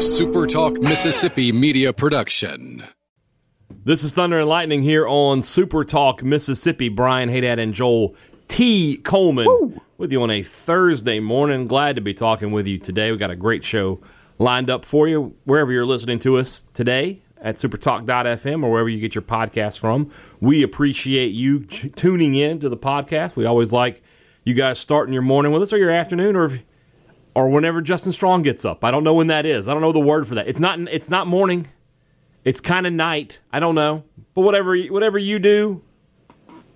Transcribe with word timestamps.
A 0.00 0.02
Super 0.02 0.46
Talk 0.46 0.80
Mississippi 0.80 1.52
media 1.52 1.92
production. 1.92 2.82
This 3.84 4.02
is 4.02 4.14
Thunder 4.14 4.40
and 4.40 4.48
Lightning 4.48 4.82
here 4.82 5.06
on 5.06 5.42
Super 5.42 5.84
Talk 5.84 6.22
Mississippi. 6.22 6.88
Brian 6.88 7.28
Haydad 7.28 7.58
and 7.58 7.74
Joel 7.74 8.16
T. 8.48 8.96
Coleman 8.96 9.44
Woo. 9.44 9.78
with 9.98 10.10
you 10.10 10.22
on 10.22 10.30
a 10.30 10.42
Thursday 10.42 11.20
morning. 11.20 11.66
Glad 11.66 11.96
to 11.96 12.00
be 12.00 12.14
talking 12.14 12.50
with 12.50 12.66
you 12.66 12.78
today. 12.78 13.12
We 13.12 13.18
got 13.18 13.30
a 13.30 13.36
great 13.36 13.62
show 13.62 14.00
lined 14.38 14.70
up 14.70 14.86
for 14.86 15.06
you 15.06 15.34
wherever 15.44 15.70
you're 15.70 15.84
listening 15.84 16.18
to 16.20 16.38
us 16.38 16.64
today 16.72 17.20
at 17.36 17.56
supertalk.fm 17.56 18.64
or 18.64 18.70
wherever 18.70 18.88
you 18.88 19.00
get 19.00 19.14
your 19.14 19.20
podcast 19.20 19.80
from. 19.80 20.10
We 20.40 20.62
appreciate 20.62 21.32
you 21.32 21.66
t- 21.66 21.90
tuning 21.90 22.34
in 22.34 22.58
to 22.60 22.70
the 22.70 22.76
podcast. 22.78 23.36
We 23.36 23.44
always 23.44 23.70
like 23.70 24.02
you 24.44 24.54
guys 24.54 24.78
starting 24.78 25.12
your 25.12 25.20
morning 25.20 25.52
with 25.52 25.60
us 25.60 25.74
or 25.74 25.76
your 25.76 25.90
afternoon 25.90 26.36
or 26.36 26.46
if, 26.46 26.60
or 27.34 27.48
whenever 27.48 27.80
Justin 27.80 28.12
Strong 28.12 28.42
gets 28.42 28.64
up. 28.64 28.84
I 28.84 28.90
don't 28.90 29.04
know 29.04 29.14
when 29.14 29.28
that 29.28 29.46
is. 29.46 29.68
I 29.68 29.72
don't 29.72 29.82
know 29.82 29.92
the 29.92 30.00
word 30.00 30.26
for 30.26 30.34
that. 30.34 30.48
It's 30.48 30.60
not 30.60 30.78
it's 30.80 31.08
not 31.08 31.26
morning. 31.26 31.68
It's 32.44 32.60
kind 32.60 32.86
of 32.86 32.92
night. 32.92 33.38
I 33.52 33.60
don't 33.60 33.74
know. 33.74 34.04
But 34.34 34.42
whatever 34.42 34.76
whatever 34.76 35.18
you 35.18 35.38
do, 35.38 35.82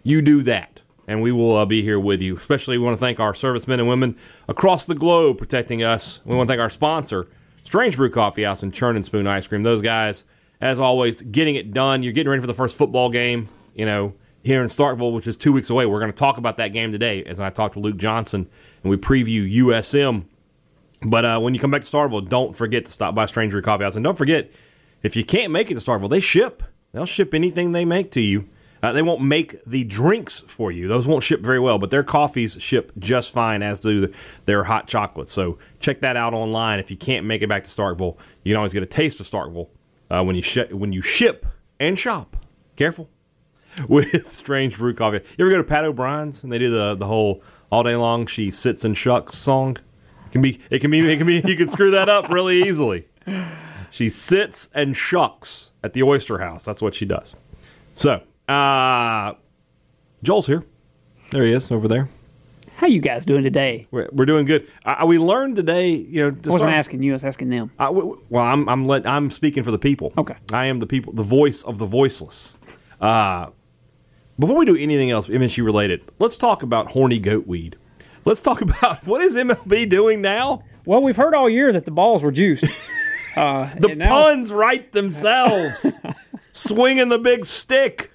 you 0.03 0.23
do 0.23 0.43
that. 0.43 0.81
And 1.07 1.21
we 1.21 1.33
will 1.33 1.57
uh, 1.57 1.67
be 1.67 1.83
here 1.83 2.01
with 2.01 2.21
you. 2.23 2.37
Especially 2.37 2.79
we 2.79 2.85
want 2.85 2.99
to 2.99 3.05
thank 3.05 3.21
our 3.21 3.35
servicemen 3.35 3.79
and 3.79 3.89
women 3.89 4.17
across 4.49 4.87
the 4.87 4.95
globe 4.95 5.39
protecting 5.39 5.83
us. 5.83 6.21
We 6.25 6.35
want 6.35 6.49
to 6.49 6.53
thank 6.53 6.61
our 6.61 6.71
sponsor, 6.71 7.29
Strange 7.63 7.97
Brew 7.97 8.11
Coffee 8.11 8.45
House 8.45 8.63
and 8.63 8.73
Churn 8.73 8.97
and 8.97 9.05
Spoon 9.05 9.27
Ice 9.27 9.47
Cream. 9.47 9.63
Those 9.63 9.83
guys, 9.83 10.25
as 10.63 10.81
always, 10.81 11.21
getting 11.21 11.57
it 11.57 11.75
done. 11.75 12.03
You're 12.03 12.15
getting 12.15 12.31
ready 12.31 12.41
for 12.41 12.47
the 12.47 12.55
first 12.55 12.77
football 12.77 13.11
game, 13.11 13.51
you 13.75 13.85
know, 13.85 14.15
here 14.43 14.63
in 14.63 14.69
Starkville, 14.69 15.13
which 15.13 15.27
is 15.27 15.37
two 15.37 15.53
weeks 15.53 15.69
away. 15.69 15.85
We're 15.85 16.01
going 16.01 16.13
to 16.13 16.17
talk 16.17 16.39
about 16.39 16.57
that 16.57 16.69
game 16.69 16.91
today 16.91 17.23
as 17.25 17.39
I 17.39 17.51
talk 17.51 17.73
to 17.73 17.81
Luke 17.81 17.99
Johnson 17.99 18.49
and 18.83 18.91
we 18.91 18.97
preview 18.97 19.51
USM 19.59 20.25
but 21.05 21.25
uh, 21.25 21.39
when 21.41 21.55
you 21.55 21.61
come 21.61 21.71
back 21.71 21.83
to 21.83 21.91
Starkville, 21.91 22.29
don't 22.29 22.57
forget 22.57 22.87
to 22.87 22.91
stop 22.91 23.15
by 23.15 23.27
Strange 23.27 23.53
Brew 23.53 23.63
Coffee 23.63 23.85
House. 23.85 23.97
And 23.97 24.05
don't 24.05 24.17
forget, 24.17 24.51
if 25.03 25.17
you 25.17 25.25
can't 25.25 25.53
make 25.53 25.71
it 25.71 25.75
to 25.75 25.81
Starkville, 25.81 26.11
they 26.11 26.21
ship. 26.21 26.63
They'll 26.93 27.07
ship 27.07 27.35
anything 27.35 27.73
they 27.73 27.85
make 27.85 28.11
to 28.13 28.21
you. 28.21 28.49
Uh, 28.83 28.93
they 28.93 29.03
won't 29.03 29.23
make 29.23 29.65
the 29.65 29.83
drinks 29.83 30.41
for 30.41 30.71
you; 30.71 30.89
those 30.89 31.07
won't 31.07 31.23
ship 31.23 31.41
very 31.41 31.59
well. 31.59 31.79
But 31.79 31.91
their 31.91 32.03
coffees 32.03 32.61
ship 32.61 32.93
just 32.99 33.33
fine, 33.33 33.63
as 33.63 33.81
do 33.81 34.13
their 34.45 34.65
hot 34.65 34.87
chocolates. 34.87 35.33
So 35.33 35.59
check 35.81 36.01
that 36.01 36.17
out 36.17 36.35
online. 36.35 36.79
If 36.81 36.91
you 36.91 36.97
can't 36.97 37.25
make 37.25 37.41
it 37.41 37.49
back 37.49 37.65
to 37.65 37.71
Starkville, 37.71 38.19
you 38.43 38.53
can 38.53 38.59
always 38.59 38.75
get 38.75 38.83
a 38.83 38.87
taste 38.87 39.21
of 39.21 39.27
Starkville 39.27 39.69
uh, 40.11 40.23
when 40.23 40.37
you 40.37 40.43
sh- 40.43 40.71
when 40.71 40.93
you 40.93 41.01
ship 41.01 41.47
and 41.81 41.99
shop. 41.99 42.37
Careful 42.77 43.09
with 43.89 44.33
Strange 44.35 44.77
Brew 44.77 44.93
Coffee. 44.93 45.21
You 45.39 45.47
ever 45.47 45.51
go 45.51 45.59
to 45.59 45.65
Pat 45.65 45.85
O'Brien's 45.85 46.45
and 46.45 46.53
they 46.53 46.59
do 46.59 46.71
the 46.71 46.95
the 46.95 47.07
whole 47.07 47.43
all 47.73 47.83
day 47.83 47.97
long 47.97 48.27
she 48.27 48.51
sits 48.51 48.85
and 48.85 48.97
shucks 48.97 49.37
song? 49.37 49.79
Can 50.35 50.43
be 50.43 50.61
it 50.69 50.81
can 50.81 50.91
be 50.91 51.01
it 51.11 51.17
can 51.17 51.27
be 51.27 51.41
you 51.47 51.57
can 51.57 51.69
screw 51.69 51.93
that 51.93 52.09
up 52.09 52.29
really 52.29 52.65
easily. 52.65 53.07
She 53.91 54.11
sits 54.11 54.69
and 54.75 54.97
shucks 54.97 55.71
at 55.85 55.93
the 55.93 56.03
oyster 56.03 56.39
house. 56.39 56.65
That's 56.65 56.83
what 56.83 56.95
she 56.95 57.07
does. 57.07 57.37
So, 57.93 58.23
uh 58.49 59.35
Joel's 60.23 60.49
here. 60.49 60.65
There 61.31 61.45
he 61.45 61.53
is 61.53 61.71
over 61.71 61.87
there. 61.87 62.09
How 62.77 62.89
you 62.89 63.01
guys 63.01 63.25
doing 63.25 63.45
today? 63.45 63.87
We're, 63.93 64.09
we're 64.11 64.27
doing 64.27 64.47
good. 64.47 64.69
Uh, 64.85 65.05
we 65.07 65.17
learned 65.19 65.55
today, 65.55 65.93
you 65.93 66.23
know. 66.23 66.29
I 66.29 66.49
wasn't 66.49 66.59
start, 66.59 66.75
asking 66.75 67.03
you. 67.05 67.13
I 67.13 67.15
was 67.15 67.25
asking 67.25 67.51
them. 67.51 67.71
Uh, 67.79 67.93
well, 67.93 68.45
I'm 68.45 68.69
I'm 68.69 68.85
let, 68.85 69.07
I'm 69.07 69.31
speaking 69.31 69.63
for 69.63 69.71
the 69.71 69.79
people. 69.79 70.13
Okay. 70.19 70.35
I 70.53 70.67
am 70.67 70.81
the 70.81 70.87
people, 70.87 71.13
the 71.13 71.23
voice 71.23 71.63
of 71.63 71.79
the 71.79 71.87
voiceless. 71.87 72.59
Uh, 73.01 73.51
before 74.37 74.57
we 74.57 74.65
do 74.65 74.75
anything 74.77 75.13
else 75.13 75.29
MSU 75.29 75.65
related, 75.65 76.03
let's 76.19 76.37
talk 76.37 76.65
about 76.65 76.91
horny 76.91 77.21
goat 77.21 77.47
weed. 77.47 77.77
Let's 78.25 78.41
talk 78.41 78.61
about 78.63 79.07
what 79.07 79.21
is 79.23 79.35
MLB 79.35 79.89
doing 79.89 80.21
now? 80.21 80.63
Well, 80.85 81.03
we've 81.03 81.17
heard 81.17 81.35
all 81.35 81.49
year 81.49 81.73
that 81.73 81.85
the 81.85 81.91
balls 81.91 82.23
were 82.23 82.33
juiced. 82.33 82.65
Uh, 83.37 83.69
the 83.81 83.97
puns 83.97 84.53
now... 84.53 84.57
write 84.57 84.93
themselves. 84.93 85.99
Swinging 86.53 87.09
the 87.09 87.19
big 87.19 87.45
stick. 87.45 88.13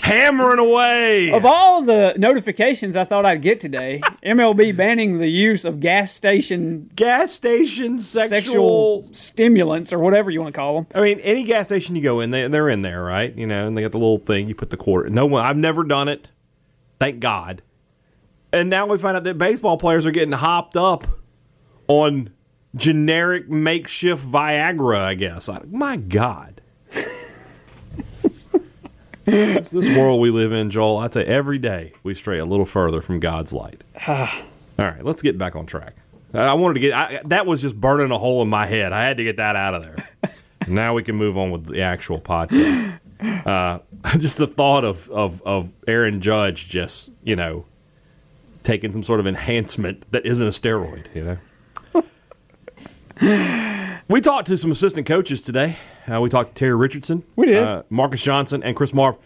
Hammering 0.00 0.60
away. 0.60 1.32
Of 1.32 1.44
all 1.44 1.82
the 1.82 2.14
notifications 2.16 2.94
I 2.94 3.02
thought 3.02 3.26
I'd 3.26 3.42
get 3.42 3.58
today, 3.58 4.00
MLB 4.24 4.76
banning 4.76 5.18
the 5.18 5.26
use 5.26 5.64
of 5.64 5.80
gas 5.80 6.12
station 6.12 6.88
gas 6.94 7.32
station 7.32 7.98
sexual, 7.98 8.28
sexual 8.28 9.08
stimulants 9.10 9.92
or 9.92 9.98
whatever 9.98 10.30
you 10.30 10.40
want 10.40 10.54
to 10.54 10.56
call 10.56 10.76
them. 10.76 10.86
I 10.94 11.00
mean, 11.02 11.18
any 11.18 11.42
gas 11.42 11.66
station 11.66 11.96
you 11.96 12.02
go 12.02 12.20
in, 12.20 12.30
they, 12.30 12.46
they're 12.46 12.68
in 12.68 12.82
there, 12.82 13.02
right? 13.02 13.34
You 13.34 13.48
know, 13.48 13.66
and 13.66 13.76
they 13.76 13.82
got 13.82 13.90
the 13.90 13.98
little 13.98 14.18
thing 14.18 14.46
you 14.46 14.54
put 14.54 14.70
the 14.70 14.76
quarter. 14.76 15.10
No 15.10 15.26
one, 15.26 15.44
I've 15.44 15.56
never 15.56 15.82
done 15.82 16.06
it. 16.06 16.30
Thank 17.00 17.18
God. 17.18 17.62
And 18.52 18.70
now 18.70 18.86
we 18.86 18.98
find 18.98 19.16
out 19.16 19.24
that 19.24 19.36
baseball 19.36 19.76
players 19.76 20.06
are 20.06 20.10
getting 20.10 20.32
hopped 20.32 20.76
up 20.76 21.06
on 21.86 22.30
generic 22.74 23.48
makeshift 23.48 24.24
Viagra, 24.24 24.98
I 24.98 25.14
guess. 25.14 25.48
I, 25.48 25.62
my 25.70 25.96
God. 25.96 26.60
this, 29.24 29.70
this 29.70 29.88
world 29.88 30.20
we 30.20 30.30
live 30.30 30.52
in, 30.52 30.70
Joel, 30.70 30.98
I 30.98 31.08
tell 31.08 31.22
you, 31.22 31.28
every 31.28 31.58
day 31.58 31.92
we 32.02 32.14
stray 32.14 32.38
a 32.38 32.46
little 32.46 32.64
further 32.64 33.02
from 33.02 33.20
God's 33.20 33.52
light. 33.52 33.84
All 34.06 34.26
right, 34.78 35.04
let's 35.04 35.22
get 35.22 35.36
back 35.36 35.56
on 35.56 35.66
track. 35.66 35.94
I 36.34 36.54
wanted 36.54 36.74
to 36.74 36.80
get 36.80 36.92
I, 36.92 37.20
that 37.24 37.46
was 37.46 37.62
just 37.62 37.80
burning 37.80 38.10
a 38.10 38.18
hole 38.18 38.42
in 38.42 38.48
my 38.48 38.66
head. 38.66 38.92
I 38.92 39.02
had 39.02 39.16
to 39.16 39.24
get 39.24 39.36
that 39.38 39.56
out 39.56 39.74
of 39.74 39.82
there. 39.82 40.08
now 40.68 40.94
we 40.94 41.02
can 41.02 41.16
move 41.16 41.38
on 41.38 41.50
with 41.50 41.66
the 41.66 41.82
actual 41.82 42.20
podcast. 42.20 42.98
Uh, 43.20 43.80
just 44.18 44.38
the 44.38 44.46
thought 44.46 44.84
of, 44.84 45.10
of 45.10 45.42
of 45.42 45.72
Aaron 45.88 46.20
Judge 46.20 46.68
just 46.68 47.10
you 47.24 47.34
know 47.34 47.64
taking 48.68 48.92
some 48.92 49.02
sort 49.02 49.18
of 49.18 49.26
enhancement 49.26 50.04
that 50.10 50.26
isn't 50.26 50.46
a 50.46 50.50
steroid, 50.50 51.06
you 51.14 51.38
know. 53.24 53.98
we 54.08 54.20
talked 54.20 54.46
to 54.48 54.58
some 54.58 54.70
assistant 54.70 55.06
coaches 55.06 55.40
today. 55.40 55.76
Uh, 56.06 56.20
we 56.20 56.28
talked 56.28 56.54
to 56.54 56.58
Terry 56.58 56.76
Richardson. 56.76 57.24
We 57.34 57.46
did. 57.46 57.62
Uh, 57.62 57.84
Marcus 57.88 58.22
Johnson 58.22 58.62
and 58.62 58.76
Chris 58.76 58.92
Marve. 58.92 59.16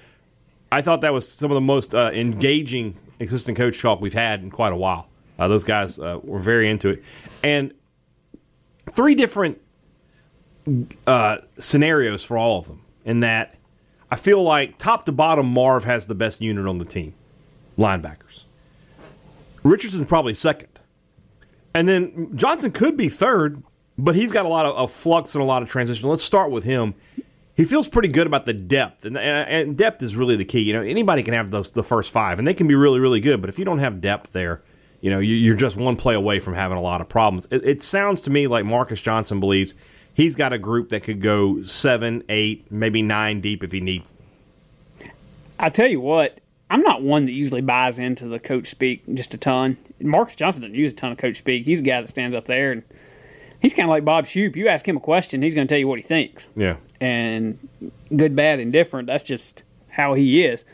I 0.70 0.80
thought 0.80 1.00
that 1.00 1.12
was 1.12 1.28
some 1.28 1.50
of 1.50 1.56
the 1.56 1.60
most 1.60 1.92
uh, 1.92 2.12
engaging 2.14 2.96
assistant 3.18 3.58
coach 3.58 3.82
talk 3.82 4.00
we've 4.00 4.14
had 4.14 4.42
in 4.42 4.50
quite 4.52 4.72
a 4.72 4.76
while. 4.76 5.08
Uh, 5.40 5.48
those 5.48 5.64
guys 5.64 5.98
uh, 5.98 6.20
were 6.22 6.38
very 6.38 6.70
into 6.70 6.90
it. 6.90 7.02
And 7.42 7.74
three 8.92 9.16
different 9.16 9.60
uh, 11.04 11.38
scenarios 11.58 12.22
for 12.22 12.38
all 12.38 12.60
of 12.60 12.68
them 12.68 12.82
in 13.04 13.18
that 13.20 13.56
I 14.08 14.14
feel 14.14 14.40
like 14.40 14.78
top 14.78 15.04
to 15.06 15.12
bottom, 15.12 15.46
Marve 15.46 15.82
has 15.82 16.06
the 16.06 16.14
best 16.14 16.40
unit 16.40 16.68
on 16.68 16.78
the 16.78 16.84
team 16.84 17.14
linebackers. 17.76 18.44
Richardson's 19.62 20.06
probably 20.06 20.34
second. 20.34 20.78
And 21.74 21.88
then 21.88 22.36
Johnson 22.36 22.70
could 22.70 22.96
be 22.96 23.08
third, 23.08 23.62
but 23.96 24.14
he's 24.14 24.32
got 24.32 24.44
a 24.44 24.48
lot 24.48 24.66
of, 24.66 24.76
of, 24.76 24.92
flux 24.92 25.34
and 25.34 25.42
a 25.42 25.44
lot 25.44 25.62
of 25.62 25.68
transition. 25.68 26.08
Let's 26.08 26.22
start 26.22 26.50
with 26.50 26.64
him. 26.64 26.94
He 27.54 27.64
feels 27.64 27.88
pretty 27.88 28.08
good 28.08 28.26
about 28.26 28.46
the 28.46 28.52
depth, 28.52 29.04
and, 29.04 29.16
and 29.16 29.76
depth 29.76 30.02
is 30.02 30.16
really 30.16 30.36
the 30.36 30.44
key. 30.44 30.60
You 30.60 30.72
know, 30.72 30.82
anybody 30.82 31.22
can 31.22 31.34
have 31.34 31.50
those 31.50 31.72
the 31.72 31.82
first 31.82 32.10
five, 32.10 32.38
and 32.38 32.48
they 32.48 32.54
can 32.54 32.66
be 32.66 32.74
really, 32.74 32.98
really 32.98 33.20
good. 33.20 33.40
But 33.40 33.50
if 33.50 33.58
you 33.58 33.64
don't 33.64 33.78
have 33.78 34.00
depth 34.00 34.32
there, 34.32 34.62
you 35.00 35.10
know, 35.10 35.18
you're 35.18 35.56
just 35.56 35.76
one 35.76 35.96
play 35.96 36.14
away 36.14 36.38
from 36.38 36.54
having 36.54 36.78
a 36.78 36.80
lot 36.80 37.00
of 37.00 37.08
problems. 37.08 37.46
It, 37.50 37.64
it 37.64 37.82
sounds 37.82 38.22
to 38.22 38.30
me 38.30 38.46
like 38.46 38.64
Marcus 38.64 39.02
Johnson 39.02 39.40
believes 39.40 39.74
he's 40.14 40.34
got 40.34 40.52
a 40.52 40.58
group 40.58 40.90
that 40.90 41.02
could 41.02 41.20
go 41.20 41.62
seven, 41.62 42.22
eight, 42.28 42.70
maybe 42.70 43.02
nine 43.02 43.40
deep 43.40 43.62
if 43.62 43.72
he 43.72 43.80
needs. 43.80 44.14
I 45.58 45.68
tell 45.68 45.88
you 45.88 46.00
what, 46.00 46.40
I'm 46.72 46.80
not 46.80 47.02
one 47.02 47.26
that 47.26 47.32
usually 47.32 47.60
buys 47.60 47.98
into 47.98 48.26
the 48.26 48.40
coach 48.40 48.66
speak 48.66 49.02
just 49.12 49.34
a 49.34 49.36
ton. 49.36 49.76
Marcus 50.00 50.36
Johnson 50.36 50.62
doesn't 50.62 50.74
use 50.74 50.92
a 50.92 50.96
ton 50.96 51.12
of 51.12 51.18
coach 51.18 51.36
speak. 51.36 51.66
He's 51.66 51.80
a 51.80 51.82
guy 51.82 52.00
that 52.00 52.08
stands 52.08 52.34
up 52.34 52.46
there 52.46 52.72
and 52.72 52.82
he's 53.60 53.74
kind 53.74 53.84
of 53.84 53.90
like 53.90 54.06
Bob 54.06 54.26
Shoop. 54.26 54.56
You 54.56 54.68
ask 54.68 54.88
him 54.88 54.96
a 54.96 55.00
question, 55.00 55.42
he's 55.42 55.54
going 55.54 55.68
to 55.68 55.70
tell 55.70 55.78
you 55.78 55.86
what 55.86 55.98
he 55.98 56.02
thinks. 56.02 56.48
Yeah. 56.56 56.76
And 56.98 57.68
good, 58.16 58.34
bad, 58.34 58.58
indifferent. 58.58 59.06
That's 59.06 59.22
just 59.22 59.64
how 59.90 60.14
he 60.14 60.42
is. 60.42 60.64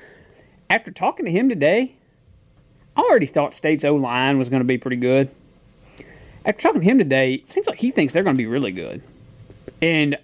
After 0.70 0.92
talking 0.92 1.24
to 1.24 1.32
him 1.32 1.48
today, 1.48 1.96
I 2.96 3.00
already 3.00 3.26
thought 3.26 3.52
State's 3.52 3.84
O 3.84 3.96
line 3.96 4.38
was 4.38 4.48
going 4.50 4.60
to 4.60 4.66
be 4.66 4.78
pretty 4.78 4.98
good. 4.98 5.28
After 6.46 6.62
talking 6.62 6.80
to 6.80 6.86
him 6.86 6.98
today, 6.98 7.34
it 7.34 7.50
seems 7.50 7.66
like 7.66 7.80
he 7.80 7.90
thinks 7.90 8.12
they're 8.12 8.22
going 8.22 8.36
to 8.36 8.40
be 8.40 8.46
really 8.46 8.70
good. 8.70 9.02
And 9.82 10.16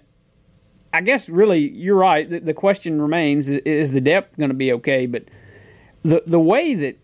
I 0.93 1.01
guess 1.01 1.27
really, 1.27 1.69
you're 1.69 1.97
right. 1.97 2.29
The, 2.29 2.39
the 2.39 2.53
question 2.53 3.01
remains: 3.01 3.49
is 3.49 3.91
the 3.91 3.99
depth 3.99 4.37
going 4.37 4.51
to 4.51 4.55
be 4.55 4.71
okay? 4.71 5.05
But 5.05 5.25
the 6.05 6.23
the 6.25 6.39
way 6.39 6.75
that 6.75 6.97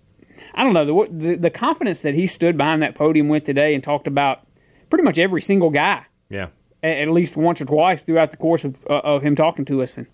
I 0.53 0.63
don't 0.63 0.73
know 0.73 0.85
the, 0.85 1.11
the, 1.11 1.35
the 1.35 1.49
confidence 1.49 2.01
that 2.01 2.13
he 2.13 2.25
stood 2.25 2.57
behind 2.57 2.81
that 2.83 2.95
podium 2.95 3.27
with 3.27 3.43
today 3.43 3.73
and 3.73 3.83
talked 3.83 4.07
about 4.07 4.45
pretty 4.89 5.03
much 5.03 5.17
every 5.17 5.41
single 5.41 5.69
guy. 5.69 6.05
Yeah. 6.29 6.47
At, 6.83 6.97
at 6.97 7.07
least 7.09 7.35
once 7.35 7.61
or 7.61 7.65
twice 7.65 8.03
throughout 8.03 8.31
the 8.31 8.37
course 8.37 8.63
of 8.63 8.75
uh, 8.89 9.01
of 9.03 9.23
him 9.23 9.35
talking 9.35 9.65
to 9.65 9.81
us, 9.81 9.97
and 9.97 10.07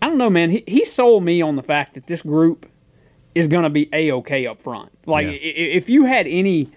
I 0.00 0.08
don't 0.08 0.18
know, 0.18 0.30
man. 0.30 0.50
He 0.50 0.64
he 0.66 0.84
sold 0.84 1.24
me 1.24 1.42
on 1.42 1.56
the 1.56 1.62
fact 1.62 1.94
that 1.94 2.06
this 2.06 2.22
group 2.22 2.66
is 3.34 3.48
going 3.48 3.64
to 3.64 3.70
be 3.70 3.88
a 3.92 4.10
okay 4.12 4.46
up 4.46 4.60
front. 4.60 4.90
Like 5.06 5.26
yeah. 5.26 5.32
if 5.32 5.88
you 5.90 6.06
had 6.06 6.26
any 6.26 6.70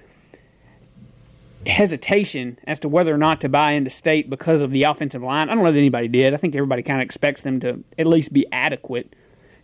hesitation 1.66 2.58
as 2.66 2.80
to 2.80 2.90
whether 2.90 3.14
or 3.14 3.18
not 3.18 3.42
to 3.42 3.50
buy 3.50 3.74
into 3.74 3.90
state 3.90 4.30
because 4.30 4.62
of 4.62 4.72
the 4.72 4.84
offensive 4.84 5.22
line, 5.22 5.50
I 5.50 5.56
don't 5.56 5.64
know 5.64 5.72
that 5.72 5.78
anybody 5.78 6.08
did. 6.08 6.34
I 6.34 6.38
think 6.38 6.56
everybody 6.56 6.84
kind 6.84 7.02
of 7.02 7.06
expects 7.06 7.42
them 7.42 7.60
to 7.62 7.84
at 7.98 8.08
least 8.08 8.34
be 8.34 8.46
adequate. 8.52 9.14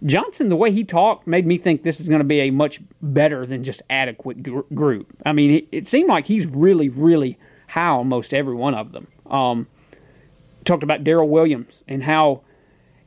Johnson, 0.03 0.49
the 0.49 0.55
way 0.55 0.71
he 0.71 0.83
talked, 0.83 1.25
made 1.25 1.45
me 1.45 1.57
think 1.57 1.83
this 1.83 1.99
is 1.99 2.09
going 2.09 2.19
to 2.19 2.25
be 2.25 2.39
a 2.41 2.51
much 2.51 2.81
better 3.01 3.45
than 3.45 3.63
just 3.63 3.81
adequate 3.89 4.43
gr- 4.43 4.61
group. 4.73 5.15
I 5.25 5.33
mean, 5.33 5.51
it, 5.51 5.67
it, 5.71 5.87
seemed 5.87 6.09
like 6.09 6.25
he's 6.27 6.45
really, 6.45 6.89
really 6.89 7.37
high 7.69 7.87
on 7.87 8.09
most 8.09 8.33
every 8.33 8.55
one 8.55 8.75
of 8.75 8.91
them. 8.91 9.07
Um, 9.25 9.67
talked 10.65 10.83
about 10.83 11.03
Daryl 11.03 11.27
Williams 11.27 11.83
and 11.87 12.03
how 12.03 12.41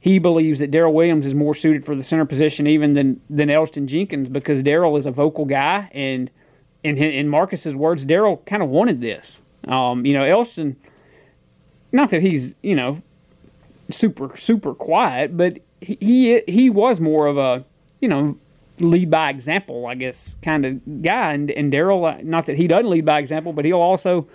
he 0.01 0.19
believes 0.19 0.61
that 0.61 0.71
Daryl 0.71 0.93
Williams 0.93 1.27
is 1.27 1.35
more 1.35 1.55
suited 1.55 1.85
for 1.85 1.95
the 1.95 2.03
center 2.03 2.25
position 2.25 2.67
even 2.67 2.95
than 2.95 3.21
than 3.29 3.49
Elgton 3.49 3.87
Jenkins 3.87 4.29
because 4.29 4.63
Daryl 4.63 4.97
is 4.97 5.07
a 5.07 5.11
vocal 5.11 5.45
guy 5.45 5.91
and 5.93 6.31
in 6.85 6.97
in 6.97 7.29
Marcus's 7.29 7.75
words, 7.75 8.07
Daryl 8.07 8.45
kind 8.47 8.63
of 8.63 8.69
wanted 8.69 9.01
this. 9.01 9.43
Um, 9.67 10.07
you 10.07 10.15
know, 10.15 10.23
Elgton, 10.23 10.77
not 11.93 12.11
that 12.11 12.23
he's 12.23 12.55
you 12.63 12.75
know 12.75 13.03
super 13.91 14.37
super 14.37 14.75
quiet, 14.75 15.37
but 15.37 15.59
he 15.81 16.41
he, 16.49 16.71
was 16.71 17.01
more 17.01 17.27
of 17.27 17.39
a 17.39 17.65
you 18.01 18.09
know 18.09 18.37
lead 18.81 19.11
by 19.11 19.31
example, 19.31 19.87
I 19.87 19.95
guess, 19.95 20.37
kind 20.43 20.65
of 20.65 21.03
guy. 21.03 21.33
And, 21.33 21.51
and 21.51 21.73
Daryl, 21.73 22.09
uh, 22.09 22.21
not 22.23 22.47
that 22.47 22.57
he 22.57 22.67
doesn't 22.67 22.89
lead 22.89 23.05
by 23.05 23.19
example, 23.19 23.53
but 23.53 23.65
he'll 23.65 23.81
also 23.81 24.29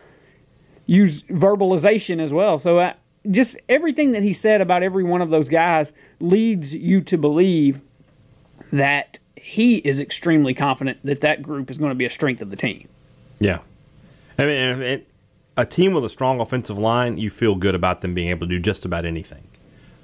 use 0.86 1.24
verbalization 1.24 2.20
as 2.20 2.34
well. 2.34 2.60
So 2.60 2.80
uh, 2.80 2.94
just 3.32 3.58
everything 3.70 4.12
that 4.12 4.24
he 4.24 4.34
said 4.34 4.62
about 4.62 4.84
every 4.84 5.04
one 5.04 5.22
of 5.22 5.30
those 5.30 5.50
guys 5.50 5.94
leads 6.20 6.76
you 6.76 7.02
to 7.02 7.18
believe 7.18 7.82
that 8.72 9.20
he 9.36 9.78
is 9.78 10.00
extremely 10.00 10.54
confident 10.54 11.00
that 11.04 11.22
that 11.22 11.42
group 11.42 11.70
is 11.70 11.78
going 11.78 11.92
to 11.92 11.96
be 11.96 12.06
a 12.06 12.10
strength 12.10 12.42
of 12.42 12.50
the 12.50 12.56
team. 12.56 12.88
Yeah. 13.40 13.60
I 14.38 14.46
mean, 14.46 14.82
it, 14.82 15.08
a 15.56 15.66
team 15.66 15.94
with 15.94 16.04
a 16.04 16.10
strong 16.10 16.40
offensive 16.40 16.78
line, 16.78 17.18
you 17.18 17.30
feel 17.30 17.56
good 17.56 17.76
about 17.76 18.02
them 18.02 18.14
being 18.14 18.30
able 18.30 18.48
to 18.48 18.54
do 18.54 18.60
just 18.60 18.86
about 18.86 19.06
anything. 19.06 19.48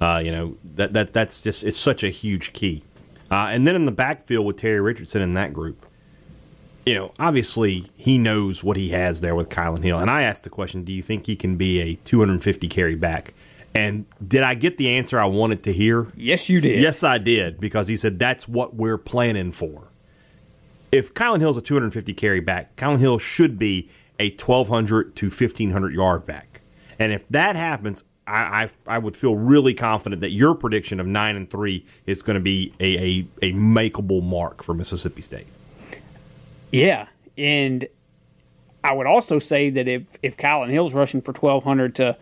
Uh, 0.00 0.20
you 0.24 0.32
know 0.32 0.56
that 0.64 0.92
that 0.94 1.12
that's 1.12 1.42
just 1.42 1.62
it's 1.62 1.78
such 1.78 2.02
a 2.02 2.08
huge 2.08 2.52
key. 2.52 2.82
Uh, 3.30 3.48
and 3.50 3.66
then 3.66 3.76
in 3.76 3.84
the 3.84 3.92
backfield 3.92 4.44
with 4.44 4.56
Terry 4.56 4.80
Richardson 4.80 5.22
in 5.22 5.34
that 5.34 5.52
group, 5.52 5.86
you 6.84 6.94
know, 6.94 7.12
obviously 7.18 7.90
he 7.96 8.18
knows 8.18 8.64
what 8.64 8.76
he 8.76 8.88
has 8.88 9.20
there 9.20 9.34
with 9.36 9.48
Kylan 9.48 9.84
Hill. 9.84 9.98
And 9.98 10.10
I 10.10 10.22
asked 10.22 10.42
the 10.42 10.50
question, 10.50 10.82
do 10.82 10.92
you 10.92 11.02
think 11.02 11.26
he 11.26 11.36
can 11.36 11.56
be 11.56 11.80
a 11.80 11.94
250 11.94 12.66
carry 12.68 12.96
back? 12.96 13.34
And 13.72 14.06
did 14.26 14.42
I 14.42 14.54
get 14.54 14.78
the 14.78 14.88
answer 14.88 15.20
I 15.20 15.26
wanted 15.26 15.62
to 15.64 15.72
hear? 15.72 16.08
Yes, 16.16 16.50
you 16.50 16.60
did. 16.60 16.80
Yes, 16.80 17.04
I 17.04 17.18
did, 17.18 17.60
because 17.60 17.86
he 17.86 17.96
said 17.96 18.18
that's 18.18 18.48
what 18.48 18.74
we're 18.74 18.98
planning 18.98 19.52
for. 19.52 19.84
If 20.90 21.14
Kylan 21.14 21.38
Hill's 21.38 21.56
a 21.56 21.62
250 21.62 22.12
carry 22.14 22.40
back, 22.40 22.74
Kylan 22.74 22.98
Hill 22.98 23.18
should 23.18 23.58
be 23.58 23.88
a 24.18 24.30
1,200 24.30 25.14
to 25.14 25.26
1,500 25.26 25.94
yard 25.94 26.26
back. 26.26 26.62
And 26.98 27.12
if 27.12 27.28
that 27.28 27.54
happens, 27.54 28.02
I, 28.30 28.62
I, 28.62 28.68
I 28.86 28.98
would 28.98 29.16
feel 29.16 29.34
really 29.34 29.74
confident 29.74 30.20
that 30.22 30.30
your 30.30 30.54
prediction 30.54 31.00
of 31.00 31.06
nine 31.06 31.36
and 31.36 31.50
three 31.50 31.84
is 32.06 32.22
going 32.22 32.34
to 32.34 32.40
be 32.40 32.72
a, 32.78 32.96
a, 32.96 33.26
a 33.42 33.52
makeable 33.52 34.22
mark 34.22 34.62
for 34.62 34.72
Mississippi 34.74 35.22
State. 35.22 35.46
Yeah, 36.70 37.08
and 37.36 37.88
I 38.84 38.94
would 38.94 39.06
also 39.06 39.38
say 39.38 39.70
that 39.70 39.88
if 39.88 40.06
if 40.22 40.36
Kylan 40.36 40.70
Hill's 40.70 40.94
rushing 40.94 41.20
for 41.20 41.32
twelve 41.32 41.64
hundred 41.64 41.94
to 41.96 42.16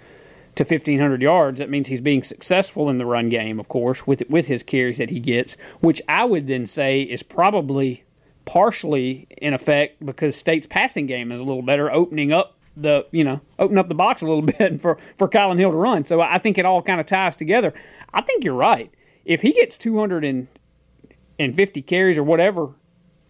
to 0.55 0.65
fifteen 0.65 0.99
hundred 0.99 1.23
yards, 1.23 1.61
that 1.61 1.71
means 1.71 1.89
he's 1.89 2.01
being 2.01 2.23
successful 2.23 2.89
in 2.89 2.99
the 2.99 3.07
run 3.07 3.29
game, 3.29 3.61
of 3.61 3.69
course, 3.69 4.07
with 4.07 4.23
with 4.29 4.47
his 4.47 4.63
carries 4.63 4.99
that 4.99 5.11
he 5.11 5.21
gets, 5.21 5.57
which 5.81 6.01
I 6.09 6.25
would 6.25 6.47
then 6.47 6.67
say 6.67 7.03
is 7.03 7.23
probably 7.23 8.05
partially 8.45 9.27
in 9.37 9.53
effect 9.53 10.05
because 10.05 10.35
State's 10.35 10.67
passing 10.67 11.07
game 11.07 11.31
is 11.31 11.41
a 11.41 11.45
little 11.45 11.63
better, 11.63 11.93
opening 11.93 12.33
up 12.33 12.58
the 12.81 13.07
you 13.11 13.25
know 13.25 13.41
open 13.59 13.79
up 13.79 13.89
the 13.89 13.95
box 13.95 14.23
a 14.23 14.27
little 14.27 14.43
bit 14.59 14.81
for 14.81 14.99
for 15.17 15.29
Kylan 15.29 15.59
Hill 15.59 15.71
to 15.71 15.77
run. 15.77 16.05
So 16.05 16.21
I 16.21 16.39
think 16.39 16.59
it 16.59 16.65
all 16.65 16.83
kind 16.83 17.01
of 17.01 17.07
ties 17.07 17.37
together. 17.37 17.73
I 18.13 18.23
think 18.23 18.45
you're 18.45 18.55
right. 18.55 18.93
If 19.25 19.43
he 19.43 19.53
gets 19.53 19.77
250 19.77 21.83
carries 21.83 22.19
or 22.19 22.23
whatever 22.23 22.71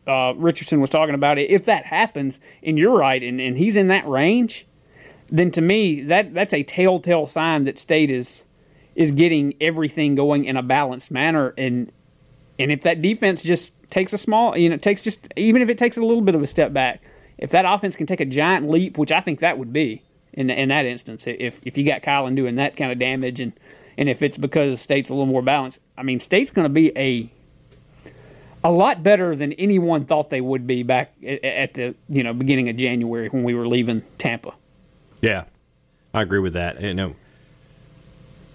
uh, 0.06 0.34
Richardson 0.36 0.80
was 0.80 0.90
talking 0.90 1.14
about, 1.14 1.38
it 1.38 1.50
if 1.50 1.64
that 1.64 1.86
happens 1.86 2.40
and 2.62 2.78
you're 2.78 2.96
right 2.96 3.22
and, 3.22 3.40
and 3.40 3.58
he's 3.58 3.76
in 3.76 3.88
that 3.88 4.08
range, 4.08 4.66
then 5.28 5.50
to 5.52 5.60
me 5.60 6.02
that 6.02 6.34
that's 6.34 6.54
a 6.54 6.62
telltale 6.62 7.26
sign 7.26 7.64
that 7.64 7.78
State 7.78 8.10
is 8.10 8.44
is 8.94 9.10
getting 9.12 9.54
everything 9.60 10.14
going 10.14 10.44
in 10.44 10.56
a 10.56 10.62
balanced 10.62 11.10
manner 11.10 11.54
and 11.56 11.92
and 12.58 12.72
if 12.72 12.82
that 12.82 13.00
defense 13.00 13.42
just 13.42 13.72
takes 13.90 14.12
a 14.12 14.18
small 14.18 14.56
you 14.56 14.68
know 14.68 14.76
takes 14.76 15.02
just 15.02 15.28
even 15.36 15.62
if 15.62 15.68
it 15.68 15.78
takes 15.78 15.96
a 15.96 16.00
little 16.00 16.20
bit 16.20 16.34
of 16.34 16.42
a 16.42 16.46
step 16.46 16.72
back 16.72 17.00
if 17.38 17.50
that 17.50 17.64
offense 17.64 17.96
can 17.96 18.06
take 18.06 18.20
a 18.20 18.24
giant 18.24 18.68
leap, 18.68 18.98
which 18.98 19.12
I 19.12 19.20
think 19.20 19.40
that 19.40 19.58
would 19.58 19.72
be 19.72 20.02
in 20.32 20.50
in 20.50 20.68
that 20.68 20.84
instance, 20.84 21.26
if 21.26 21.60
if 21.64 21.78
you 21.78 21.84
got 21.84 22.02
Kylan 22.02 22.36
doing 22.36 22.56
that 22.56 22.76
kind 22.76 22.92
of 22.92 22.98
damage, 22.98 23.40
and 23.40 23.52
and 23.96 24.08
if 24.08 24.22
it's 24.22 24.38
because 24.38 24.80
State's 24.80 25.10
a 25.10 25.14
little 25.14 25.26
more 25.26 25.42
balanced, 25.42 25.80
I 25.96 26.02
mean, 26.02 26.20
State's 26.20 26.50
going 26.50 26.64
to 26.66 26.72
be 26.72 26.96
a 26.96 27.30
a 28.64 28.70
lot 28.70 29.02
better 29.02 29.36
than 29.36 29.52
anyone 29.54 30.04
thought 30.04 30.30
they 30.30 30.40
would 30.40 30.66
be 30.66 30.82
back 30.82 31.12
at 31.24 31.74
the 31.74 31.94
you 32.08 32.22
know 32.22 32.32
beginning 32.32 32.68
of 32.68 32.76
January 32.76 33.28
when 33.28 33.44
we 33.44 33.54
were 33.54 33.66
leaving 33.66 34.02
Tampa. 34.18 34.54
Yeah, 35.20 35.44
I 36.14 36.22
agree 36.22 36.40
with 36.40 36.52
that. 36.52 36.80
You 36.80 36.94
know, 36.94 37.16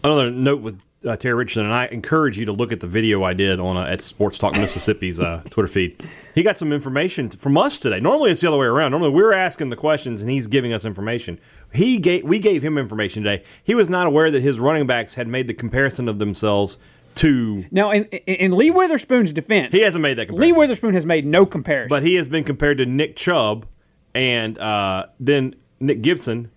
another 0.03 0.31
note 0.31 0.61
with 0.61 0.81
uh, 1.05 1.15
Terry 1.17 1.35
Richardson, 1.35 1.65
and 1.65 1.73
I 1.73 1.87
encourage 1.87 2.37
you 2.37 2.45
to 2.45 2.51
look 2.51 2.71
at 2.71 2.79
the 2.79 2.87
video 2.87 3.23
I 3.23 3.33
did 3.33 3.59
on 3.59 3.77
uh, 3.77 3.85
at 3.85 4.01
Sports 4.01 4.37
Talk 4.37 4.53
Mississippi's 4.53 5.19
uh, 5.19 5.43
Twitter 5.49 5.67
feed. 5.67 6.01
He 6.35 6.43
got 6.43 6.57
some 6.57 6.71
information 6.71 7.29
from 7.29 7.57
us 7.57 7.79
today. 7.79 7.99
Normally 7.99 8.31
it's 8.31 8.41
the 8.41 8.47
other 8.47 8.57
way 8.57 8.67
around. 8.67 8.91
Normally 8.91 9.11
we're 9.11 9.33
asking 9.33 9.69
the 9.69 9.75
questions 9.75 10.21
and 10.21 10.29
he's 10.29 10.47
giving 10.47 10.73
us 10.73 10.85
information. 10.85 11.39
He 11.73 11.97
gave 11.97 12.23
we 12.23 12.39
gave 12.39 12.63
him 12.63 12.77
information 12.77 13.23
today. 13.23 13.43
He 13.63 13.75
was 13.75 13.89
not 13.89 14.07
aware 14.07 14.31
that 14.31 14.41
his 14.41 14.59
running 14.59 14.87
backs 14.87 15.15
had 15.15 15.27
made 15.27 15.47
the 15.47 15.53
comparison 15.53 16.07
of 16.07 16.19
themselves 16.19 16.77
to 17.15 17.65
now 17.69 17.91
in, 17.91 18.05
in 18.05 18.51
Lee 18.51 18.71
Witherspoon's 18.71 19.33
defense. 19.33 19.75
He 19.75 19.81
hasn't 19.81 20.01
made 20.01 20.17
that 20.17 20.27
comparison. 20.27 20.55
Lee 20.55 20.57
Witherspoon 20.57 20.93
has 20.93 21.05
made 21.05 21.25
no 21.25 21.45
comparison, 21.45 21.89
but 21.89 22.03
he 22.03 22.15
has 22.15 22.27
been 22.27 22.43
compared 22.43 22.77
to 22.79 22.85
Nick 22.85 23.15
Chubb 23.15 23.67
and 24.15 24.57
uh, 24.57 25.07
then 25.19 25.55
Nick 25.79 26.01
Gibson. 26.01 26.49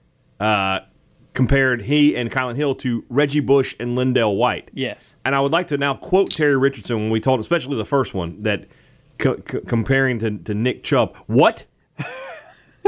Compared 1.36 1.82
he 1.82 2.16
and 2.16 2.30
Kylan 2.30 2.56
Hill 2.56 2.74
to 2.76 3.04
Reggie 3.10 3.40
Bush 3.40 3.76
and 3.78 3.96
LenDale 3.96 4.38
White. 4.38 4.70
Yes. 4.72 5.16
And 5.22 5.34
I 5.34 5.40
would 5.40 5.52
like 5.52 5.68
to 5.68 5.76
now 5.76 5.92
quote 5.92 6.34
Terry 6.34 6.56
Richardson 6.56 6.96
when 6.96 7.10
we 7.10 7.20
told, 7.20 7.40
especially 7.40 7.76
the 7.76 7.84
first 7.84 8.14
one, 8.14 8.42
that 8.42 8.64
co- 9.18 9.36
co- 9.36 9.60
comparing 9.60 10.18
to, 10.20 10.38
to 10.38 10.54
Nick 10.54 10.82
Chubb. 10.82 11.14
What? 11.26 11.66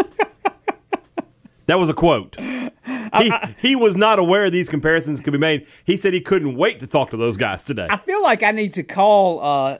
that 1.67 1.75
was 1.75 1.91
a 1.91 1.93
quote. 1.93 2.39
He, 2.39 3.33
he 3.61 3.77
was 3.77 3.97
not 3.97 4.19
aware 4.19 4.49
these 4.49 4.71
comparisons 4.71 5.21
could 5.21 5.35
be 5.35 5.39
made. 5.39 5.67
He 5.85 5.99
said 5.99 6.15
he 6.15 6.23
couldn't 6.23 6.57
wait 6.57 6.79
to 6.81 6.87
talk 6.87 7.11
to 7.11 7.19
those 7.19 7.37
guys 7.37 7.63
today. 7.63 7.89
I 7.91 7.99
feel 7.99 8.23
like 8.23 8.43
I 8.43 8.53
need 8.53 8.73
to 8.75 8.83
call. 8.83 9.41
Uh, 9.41 9.79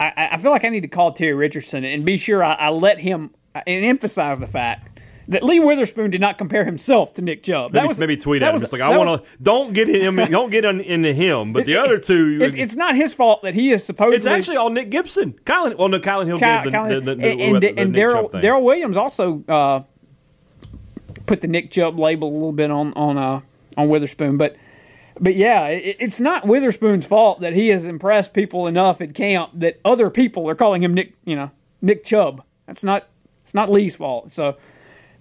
I, 0.00 0.30
I 0.32 0.36
feel 0.38 0.52
like 0.52 0.64
I 0.64 0.70
need 0.70 0.80
to 0.80 0.88
call 0.88 1.12
Terry 1.12 1.34
Richardson 1.34 1.84
and 1.84 2.06
be 2.06 2.16
sure 2.16 2.42
I, 2.42 2.54
I 2.54 2.70
let 2.70 2.98
him 2.98 3.34
and 3.54 3.84
emphasize 3.84 4.38
the 4.38 4.46
fact 4.46 4.87
that 5.28 5.42
Lee 5.42 5.60
Witherspoon 5.60 6.10
did 6.10 6.22
not 6.22 6.38
compare 6.38 6.64
himself 6.64 7.12
to 7.14 7.22
Nick 7.22 7.42
Chubb. 7.42 7.72
Maybe, 7.72 7.82
that 7.82 7.88
was 7.88 8.00
maybe 8.00 8.16
tweet 8.16 8.42
at 8.42 8.54
him. 8.54 8.62
it's 8.62 8.72
like 8.72 8.80
I 8.80 8.96
want 8.96 9.22
to 9.22 9.30
don't 9.42 9.74
get 9.74 9.88
him, 9.88 10.16
don't 10.16 10.50
get 10.50 10.64
in, 10.64 10.80
into 10.80 11.12
him. 11.12 11.52
But 11.52 11.60
it, 11.60 11.66
the 11.66 11.76
other 11.76 11.98
two, 11.98 12.38
it, 12.40 12.56
it's 12.56 12.76
not 12.76 12.96
his 12.96 13.12
fault 13.14 13.42
that 13.42 13.54
he 13.54 13.70
is 13.70 13.84
supposed. 13.84 14.16
It's 14.16 14.26
actually 14.26 14.56
all 14.56 14.70
Nick 14.70 14.90
Gibson. 14.90 15.34
Kylan, 15.44 15.76
well, 15.76 15.88
no, 15.88 16.00
Kylan 16.00 16.26
Hill 16.26 16.38
Ky, 16.38 16.46
gave 16.46 16.64
the, 16.64 16.70
the, 16.70 17.00
the, 17.00 17.14
the, 17.14 17.28
and, 17.28 17.64
and, 17.64 17.78
and 17.78 17.94
Daryl 17.94 18.30
Daryl 18.32 18.62
Williams 18.62 18.96
also 18.96 19.44
uh, 19.48 19.82
put 21.26 21.42
the 21.42 21.48
Nick 21.48 21.70
Chubb 21.70 21.98
label 21.98 22.30
a 22.30 22.32
little 22.32 22.52
bit 22.52 22.70
on 22.70 22.94
on 22.94 23.18
uh, 23.18 23.40
on 23.76 23.88
Witherspoon, 23.88 24.36
but. 24.36 24.56
But 25.20 25.34
yeah, 25.34 25.66
it, 25.66 25.96
it's 25.98 26.20
not 26.20 26.46
Witherspoon's 26.46 27.04
fault 27.04 27.40
that 27.40 27.52
he 27.52 27.70
has 27.70 27.88
impressed 27.88 28.32
people 28.32 28.68
enough 28.68 29.00
at 29.00 29.14
camp 29.14 29.50
that 29.54 29.80
other 29.84 30.10
people 30.10 30.48
are 30.48 30.54
calling 30.54 30.80
him 30.80 30.94
Nick, 30.94 31.14
you 31.24 31.34
know, 31.34 31.50
Nick 31.82 32.04
Chubb. 32.04 32.44
That's 32.66 32.84
not 32.84 33.08
it's 33.42 33.52
not 33.52 33.68
Lee's 33.68 33.96
fault. 33.96 34.30
So 34.30 34.56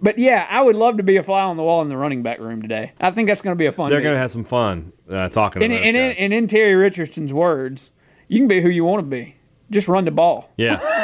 but 0.02 0.20
yeah, 0.20 0.48
I 0.50 0.62
would 0.62 0.76
love 0.76 0.98
to 0.98 1.04
be 1.04 1.18
a 1.18 1.24
fly 1.24 1.42
on 1.42 1.58
the 1.58 1.64
wall 1.64 1.82
in 1.82 1.90
the 1.90 1.98
running 1.98 2.24
back 2.24 2.40
room 2.40 2.62
today. 2.62 2.94
I 3.00 3.12
think 3.12 3.28
that's 3.28 3.42
going 3.42 3.56
to 3.56 3.58
be 3.58 3.66
a 3.66 3.72
fun. 3.72 3.90
They're 3.90 4.02
going 4.02 4.16
to 4.16 4.20
have 4.20 4.32
some 4.32 4.44
fun 4.44 4.94
uh, 5.10 5.30
talking. 5.30 5.64
And, 5.64 5.74
and, 5.74 5.98
in, 5.98 6.12
and 6.14 6.34
in 6.34 6.48
Terry 6.48 6.76
Richardson's 6.76 7.34
words, 7.34 7.92
you 8.28 8.38
can 8.40 8.48
be 8.48 8.62
who 8.62 8.70
you 8.70 8.86
want 8.86 9.00
to 9.00 9.08
be. 9.08 9.36
Just 9.70 9.88
run 9.88 10.06
the 10.06 10.12
ball. 10.12 10.50
Yeah. 10.58 11.04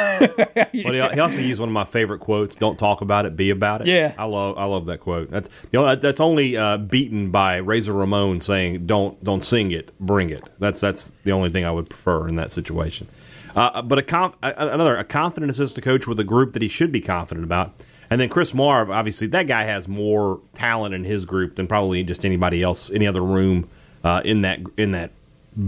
Well, 0.84 1.10
he 1.10 1.20
also 1.20 1.40
used 1.40 1.58
one 1.58 1.68
of 1.68 1.72
my 1.72 1.84
favorite 1.84 2.20
quotes: 2.20 2.54
"Don't 2.54 2.78
talk 2.78 3.00
about 3.00 3.26
it, 3.26 3.36
be 3.36 3.50
about 3.50 3.80
it." 3.80 3.88
Yeah. 3.88 4.12
I 4.16 4.24
love 4.26 4.56
I 4.56 4.64
love 4.64 4.86
that 4.86 5.00
quote. 5.00 5.30
That's 5.30 5.48
you 5.72 5.80
know 5.80 5.96
that's 5.96 6.20
only 6.20 6.56
uh, 6.56 6.78
beaten 6.78 7.30
by 7.32 7.56
Razor 7.56 7.92
Ramon 7.92 8.40
saying, 8.40 8.86
"Don't 8.86 9.22
don't 9.24 9.42
sing 9.42 9.72
it, 9.72 9.90
bring 9.98 10.30
it." 10.30 10.44
That's 10.60 10.80
that's 10.80 11.12
the 11.24 11.32
only 11.32 11.50
thing 11.50 11.64
I 11.64 11.72
would 11.72 11.90
prefer 11.90 12.28
in 12.28 12.36
that 12.36 12.52
situation. 12.52 13.08
Uh, 13.56 13.82
but 13.82 13.98
a 13.98 14.02
conf- 14.02 14.36
another 14.42 14.96
a 14.96 15.04
confident 15.04 15.50
assistant 15.50 15.84
coach 15.84 16.06
with 16.06 16.18
a 16.20 16.24
group 16.24 16.52
that 16.52 16.62
he 16.62 16.68
should 16.68 16.92
be 16.92 17.00
confident 17.00 17.44
about 17.44 17.72
and 18.10 18.20
then 18.20 18.28
Chris 18.28 18.54
Marve, 18.54 18.90
obviously, 18.90 19.26
that 19.28 19.46
guy 19.46 19.64
has 19.64 19.88
more 19.88 20.40
talent 20.54 20.94
in 20.94 21.04
his 21.04 21.24
group 21.24 21.56
than 21.56 21.66
probably 21.66 22.02
just 22.02 22.24
anybody 22.24 22.62
else, 22.62 22.90
any 22.90 23.06
other 23.06 23.22
room 23.22 23.68
uh, 24.02 24.20
in 24.24 24.42
that 24.42 24.60
in 24.76 24.92
that 24.92 25.10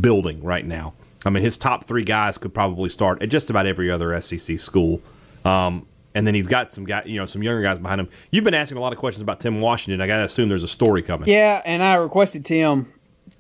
building 0.00 0.42
right 0.42 0.66
now. 0.66 0.94
I 1.24 1.30
mean, 1.30 1.42
his 1.42 1.56
top 1.56 1.84
three 1.84 2.04
guys 2.04 2.38
could 2.38 2.54
probably 2.54 2.88
start 2.88 3.20
at 3.22 3.30
just 3.30 3.50
about 3.50 3.66
every 3.66 3.90
other 3.90 4.18
SEC 4.20 4.58
school. 4.58 5.00
Um, 5.44 5.86
and 6.14 6.26
then 6.26 6.34
he's 6.34 6.46
got 6.46 6.72
some 6.72 6.84
guy, 6.84 7.02
you 7.04 7.18
know, 7.18 7.26
some 7.26 7.42
younger 7.42 7.62
guys 7.62 7.78
behind 7.78 8.00
him. 8.00 8.08
You've 8.30 8.44
been 8.44 8.54
asking 8.54 8.78
a 8.78 8.80
lot 8.80 8.92
of 8.92 8.98
questions 8.98 9.22
about 9.22 9.40
Tim 9.40 9.60
Washington. 9.60 10.00
I 10.00 10.06
got 10.06 10.18
to 10.18 10.24
assume 10.24 10.48
there's 10.48 10.62
a 10.62 10.68
story 10.68 11.02
coming. 11.02 11.28
Yeah, 11.28 11.60
and 11.64 11.82
I 11.82 11.94
requested 11.96 12.44
Tim 12.44 12.92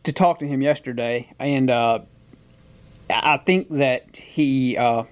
to 0.02 0.12
talk 0.12 0.40
to 0.40 0.46
him 0.46 0.60
yesterday, 0.60 1.32
and 1.38 1.70
uh, 1.70 2.00
I 3.08 3.38
think 3.38 3.70
that 3.70 4.16
he 4.16 4.76
uh, 4.76 5.04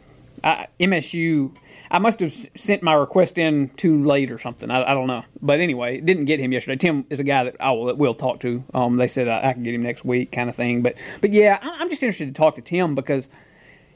I, 0.42 0.66
MSU 0.78 1.54
I 1.90 1.98
must 1.98 2.20
have 2.20 2.32
sent 2.32 2.82
my 2.82 2.94
request 2.94 3.38
in 3.38 3.68
too 3.70 4.04
late 4.04 4.30
or 4.30 4.38
something. 4.38 4.70
I, 4.70 4.90
I 4.90 4.94
don't 4.94 5.06
know. 5.06 5.24
But 5.40 5.60
anyway, 5.60 6.00
didn't 6.00 6.24
get 6.24 6.40
him 6.40 6.52
yesterday. 6.52 6.76
Tim 6.76 7.06
is 7.10 7.20
a 7.20 7.24
guy 7.24 7.44
that 7.44 7.56
I 7.60 7.70
will, 7.72 7.94
will 7.94 8.14
talk 8.14 8.40
to. 8.40 8.64
Um, 8.72 8.96
they 8.96 9.06
said 9.06 9.28
I, 9.28 9.50
I 9.50 9.52
can 9.52 9.62
get 9.62 9.74
him 9.74 9.82
next 9.82 10.04
week, 10.04 10.32
kind 10.32 10.48
of 10.48 10.56
thing. 10.56 10.82
But 10.82 10.96
but 11.20 11.30
yeah, 11.30 11.58
I, 11.60 11.76
I'm 11.80 11.90
just 11.90 12.02
interested 12.02 12.26
to 12.26 12.32
talk 12.32 12.54
to 12.56 12.62
Tim 12.62 12.94
because 12.94 13.28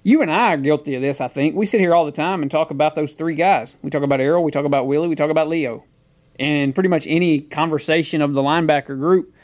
you 0.02 0.22
and 0.22 0.30
I 0.30 0.54
are 0.54 0.56
guilty 0.56 0.94
of 0.94 1.02
this. 1.02 1.20
I 1.20 1.28
think 1.28 1.54
we 1.54 1.66
sit 1.66 1.80
here 1.80 1.94
all 1.94 2.04
the 2.04 2.12
time 2.12 2.42
and 2.42 2.50
talk 2.50 2.70
about 2.70 2.94
those 2.94 3.12
three 3.12 3.34
guys. 3.34 3.76
We 3.82 3.90
talk 3.90 4.02
about 4.02 4.20
Errol, 4.20 4.44
we 4.44 4.50
talk 4.50 4.64
about 4.64 4.86
Willie, 4.86 5.08
we 5.08 5.16
talk 5.16 5.30
about 5.30 5.48
Leo, 5.48 5.84
and 6.38 6.74
pretty 6.74 6.88
much 6.88 7.06
any 7.08 7.40
conversation 7.40 8.22
of 8.22 8.34
the 8.34 8.42
linebacker 8.42 8.98
group 8.98 9.34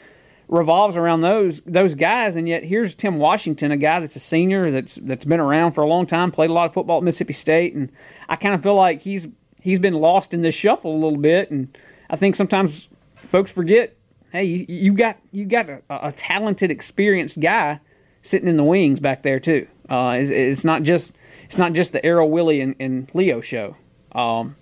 revolves 0.47 0.97
around 0.97 1.21
those 1.21 1.61
those 1.61 1.95
guys. 1.95 2.35
And 2.35 2.47
yet 2.47 2.63
here's 2.63 2.95
Tim 2.95 3.17
Washington, 3.17 3.71
a 3.71 3.77
guy 3.77 3.99
that's 3.99 4.15
a 4.15 4.19
senior 4.19 4.71
that's 4.71 4.95
that's 4.95 5.25
been 5.25 5.39
around 5.39 5.73
for 5.73 5.81
a 5.81 5.87
long 5.87 6.05
time, 6.05 6.31
played 6.31 6.49
a 6.49 6.53
lot 6.53 6.67
of 6.67 6.73
football 6.73 6.97
at 6.97 7.03
Mississippi 7.03 7.33
State, 7.33 7.73
and 7.73 7.91
I 8.29 8.35
kind 8.35 8.53
of 8.53 8.61
feel 8.61 8.75
like 8.75 9.01
he's 9.01 9.27
he's 9.61 9.79
been 9.79 9.95
lost 9.95 10.33
in 10.33 10.41
this 10.41 10.55
shuffle 10.55 10.93
a 10.93 10.99
little 10.99 11.19
bit. 11.19 11.51
And 11.51 11.75
I 12.09 12.15
think 12.15 12.35
sometimes 12.35 12.87
folks 13.27 13.51
forget, 13.51 13.95
hey, 14.31 14.43
you, 14.43 14.65
you 14.67 14.93
got 14.93 15.17
you 15.31 15.45
got 15.45 15.69
a, 15.69 15.81
a 15.89 16.11
talented, 16.11 16.71
experienced 16.71 17.39
guy 17.39 17.79
sitting 18.21 18.47
in 18.47 18.57
the 18.57 18.63
wings 18.63 18.99
back 18.99 19.23
there 19.23 19.39
too. 19.39 19.67
Uh, 19.89 20.17
it's, 20.19 20.29
it's 20.29 20.65
not 20.65 20.83
just 20.83 21.13
it's 21.43 21.57
not 21.57 21.73
just 21.73 21.93
the 21.93 22.05
Errol 22.05 22.29
Willie 22.29 22.61
and, 22.61 22.75
and 22.79 23.09
Leo 23.13 23.41
show. 23.41 23.75
Um, 24.13 24.55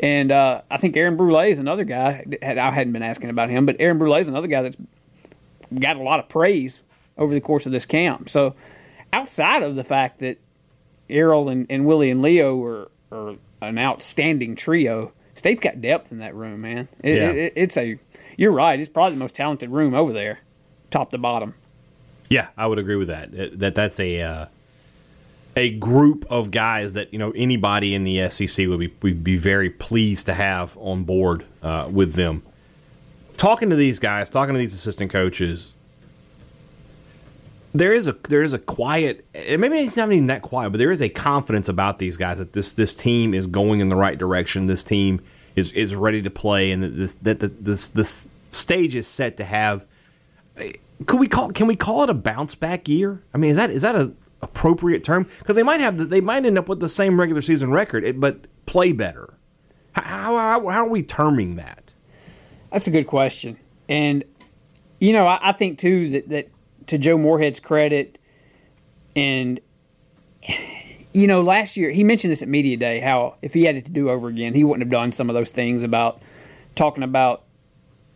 and 0.00 0.30
uh, 0.30 0.62
I 0.70 0.76
think 0.76 0.96
Aaron 0.96 1.16
Brule 1.16 1.40
is 1.40 1.58
another 1.58 1.84
guy. 1.84 2.24
I 2.42 2.70
hadn't 2.70 2.92
been 2.92 3.02
asking 3.02 3.30
about 3.30 3.50
him, 3.50 3.66
but 3.66 3.76
Aaron 3.80 3.98
Brule 3.98 4.14
is 4.14 4.28
another 4.28 4.46
guy 4.46 4.62
that's 4.62 4.76
got 5.74 5.96
a 5.96 6.02
lot 6.02 6.18
of 6.20 6.28
praise 6.28 6.82
over 7.16 7.32
the 7.34 7.40
course 7.40 7.66
of 7.66 7.72
this 7.72 7.86
camp. 7.86 8.28
So, 8.28 8.54
outside 9.12 9.62
of 9.62 9.76
the 9.76 9.84
fact 9.84 10.20
that 10.20 10.38
Errol 11.10 11.48
and, 11.48 11.66
and 11.70 11.86
Willie 11.86 12.10
and 12.10 12.22
Leo 12.22 12.62
are, 12.62 12.90
are 13.10 13.36
an 13.62 13.78
outstanding 13.78 14.54
trio, 14.54 15.12
State's 15.34 15.60
got 15.60 15.80
depth 15.80 16.12
in 16.12 16.18
that 16.18 16.34
room, 16.34 16.60
man. 16.60 16.88
It, 17.02 17.16
Yeah. 17.16 17.30
it, 17.30 17.52
it's 17.56 17.76
a 17.76 17.98
you're 18.36 18.52
right. 18.52 18.78
It's 18.78 18.88
probably 18.88 19.14
the 19.14 19.18
most 19.18 19.34
talented 19.34 19.70
room 19.70 19.94
over 19.94 20.12
there, 20.12 20.40
top 20.90 21.10
to 21.10 21.18
bottom. 21.18 21.54
Yeah, 22.28 22.48
I 22.56 22.66
would 22.66 22.78
agree 22.78 22.96
with 22.96 23.08
that. 23.08 23.32
That, 23.32 23.58
that 23.58 23.74
that's 23.74 23.98
a 23.98 24.20
uh, 24.20 24.46
a 25.56 25.70
group 25.70 26.24
of 26.30 26.50
guys 26.50 26.92
that 26.92 27.12
you 27.12 27.18
know 27.18 27.32
anybody 27.32 27.94
in 27.94 28.04
the 28.04 28.28
SEC 28.30 28.68
would 28.68 28.78
be 28.78 28.92
would 29.02 29.24
be 29.24 29.36
very 29.36 29.70
pleased 29.70 30.26
to 30.26 30.34
have 30.34 30.76
on 30.78 31.04
board 31.04 31.44
uh, 31.62 31.88
with 31.90 32.14
them. 32.14 32.42
Talking 33.38 33.70
to 33.70 33.76
these 33.76 33.98
guys, 33.98 34.28
talking 34.28 34.52
to 34.52 34.58
these 34.58 34.74
assistant 34.74 35.10
coaches, 35.10 35.72
there 37.72 37.92
is 37.92 38.08
a 38.08 38.12
there 38.28 38.42
is 38.42 38.52
a 38.52 38.58
quiet. 38.58 39.24
Maybe 39.32 39.78
it's 39.78 39.96
not 39.96 40.12
even 40.12 40.26
that 40.26 40.42
quiet, 40.42 40.70
but 40.70 40.78
there 40.78 40.90
is 40.90 41.00
a 41.00 41.08
confidence 41.08 41.68
about 41.68 41.98
these 41.98 42.16
guys 42.16 42.38
that 42.38 42.52
this 42.52 42.74
this 42.74 42.92
team 42.92 43.32
is 43.32 43.46
going 43.46 43.80
in 43.80 43.88
the 43.88 43.96
right 43.96 44.18
direction. 44.18 44.66
This 44.66 44.82
team 44.84 45.20
is 45.56 45.72
is 45.72 45.94
ready 45.94 46.20
to 46.20 46.30
play, 46.30 46.70
and 46.70 46.82
that 46.82 46.96
this 46.96 47.14
that 47.14 47.40
the, 47.40 47.48
this 47.48 47.88
this 47.88 48.28
stage 48.50 48.94
is 48.94 49.06
set 49.06 49.36
to 49.36 49.44
have 49.44 49.86
could 51.06 51.20
we 51.20 51.28
call 51.28 51.50
can 51.50 51.66
we 51.66 51.76
call 51.76 52.02
it 52.02 52.10
a 52.10 52.14
bounce 52.14 52.54
back 52.54 52.88
year? 52.88 53.22
I 53.32 53.38
mean, 53.38 53.50
is 53.50 53.56
that 53.56 53.70
is 53.70 53.82
that 53.82 53.94
a 53.94 54.12
appropriate 54.42 55.04
term? 55.04 55.28
Because 55.38 55.56
they 55.56 55.62
might 55.62 55.80
have 55.80 55.98
the, 55.98 56.04
they 56.04 56.20
might 56.20 56.44
end 56.44 56.58
up 56.58 56.68
with 56.68 56.80
the 56.80 56.88
same 56.88 57.20
regular 57.20 57.42
season 57.42 57.70
record, 57.70 58.20
but 58.20 58.46
play 58.66 58.92
better. 58.92 59.34
How, 59.92 60.36
how, 60.36 60.68
how 60.68 60.86
are 60.86 60.88
we 60.88 61.02
terming 61.02 61.56
that? 61.56 61.77
That's 62.70 62.86
a 62.86 62.90
good 62.90 63.06
question. 63.06 63.58
And, 63.88 64.24
you 65.00 65.12
know, 65.12 65.26
I, 65.26 65.50
I 65.50 65.52
think, 65.52 65.78
too, 65.78 66.10
that, 66.10 66.28
that 66.28 66.48
to 66.88 66.98
Joe 66.98 67.16
Moorhead's 67.16 67.60
credit, 67.60 68.18
and, 69.16 69.60
you 71.12 71.26
know, 71.26 71.42
last 71.42 71.76
year, 71.76 71.90
he 71.90 72.04
mentioned 72.04 72.30
this 72.30 72.42
at 72.42 72.48
Media 72.48 72.76
Day 72.76 73.00
how 73.00 73.36
if 73.42 73.54
he 73.54 73.64
had 73.64 73.76
it 73.76 73.86
to 73.86 73.90
do 73.90 74.10
over 74.10 74.28
again, 74.28 74.54
he 74.54 74.64
wouldn't 74.64 74.82
have 74.82 74.90
done 74.90 75.12
some 75.12 75.30
of 75.30 75.34
those 75.34 75.50
things 75.50 75.82
about 75.82 76.22
talking 76.74 77.02
about 77.02 77.44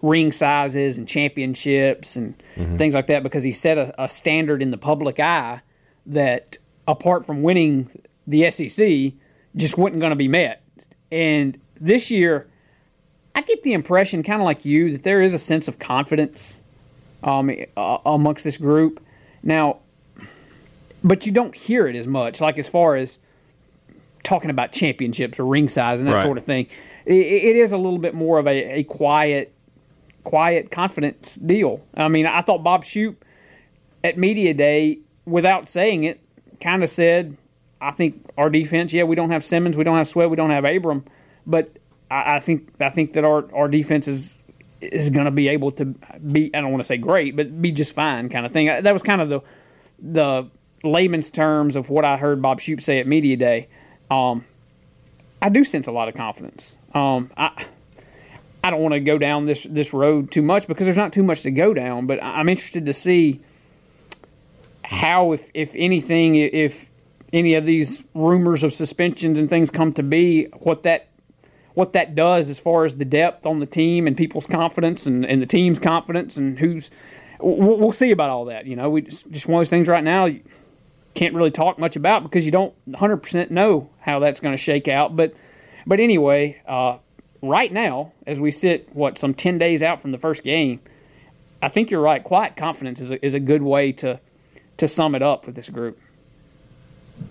ring 0.03 0.33
sizes 0.33 0.99
and 0.99 1.07
championships 1.09 2.17
and 2.17 2.41
mm-hmm. 2.57 2.77
things 2.77 2.95
like 2.95 3.07
that 3.07 3.23
because 3.23 3.45
he 3.45 3.53
set 3.53 3.79
a, 3.79 4.03
a 4.03 4.09
standard 4.09 4.61
in 4.61 4.71
the 4.71 4.79
public 4.79 5.21
eye 5.21 5.63
that, 6.07 6.59
apart 6.87 7.25
from 7.25 7.43
winning 7.43 7.89
the 8.27 8.51
SEC, 8.51 9.13
just 9.57 9.79
wasn't 9.79 10.01
going 10.01 10.11
to 10.11 10.17
be 10.17 10.29
met. 10.29 10.65
And 11.11 11.59
this 11.81 12.11
year, 12.11 12.49
I 13.35 13.43
get 13.43 13.63
the 13.63 13.73
impression, 13.73 14.23
kind 14.23 14.41
of 14.41 14.45
like 14.45 14.65
you, 14.65 14.93
that 14.93 15.03
there 15.05 15.23
is 15.23 15.35
a 15.35 15.39
sense 15.39 15.69
of 15.69 15.79
confidence 15.79 16.61
um, 17.23 17.51
uh, 17.77 17.99
amongst 18.05 18.45
this 18.45 18.57
group. 18.59 19.01
Now, 19.43 19.79
but 21.03 21.27
you 21.27 21.33
don't 21.33 21.55
hear 21.55 21.87
it 21.87 21.97
as 21.97 22.07
much, 22.07 22.41
like 22.41 22.59
as 22.59 22.69
far 22.69 22.95
as 22.97 23.19
talking 24.23 24.51
about 24.51 24.71
championships 24.73 25.41
or 25.41 25.47
ring 25.47 25.69
size 25.69 26.01
and 26.01 26.09
that 26.09 26.15
Right. 26.15 26.23
sort 26.23 26.39
of 26.39 26.45
thing. 26.45 26.67
It, 27.07 27.15
it 27.15 27.57
is 27.57 27.73
a 27.73 27.77
little 27.77 27.99
bit 27.99 28.15
more 28.15 28.39
of 28.39 28.47
a, 28.47 28.79
a 28.81 28.85
quiet, 28.85 29.53
quiet 30.25 30.71
confidence 30.71 31.35
deal. 31.37 31.85
I 31.95 32.09
mean, 32.09 32.27
I 32.27 32.41
thought 32.43 32.63
Bob 32.63 32.85
Shoop 32.85 33.25
at 34.05 34.17
media 34.19 34.55
day, 34.55 34.99
without 35.27 35.69
saying 35.69 36.05
it, 36.05 36.21
kind 36.61 36.83
of 36.85 36.89
said, 36.89 37.37
"I 37.81 37.91
think 37.93 38.25
our 38.37 38.51
defense. 38.51 38.93
Yeah, 38.93 39.05
we 39.05 39.17
don't 39.17 39.31
have 39.31 39.45
Simmons, 39.45 39.77
we 39.77 39.85
don't 39.85 39.97
have 39.97 40.07
Sweat, 40.09 40.31
we 40.31 40.37
don't 40.37 40.51
have 40.51 40.65
Abram, 40.65 41.05
but 41.47 41.77
I, 42.13 42.37
I 42.37 42.41
think 42.41 42.69
I 42.81 42.91
think 42.91 43.15
that 43.15 43.25
our 43.25 43.53
our 43.55 43.69
defense 43.69 44.07
is 44.07 44.39
is 44.81 45.11
going 45.11 45.25
to 45.25 45.31
be 45.31 45.49
able 45.49 45.71
to 45.73 45.87
be. 45.87 46.55
I 46.55 46.61
don't 46.61 46.71
want 46.71 46.83
to 46.83 46.87
say 46.87 46.99
great, 46.99 47.37
but 47.37 47.63
be 47.63 47.73
just 47.73 47.95
fine, 47.95 48.29
kind 48.29 48.45
of 48.45 48.53
thing. 48.53 48.67
That 48.67 48.93
was 48.93 49.03
kind 49.03 49.21
of 49.21 49.29
the 49.29 49.41
the 49.99 50.49
layman's 50.85 51.31
terms 51.31 51.77
of 51.77 51.89
what 51.89 52.05
I 52.05 52.17
heard 52.17 52.43
Bob 52.43 52.61
Shoop 52.61 52.81
say 52.81 52.99
at 52.99 53.07
media 53.07 53.37
day. 53.37 53.69
Um, 54.11 54.45
I 55.41 55.49
do 55.49 55.65
sense 55.65 55.87
a 55.87 55.93
lot 55.93 56.09
of 56.09 56.15
confidence. 56.15 56.77
Um, 56.95 57.31
I 57.37 57.67
I 58.63 58.71
don't 58.71 58.81
want 58.81 58.95
to 58.95 59.01
go 59.01 59.17
down 59.17 59.47
this 59.47 59.67
this 59.69 59.93
road 59.95 60.31
too 60.31 60.43
much 60.43 60.67
because 60.67 60.85
there's 60.85 60.97
not 60.97 61.13
too 61.13 61.23
much 61.23 61.43
to 61.43 61.51
go 61.51 61.73
down, 61.73 62.07
but 62.07 62.23
I'm 62.23 62.49
interested 62.49 62.87
to 62.87 62.93
see 62.93 63.41
how, 64.85 65.33
if 65.33 65.51
if 65.55 65.75
anything, 65.77 66.35
if 66.35 66.91
any 67.33 67.55
of 67.55 67.65
these 67.65 68.03
rumors 68.15 68.63
of 68.63 68.75
suspensions 68.75 69.39
and 69.39 69.49
things 69.49 69.71
come 69.71 69.93
to 69.95 70.03
be, 70.03 70.45
what 70.61 70.83
that 70.83 71.09
what 71.75 71.93
that 71.95 72.15
does 72.15 72.49
as 72.49 72.59
far 72.59 72.85
as 72.85 72.97
the 72.97 73.05
depth 73.05 73.47
on 73.47 73.61
the 73.61 73.67
team 73.67 74.07
and 74.07 74.17
people's 74.17 74.47
confidence 74.47 75.07
and, 75.07 75.25
and 75.25 75.41
the 75.41 75.47
team's 75.47 75.79
confidence 75.79 76.37
and 76.37 76.59
who's 76.59 76.91
we'll, 77.41 77.79
we'll 77.79 77.93
see 77.93 78.11
about 78.11 78.31
all 78.31 78.47
that. 78.47 78.67
You 78.67 78.77
know, 78.77 78.91
we 78.91 79.03
just, 79.03 79.31
just 79.31 79.47
one 79.47 79.57
of 79.57 79.61
those 79.61 79.71
things 79.71 79.89
right 79.89 80.05
now. 80.05 80.27
You 80.27 80.43
can't 81.15 81.35
really 81.35 81.51
talk 81.51 81.79
much 81.79 81.97
about 81.97 82.23
because 82.23 82.47
you 82.47 82.53
don't 82.53 82.75
100% 82.91 83.51
know 83.51 83.91
how 84.01 84.19
that's 84.19 84.41
going 84.41 84.53
to 84.53 84.59
shake 84.63 84.89
out. 84.89 85.17
But 85.17 85.35
but 85.87 85.99
anyway, 85.99 86.63
uh, 86.67 86.99
right 87.43 87.73
now, 87.73 88.13
as 88.27 88.39
we 88.39 88.51
sit, 88.51 88.95
what 88.95 89.19
some 89.19 89.35
10 89.35 89.59
days 89.59 89.83
out 89.83 90.01
from 90.01 90.13
the 90.13 90.19
first 90.19 90.45
game, 90.45 90.81
I 91.61 91.69
think 91.69 91.91
you're 91.91 92.01
right. 92.01 92.23
Quiet 92.23 92.57
confidence 92.57 93.01
is 93.01 93.11
a, 93.11 93.25
is 93.25 93.35
a 93.35 93.41
good 93.41 93.63
way 93.63 93.93
to 93.93 94.21
to 94.79 94.89
sum 94.89 95.15
it 95.15 95.23
up 95.23 95.47
with 95.47 95.55
this 95.55 95.69
group. 95.69 95.99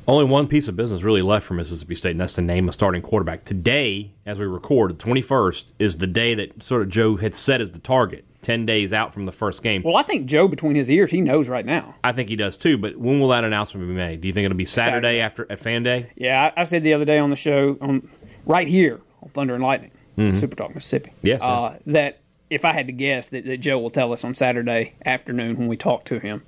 Only 0.08 0.26
one 0.26 0.48
piece 0.48 0.68
of 0.68 0.76
business 0.76 1.04
really 1.04 1.22
left 1.22 1.46
for 1.46 1.54
Mississippi 1.54 1.96
State, 1.96 2.12
and 2.12 2.20
that's 2.20 2.34
to 2.34 2.42
name 2.42 2.68
a 2.68 2.72
starting 2.72 3.02
quarterback. 3.02 3.46
Today, 3.46 4.12
as 4.26 4.40
we 4.40 4.46
record, 4.46 4.98
the 4.98 5.04
21st, 5.04 5.74
is 5.80 5.98
the 5.98 6.08
day 6.08 6.36
that 6.36 6.64
sort 6.64 6.82
of 6.82 6.90
Joe 6.90 7.18
had 7.18 7.36
set 7.36 7.62
as 7.62 7.72
the 7.72 7.80
target, 7.80 8.26
10 8.42 8.66
days 8.66 8.94
out 8.94 9.14
from 9.14 9.26
the 9.26 9.32
first 9.32 9.64
game. 9.64 9.84
Well, 9.84 9.98
I 9.98 10.04
think 10.04 10.26
Joe 10.26 10.48
between 10.48 10.76
his 10.76 10.90
ears, 10.90 11.12
he 11.12 11.22
knows 11.22 11.50
right 11.50 11.66
now. 11.66 11.96
I 12.04 12.12
think 12.12 12.30
he 12.30 12.36
does 12.36 12.58
too, 12.58 12.78
but 12.78 12.98
when 12.98 13.20
will 13.20 13.30
that 13.30 13.44
announcement 13.44 13.88
be 13.88 13.94
made? 13.94 14.22
Do 14.22 14.28
you 14.28 14.34
think 14.34 14.46
it'll 14.46 14.58
be 14.58 14.66
Saturday, 14.66 14.92
Saturday. 14.92 15.20
after 15.20 15.48
at 15.50 15.60
Fan 15.60 15.84
Day? 15.84 16.12
Yeah, 16.16 16.52
I, 16.56 16.62
I 16.62 16.64
said 16.64 16.84
the 16.84 16.94
other 16.94 17.06
day 17.06 17.20
on 17.20 17.30
the 17.30 17.36
show, 17.36 17.78
on 17.82 18.10
right 18.46 18.68
here 18.68 19.02
on 19.22 19.30
Thunder 19.30 19.54
and 19.54 19.64
Lightning, 19.64 19.92
Super 20.36 20.56
Talk 20.56 20.76
Mississippi. 20.76 21.12
Yes, 21.22 21.42
uh, 21.42 21.78
that 21.88 22.22
if 22.52 22.66
I 22.66 22.74
had 22.74 22.88
to 22.88 22.94
guess, 22.94 23.28
that, 23.28 23.46
that 23.46 23.58
Joe 23.58 23.80
will 23.80 23.90
tell 23.90 24.12
us 24.12 24.24
on 24.24 24.36
Saturday 24.36 24.94
afternoon 25.06 25.58
when 25.58 25.68
we 25.68 25.78
talk 25.78 26.04
to 26.06 26.20
him. 26.20 26.44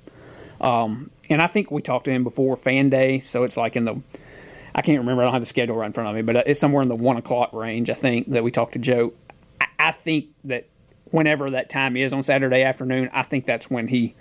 Um, 0.64 1.10
and 1.28 1.42
I 1.42 1.46
think 1.46 1.70
we 1.70 1.82
talked 1.82 2.06
to 2.06 2.10
him 2.10 2.24
before 2.24 2.56
Fan 2.56 2.88
Day, 2.88 3.20
so 3.20 3.44
it's 3.44 3.56
like 3.56 3.76
in 3.76 3.84
the 3.84 4.00
I 4.74 4.82
can't 4.82 4.98
remember. 4.98 5.22
I 5.22 5.26
don't 5.26 5.34
have 5.34 5.42
the 5.42 5.46
schedule 5.46 5.76
right 5.76 5.86
in 5.86 5.92
front 5.92 6.08
of 6.08 6.16
me, 6.16 6.22
but 6.22 6.48
it's 6.48 6.58
somewhere 6.58 6.82
in 6.82 6.88
the 6.88 6.96
one 6.96 7.16
o'clock 7.16 7.52
range. 7.52 7.90
I 7.90 7.94
think 7.94 8.30
that 8.30 8.42
we 8.42 8.50
talked 8.50 8.72
to 8.72 8.78
Joe. 8.78 9.12
I, 9.60 9.66
I 9.78 9.92
think 9.92 10.30
that 10.44 10.66
whenever 11.10 11.50
that 11.50 11.68
time 11.68 11.96
is 11.96 12.12
on 12.12 12.22
Saturday 12.22 12.62
afternoon, 12.62 13.08
I 13.12 13.22
think 13.22 13.46
that's 13.46 13.70
when 13.70 13.86
he 13.88 14.14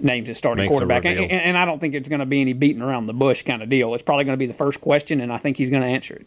names 0.00 0.28
his 0.28 0.38
starting 0.38 0.64
Makes 0.64 0.72
quarterback. 0.72 1.04
And, 1.04 1.20
and, 1.20 1.30
and 1.30 1.58
I 1.58 1.64
don't 1.64 1.78
think 1.78 1.94
it's 1.94 2.08
going 2.08 2.20
to 2.20 2.26
be 2.26 2.40
any 2.40 2.54
beating 2.54 2.80
around 2.80 3.06
the 3.06 3.12
bush 3.12 3.42
kind 3.42 3.62
of 3.62 3.68
deal. 3.68 3.94
It's 3.94 4.02
probably 4.02 4.24
going 4.24 4.34
to 4.34 4.38
be 4.38 4.46
the 4.46 4.54
first 4.54 4.80
question, 4.80 5.20
and 5.20 5.32
I 5.32 5.36
think 5.36 5.58
he's 5.58 5.68
going 5.68 5.82
to 5.82 5.88
answer 5.88 6.14
it. 6.14 6.26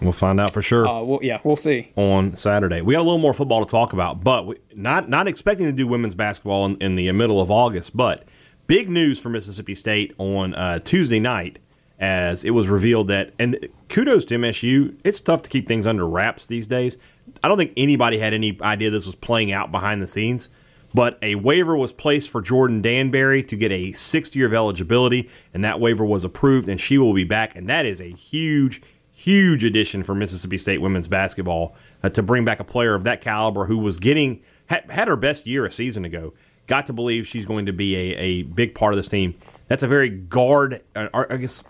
We'll 0.00 0.12
find 0.12 0.40
out 0.40 0.52
for 0.52 0.62
sure. 0.62 0.86
Uh, 0.86 1.02
well, 1.02 1.18
yeah, 1.22 1.40
we'll 1.42 1.56
see. 1.56 1.90
on 1.96 2.36
Saturday. 2.36 2.80
We 2.82 2.94
got 2.94 3.00
a 3.00 3.02
little 3.02 3.18
more 3.18 3.34
football 3.34 3.64
to 3.64 3.70
talk 3.70 3.92
about, 3.92 4.22
but 4.22 4.46
we, 4.46 4.56
not 4.72 5.08
not 5.08 5.26
expecting 5.26 5.66
to 5.66 5.72
do 5.72 5.88
women's 5.88 6.14
basketball 6.14 6.66
in, 6.66 6.76
in 6.76 6.94
the 6.94 7.10
middle 7.10 7.40
of 7.40 7.50
August. 7.50 7.96
But 7.96 8.22
big 8.68 8.88
news 8.88 9.18
for 9.18 9.30
Mississippi 9.30 9.74
State 9.74 10.14
on 10.18 10.54
uh, 10.54 10.78
Tuesday 10.78 11.18
night, 11.18 11.58
as 11.98 12.44
it 12.44 12.50
was 12.50 12.68
revealed 12.68 13.08
that, 13.08 13.32
and 13.40 13.68
kudos 13.88 14.24
to 14.26 14.36
MSU. 14.36 14.96
It's 15.02 15.18
tough 15.18 15.42
to 15.42 15.50
keep 15.50 15.66
things 15.66 15.86
under 15.86 16.06
wraps 16.06 16.46
these 16.46 16.68
days. 16.68 16.96
I 17.42 17.48
don't 17.48 17.58
think 17.58 17.72
anybody 17.76 18.18
had 18.18 18.32
any 18.32 18.56
idea 18.62 18.90
this 18.90 19.06
was 19.06 19.16
playing 19.16 19.50
out 19.50 19.72
behind 19.72 20.00
the 20.00 20.06
scenes. 20.06 20.48
But 20.94 21.18
a 21.20 21.34
waiver 21.34 21.76
was 21.76 21.92
placed 21.92 22.30
for 22.30 22.40
Jordan 22.40 22.82
Danberry 22.82 23.46
to 23.48 23.56
get 23.56 23.70
a 23.70 23.92
sixth 23.92 24.34
year 24.34 24.46
of 24.46 24.54
eligibility, 24.54 25.28
and 25.52 25.62
that 25.62 25.80
waiver 25.80 26.04
was 26.04 26.24
approved, 26.24 26.66
and 26.66 26.80
she 26.80 26.96
will 26.96 27.12
be 27.12 27.24
back. 27.24 27.54
And 27.54 27.68
that 27.68 27.84
is 27.84 28.00
a 28.00 28.10
huge, 28.10 28.80
huge 29.12 29.64
addition 29.64 30.02
for 30.02 30.14
Mississippi 30.14 30.56
State 30.56 30.80
women's 30.80 31.08
basketball 31.08 31.76
uh, 32.02 32.08
to 32.10 32.22
bring 32.22 32.46
back 32.46 32.58
a 32.58 32.64
player 32.64 32.94
of 32.94 33.04
that 33.04 33.20
caliber 33.20 33.66
who 33.66 33.76
was 33.76 33.98
getting 33.98 34.40
had, 34.66 34.90
had 34.90 35.08
her 35.08 35.16
best 35.16 35.46
year 35.46 35.66
a 35.66 35.70
season 35.70 36.06
ago. 36.06 36.32
Got 36.68 36.86
to 36.86 36.92
believe 36.92 37.26
she's 37.26 37.44
going 37.44 37.66
to 37.66 37.72
be 37.72 37.96
a, 37.96 38.16
a 38.16 38.42
big 38.42 38.74
part 38.74 38.92
of 38.92 38.96
this 38.96 39.08
team. 39.08 39.34
That's 39.66 39.82
a 39.82 39.88
very 39.88 40.08
guard, 40.08 40.82
uh, 40.94 41.08
I 41.12 41.36
guess, 41.36 41.64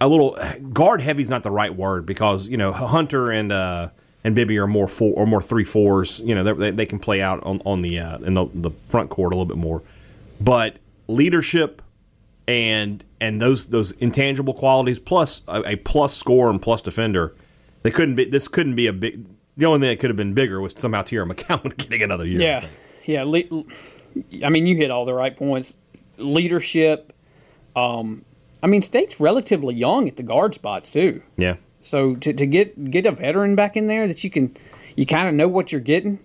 a 0.00 0.08
little 0.08 0.38
guard 0.72 1.00
heavy 1.00 1.22
is 1.22 1.30
not 1.30 1.42
the 1.42 1.50
right 1.50 1.74
word 1.74 2.06
because 2.06 2.48
you 2.48 2.56
know 2.56 2.72
Hunter 2.72 3.30
and 3.30 3.52
uh, 3.52 3.90
and 4.24 4.34
Bibby 4.34 4.58
are 4.58 4.66
more 4.66 4.88
four 4.88 5.12
or 5.14 5.26
more 5.26 5.42
three 5.42 5.64
fours. 5.64 6.20
You 6.20 6.34
know 6.34 6.54
they, 6.54 6.70
they 6.70 6.86
can 6.86 6.98
play 6.98 7.20
out 7.20 7.42
on 7.44 7.60
on 7.64 7.82
the 7.82 7.98
uh, 7.98 8.18
in 8.18 8.34
the, 8.34 8.46
the 8.54 8.70
front 8.88 9.10
court 9.10 9.34
a 9.34 9.36
little 9.36 9.46
bit 9.46 9.58
more, 9.58 9.82
but 10.40 10.76
leadership 11.08 11.82
and 12.48 13.04
and 13.20 13.40
those 13.40 13.66
those 13.66 13.92
intangible 13.92 14.54
qualities 14.54 14.98
plus 14.98 15.42
a, 15.48 15.62
a 15.72 15.76
plus 15.76 16.16
score 16.16 16.50
and 16.50 16.60
plus 16.60 16.82
defender, 16.82 17.34
they 17.82 17.90
couldn't 17.90 18.14
be. 18.14 18.24
This 18.24 18.48
couldn't 18.48 18.74
be 18.74 18.86
a 18.86 18.92
big. 18.92 19.26
The 19.56 19.64
only 19.64 19.80
thing 19.80 19.88
that 19.88 20.00
could 20.00 20.10
have 20.10 20.16
been 20.16 20.34
bigger 20.34 20.60
was 20.60 20.74
somehow 20.76 21.02
Teaira 21.02 21.30
McCowan 21.32 21.76
getting 21.76 22.02
another 22.02 22.26
year. 22.26 22.40
Yeah, 22.40 22.66
yeah. 23.06 23.24
Le- 23.24 23.64
I 24.44 24.48
mean, 24.48 24.66
you 24.66 24.76
hit 24.76 24.90
all 24.90 25.04
the 25.04 25.14
right 25.14 25.36
points. 25.36 25.74
Leadership. 26.18 27.12
Um, 27.74 28.24
I 28.62 28.66
mean, 28.66 28.82
State's 28.82 29.20
relatively 29.20 29.74
young 29.74 30.08
at 30.08 30.16
the 30.16 30.22
guard 30.22 30.54
spots 30.54 30.90
too. 30.90 31.22
Yeah. 31.36 31.56
So 31.82 32.16
to, 32.16 32.32
to 32.32 32.46
get 32.46 32.90
get 32.90 33.06
a 33.06 33.12
veteran 33.12 33.54
back 33.54 33.76
in 33.76 33.86
there 33.86 34.08
that 34.08 34.24
you 34.24 34.30
can 34.30 34.56
you 34.96 35.06
kind 35.06 35.28
of 35.28 35.34
know 35.34 35.46
what 35.46 35.72
you're 35.72 35.80
getting, 35.80 36.18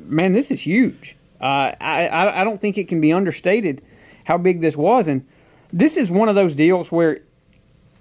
man, 0.00 0.32
this 0.32 0.50
is 0.50 0.62
huge. 0.62 1.16
Uh, 1.40 1.72
I, 1.80 2.08
I 2.08 2.40
I 2.40 2.44
don't 2.44 2.60
think 2.60 2.76
it 2.76 2.88
can 2.88 3.00
be 3.00 3.12
understated 3.12 3.82
how 4.24 4.36
big 4.36 4.60
this 4.60 4.76
was, 4.76 5.08
and 5.08 5.26
this 5.72 5.96
is 5.96 6.10
one 6.10 6.28
of 6.28 6.34
those 6.34 6.54
deals 6.54 6.90
where, 6.92 7.20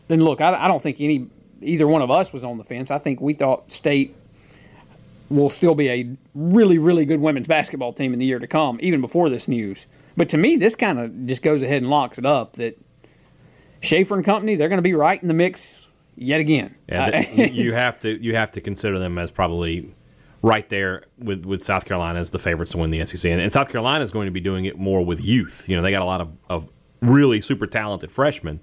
and 0.09 0.23
look, 0.23 0.41
I, 0.41 0.65
I 0.65 0.67
don't 0.67 0.81
think 0.81 0.99
any 0.99 1.27
either 1.61 1.87
one 1.87 2.01
of 2.01 2.11
us 2.11 2.33
was 2.33 2.43
on 2.43 2.57
the 2.57 2.63
fence. 2.63 2.91
I 2.91 2.97
think 2.97 3.21
we 3.21 3.33
thought 3.33 3.71
State 3.71 4.15
will 5.29 5.49
still 5.49 5.75
be 5.75 5.89
a 5.89 6.15
really 6.35 6.77
really 6.77 7.05
good 7.05 7.19
women's 7.19 7.47
basketball 7.47 7.93
team 7.93 8.13
in 8.13 8.19
the 8.19 8.25
year 8.25 8.39
to 8.39 8.47
come, 8.47 8.79
even 8.81 9.01
before 9.01 9.29
this 9.29 9.47
news. 9.47 9.87
But 10.15 10.29
to 10.29 10.37
me, 10.37 10.57
this 10.57 10.75
kind 10.75 10.99
of 10.99 11.25
just 11.25 11.41
goes 11.41 11.63
ahead 11.63 11.81
and 11.81 11.89
locks 11.89 12.17
it 12.17 12.25
up 12.25 12.53
that 12.57 12.79
Schaefer 13.81 14.15
and 14.15 14.23
company 14.23 14.55
they're 14.55 14.69
going 14.69 14.77
to 14.77 14.83
be 14.83 14.93
right 14.93 15.21
in 15.21 15.27
the 15.27 15.33
mix 15.33 15.87
yet 16.15 16.39
again. 16.39 16.75
Yeah, 16.87 17.29
you 17.31 17.71
have 17.73 17.99
to 18.01 18.21
you 18.23 18.35
have 18.35 18.51
to 18.51 18.61
consider 18.61 18.99
them 18.99 19.17
as 19.17 19.31
probably 19.31 19.93
right 20.43 20.67
there 20.69 21.05
with, 21.17 21.45
with 21.45 21.63
South 21.63 21.85
Carolina 21.85 22.19
as 22.19 22.29
the 22.29 22.39
favorites 22.39 22.73
to 22.73 22.77
win 22.77 22.91
the 22.91 23.03
SEC, 23.05 23.31
and, 23.31 23.41
and 23.41 23.51
South 23.51 23.69
Carolina 23.69 24.03
is 24.03 24.11
going 24.11 24.25
to 24.25 24.31
be 24.31 24.41
doing 24.41 24.65
it 24.65 24.77
more 24.77 25.03
with 25.03 25.21
youth. 25.21 25.67
You 25.67 25.75
know, 25.75 25.81
they 25.81 25.89
got 25.89 26.01
a 26.01 26.05
lot 26.05 26.21
of, 26.21 26.29
of 26.49 26.69
really 27.01 27.41
super 27.41 27.65
talented 27.65 28.11
freshmen. 28.11 28.59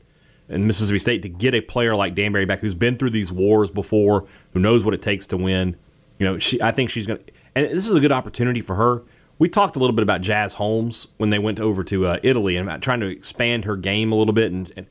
And 0.49 0.67
Mississippi 0.67 0.99
State 0.99 1.23
to 1.23 1.29
get 1.29 1.55
a 1.55 1.61
player 1.61 1.95
like 1.95 2.15
Danberry 2.15 2.47
back, 2.47 2.59
who's 2.59 2.75
been 2.75 2.99
through 2.99 3.11
these 3.11 3.31
wars 3.31 3.71
before, 3.71 4.27
who 4.53 4.59
knows 4.59 4.85
what 4.85 4.95
it 4.95 5.01
takes 5.01 5.25
to 5.27 5.37
win. 5.37 5.77
You 6.21 6.27
know, 6.27 6.39
she, 6.39 6.61
I 6.63 6.71
think 6.71 6.91
she's 6.91 7.07
going 7.07 7.19
to, 7.19 7.33
and 7.57 7.67
this 7.67 7.89
is 7.89 7.95
a 7.95 8.01
good 8.01 8.13
opportunity 8.13 8.61
for 8.61 8.77
her. 8.77 9.03
We 9.39 9.49
talked 9.49 9.75
a 9.75 9.79
little 9.79 9.97
bit 9.97 10.03
about 10.03 10.21
Jazz 10.21 10.55
Holmes 10.55 11.09
when 11.17 11.31
they 11.31 11.39
went 11.39 11.59
over 11.59 11.83
to 11.85 12.07
uh, 12.07 12.19
Italy 12.23 12.57
and 12.57 12.69
about 12.69 12.83
trying 12.83 13.01
to 13.01 13.07
expand 13.07 13.65
her 13.65 13.75
game 13.75 14.13
a 14.13 14.15
little 14.15 14.35
bit. 14.35 14.53
And, 14.53 14.71
and 14.77 14.87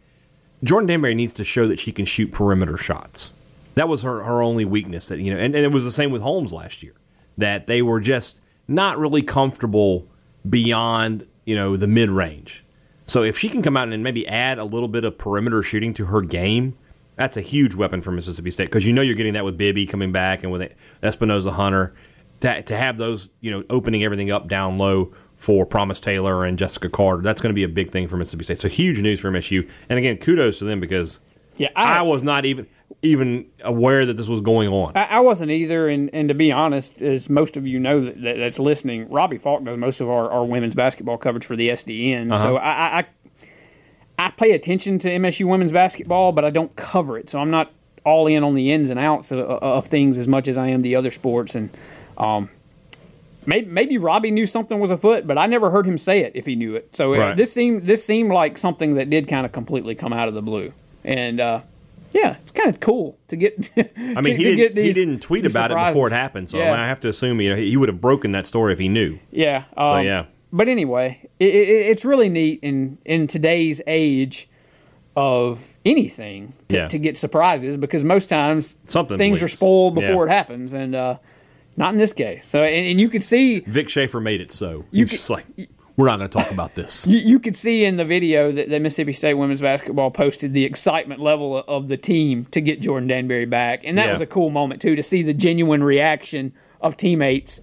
Jordan 0.63 0.89
Danberry 0.89 1.15
needs 1.15 1.31
to 1.33 1.43
show 1.43 1.67
that 1.67 1.79
she 1.79 1.91
can 1.91 2.05
shoot 2.05 2.31
perimeter 2.31 2.77
shots. 2.77 3.29
That 3.75 3.87
was 3.87 4.01
her, 4.01 4.23
her 4.23 4.41
only 4.41 4.65
weakness. 4.65 5.05
That 5.05 5.19
you 5.19 5.31
know, 5.31 5.39
and, 5.39 5.53
and 5.53 5.63
it 5.63 5.71
was 5.71 5.85
the 5.85 5.91
same 5.91 6.09
with 6.09 6.23
Holmes 6.23 6.51
last 6.51 6.81
year. 6.81 6.95
That 7.37 7.67
they 7.67 7.83
were 7.83 7.99
just 7.99 8.41
not 8.67 8.97
really 8.97 9.21
comfortable 9.21 10.07
beyond 10.49 11.27
you 11.45 11.55
know 11.55 11.77
the 11.77 11.87
mid 11.87 12.09
range. 12.09 12.63
So 13.05 13.21
if 13.21 13.37
she 13.37 13.49
can 13.49 13.61
come 13.61 13.77
out 13.77 13.89
and 13.89 14.03
maybe 14.03 14.27
add 14.27 14.57
a 14.57 14.63
little 14.63 14.87
bit 14.87 15.03
of 15.03 15.17
perimeter 15.17 15.61
shooting 15.61 15.93
to 15.93 16.05
her 16.05 16.21
game, 16.21 16.75
that's 17.19 17.35
a 17.35 17.41
huge 17.41 17.75
weapon 17.75 18.01
for 18.01 18.11
Mississippi 18.11 18.49
State 18.49 18.65
because 18.65 18.87
you 18.87 18.93
know 18.93 19.01
you're 19.01 19.15
getting 19.15 19.33
that 19.33 19.43
with 19.43 19.57
Bibby 19.57 19.85
coming 19.85 20.13
back 20.13 20.41
and 20.41 20.51
with 20.53 20.71
Espinoza 21.03 21.51
Hunter. 21.51 21.93
To, 22.39 22.63
to 22.63 22.77
have 22.77 22.95
those, 22.95 23.31
you 23.41 23.51
know, 23.51 23.65
opening 23.69 24.05
everything 24.05 24.31
up 24.31 24.47
down 24.47 24.77
low 24.77 25.13
for 25.35 25.65
Promise 25.65 25.99
Taylor 25.99 26.45
and 26.45 26.57
Jessica 26.57 26.89
Carter, 26.89 27.21
that's 27.21 27.41
going 27.41 27.49
to 27.49 27.53
be 27.53 27.63
a 27.63 27.67
big 27.67 27.91
thing 27.91 28.07
for 28.07 28.15
Mississippi 28.15 28.45
State. 28.45 28.59
So 28.59 28.69
huge 28.69 29.01
news 29.01 29.19
for 29.19 29.29
MSU. 29.29 29.69
And 29.89 29.99
again, 29.99 30.15
kudos 30.15 30.59
to 30.59 30.65
them 30.65 30.79
because 30.79 31.19
yeah, 31.57 31.67
I, 31.75 31.97
I 31.97 32.01
was 32.03 32.23
not 32.23 32.45
even 32.45 32.65
even 33.01 33.45
aware 33.63 34.05
that 34.05 34.15
this 34.15 34.29
was 34.29 34.39
going 34.39 34.69
on. 34.69 34.95
I, 34.95 35.03
I, 35.05 35.19
wasn't 35.19 35.51
either, 35.51 35.87
and, 35.87 36.09
and 36.13 36.27
to 36.29 36.33
be 36.33 36.51
honest, 36.51 37.01
as 37.01 37.29
most 37.29 37.55
of 37.55 37.67
you 37.67 37.79
know 37.79 38.03
that, 38.03 38.21
that, 38.23 38.37
that's 38.37 38.59
listening, 38.59 39.09
Robbie 39.09 39.37
Faulk 39.37 39.63
does 39.63 39.77
most 39.77 40.01
of 40.01 40.09
our, 40.09 40.29
our 40.29 40.43
women's 40.43 40.75
basketball 40.75 41.17
coverage 41.17 41.45
for 41.45 41.55
the 41.55 41.69
SDN. 41.69 42.31
Uh-huh. 42.31 42.41
So 42.41 42.57
I, 42.57 42.99
I 42.99 43.05
I 44.19 44.31
pay 44.31 44.51
attention 44.51 44.99
to 44.99 45.09
MSU 45.09 45.45
women's 45.45 45.71
basketball, 45.71 46.33
but 46.33 46.43
I 46.43 46.49
don't 46.49 46.75
cover 46.75 47.17
it. 47.17 47.29
So 47.29 47.39
I'm 47.39 47.49
not 47.49 47.71
all 48.03 48.27
in 48.27 48.43
on 48.43 48.53
the 48.53 48.71
ins 48.71 48.89
and 48.89 48.99
outs 48.99 49.31
of, 49.31 49.39
of 49.39 49.87
things 49.87 50.17
as 50.17 50.27
much 50.27 50.47
as 50.47 50.57
I 50.57 50.67
am 50.67 50.81
the 50.81 50.95
other 50.95 51.09
sports. 51.09 51.55
And 51.55 51.69
um, 52.17 52.49
maybe, 53.45 53.67
maybe 53.67 53.97
Robbie 53.97 54.31
knew 54.31 54.45
something 54.45 54.77
was 54.77 54.91
afoot, 54.91 55.25
but 55.25 55.37
I 55.37 55.45
never 55.45 55.69
heard 55.69 55.87
him 55.87 55.97
say 55.97 56.19
it 56.19 56.33
if 56.35 56.45
he 56.45 56.55
knew 56.55 56.75
it. 56.75 56.95
So 56.97 57.15
uh, 57.15 57.17
right. 57.17 57.35
this 57.37 57.53
seemed 57.53 57.85
this 57.87 58.03
seemed 58.03 58.31
like 58.31 58.57
something 58.57 58.95
that 58.95 59.09
did 59.09 59.29
kind 59.29 59.45
of 59.45 59.53
completely 59.53 59.95
come 59.95 60.11
out 60.11 60.27
of 60.27 60.33
the 60.33 60.41
blue. 60.41 60.73
And 61.05 61.39
uh, 61.39 61.61
yeah, 62.11 62.35
it's 62.41 62.51
kind 62.51 62.69
of 62.69 62.81
cool 62.81 63.17
to 63.29 63.37
get. 63.37 63.71
I 63.77 63.81
mean, 63.95 64.23
to, 64.23 64.35
he, 64.35 64.43
to 64.43 64.55
did, 64.55 64.75
these, 64.75 64.95
he 64.95 65.05
didn't 65.05 65.21
tweet 65.21 65.45
about 65.45 65.69
surprises. 65.69 65.91
it 65.91 65.93
before 65.93 66.07
it 66.07 66.13
happened, 66.13 66.49
so 66.49 66.57
yeah. 66.57 66.73
I 66.73 66.87
have 66.87 66.99
to 67.01 67.09
assume 67.09 67.39
you 67.39 67.51
know, 67.51 67.55
he 67.55 67.77
would 67.77 67.87
have 67.87 68.01
broken 68.01 68.33
that 68.33 68.45
story 68.45 68.73
if 68.73 68.79
he 68.79 68.89
knew. 68.89 69.17
Yeah. 69.31 69.63
Um, 69.77 69.85
so 69.85 69.97
yeah. 69.99 70.25
But 70.51 70.67
anyway, 70.67 71.29
it, 71.39 71.53
it, 71.53 71.69
it's 71.69 72.05
really 72.05 72.29
neat 72.29 72.59
in 72.61 72.97
in 73.05 73.27
today's 73.27 73.81
age 73.85 74.49
of 75.15 75.77
anything 75.85 76.53
to, 76.69 76.75
yeah. 76.77 76.87
to 76.87 76.97
get 76.97 77.17
surprises 77.17 77.75
because 77.77 78.03
most 78.03 78.29
times 78.29 78.75
Something 78.85 79.17
things 79.17 79.41
are 79.43 79.47
spoiled 79.47 79.95
before 79.95 80.25
yeah. 80.25 80.33
it 80.33 80.35
happens, 80.35 80.73
and 80.73 80.95
uh, 80.95 81.17
not 81.77 81.93
in 81.93 81.99
this 81.99 82.13
case. 82.13 82.47
So, 82.47 82.63
and, 82.63 82.87
and, 82.87 83.01
you 83.01 83.09
could 83.09 83.23
see 83.23 83.59
Vic 83.59 83.89
Schaefer 83.89 84.19
made 84.19 84.41
it 84.41 84.51
so. 84.51 84.85
You 84.91 85.05
could, 85.05 85.17
just 85.17 85.29
like 85.29 85.45
we're 85.97 86.07
not 86.07 86.17
going 86.17 86.29
to 86.29 86.37
talk 86.37 86.51
about 86.51 86.75
this. 86.75 87.05
You, 87.05 87.17
you, 87.17 87.39
could 87.39 87.57
see 87.57 87.83
in 87.83 87.97
the 87.97 88.05
video 88.05 88.53
that, 88.53 88.69
that, 88.69 88.81
Mississippi 88.81 89.11
State 89.11 89.33
women's 89.33 89.61
basketball 89.61 90.11
posted 90.11 90.53
the 90.53 90.63
excitement 90.63 91.19
level 91.19 91.57
of 91.57 91.89
the 91.89 91.97
team 91.97 92.45
to 92.45 92.61
get 92.61 92.79
Jordan 92.79 93.09
Danberry 93.09 93.49
back, 93.49 93.81
and 93.83 93.97
that 93.97 94.05
yeah. 94.05 94.11
was 94.11 94.21
a 94.21 94.25
cool 94.25 94.49
moment 94.49 94.81
too 94.81 94.95
to 94.95 95.03
see 95.03 95.21
the 95.21 95.33
genuine 95.33 95.83
reaction 95.83 96.53
of 96.79 96.95
teammates 96.95 97.59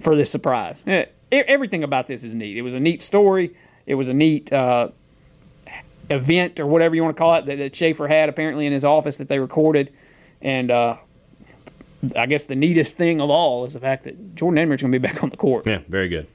for 0.00 0.16
this 0.16 0.30
surprise. 0.30 0.82
Everything 1.30 1.84
about 1.84 2.06
this 2.06 2.24
is 2.24 2.34
neat. 2.34 2.56
It 2.56 2.62
was 2.62 2.74
a 2.74 2.80
neat 2.80 3.02
story. 3.02 3.54
It 3.86 3.94
was 3.94 4.08
a 4.08 4.14
neat 4.14 4.52
uh, 4.52 4.88
event 6.10 6.60
or 6.60 6.66
whatever 6.66 6.94
you 6.94 7.02
want 7.02 7.16
to 7.16 7.18
call 7.18 7.34
it 7.34 7.46
that, 7.46 7.58
that 7.58 7.76
Schaefer 7.76 8.08
had 8.08 8.28
apparently 8.28 8.66
in 8.66 8.72
his 8.72 8.84
office 8.84 9.16
that 9.18 9.28
they 9.28 9.38
recorded, 9.38 9.92
and 10.40 10.70
uh, 10.70 10.96
I 12.16 12.26
guess 12.26 12.44
the 12.44 12.54
neatest 12.54 12.96
thing 12.96 13.20
of 13.20 13.30
all 13.30 13.64
is 13.64 13.72
the 13.74 13.80
fact 13.80 14.04
that 14.04 14.34
Jordan 14.34 14.56
Danberry's 14.56 14.82
going 14.82 14.92
to 14.92 14.98
be 14.98 15.06
back 15.06 15.22
on 15.22 15.30
the 15.30 15.36
court. 15.36 15.66
Yeah, 15.66 15.80
very 15.88 16.08
good. 16.08 16.26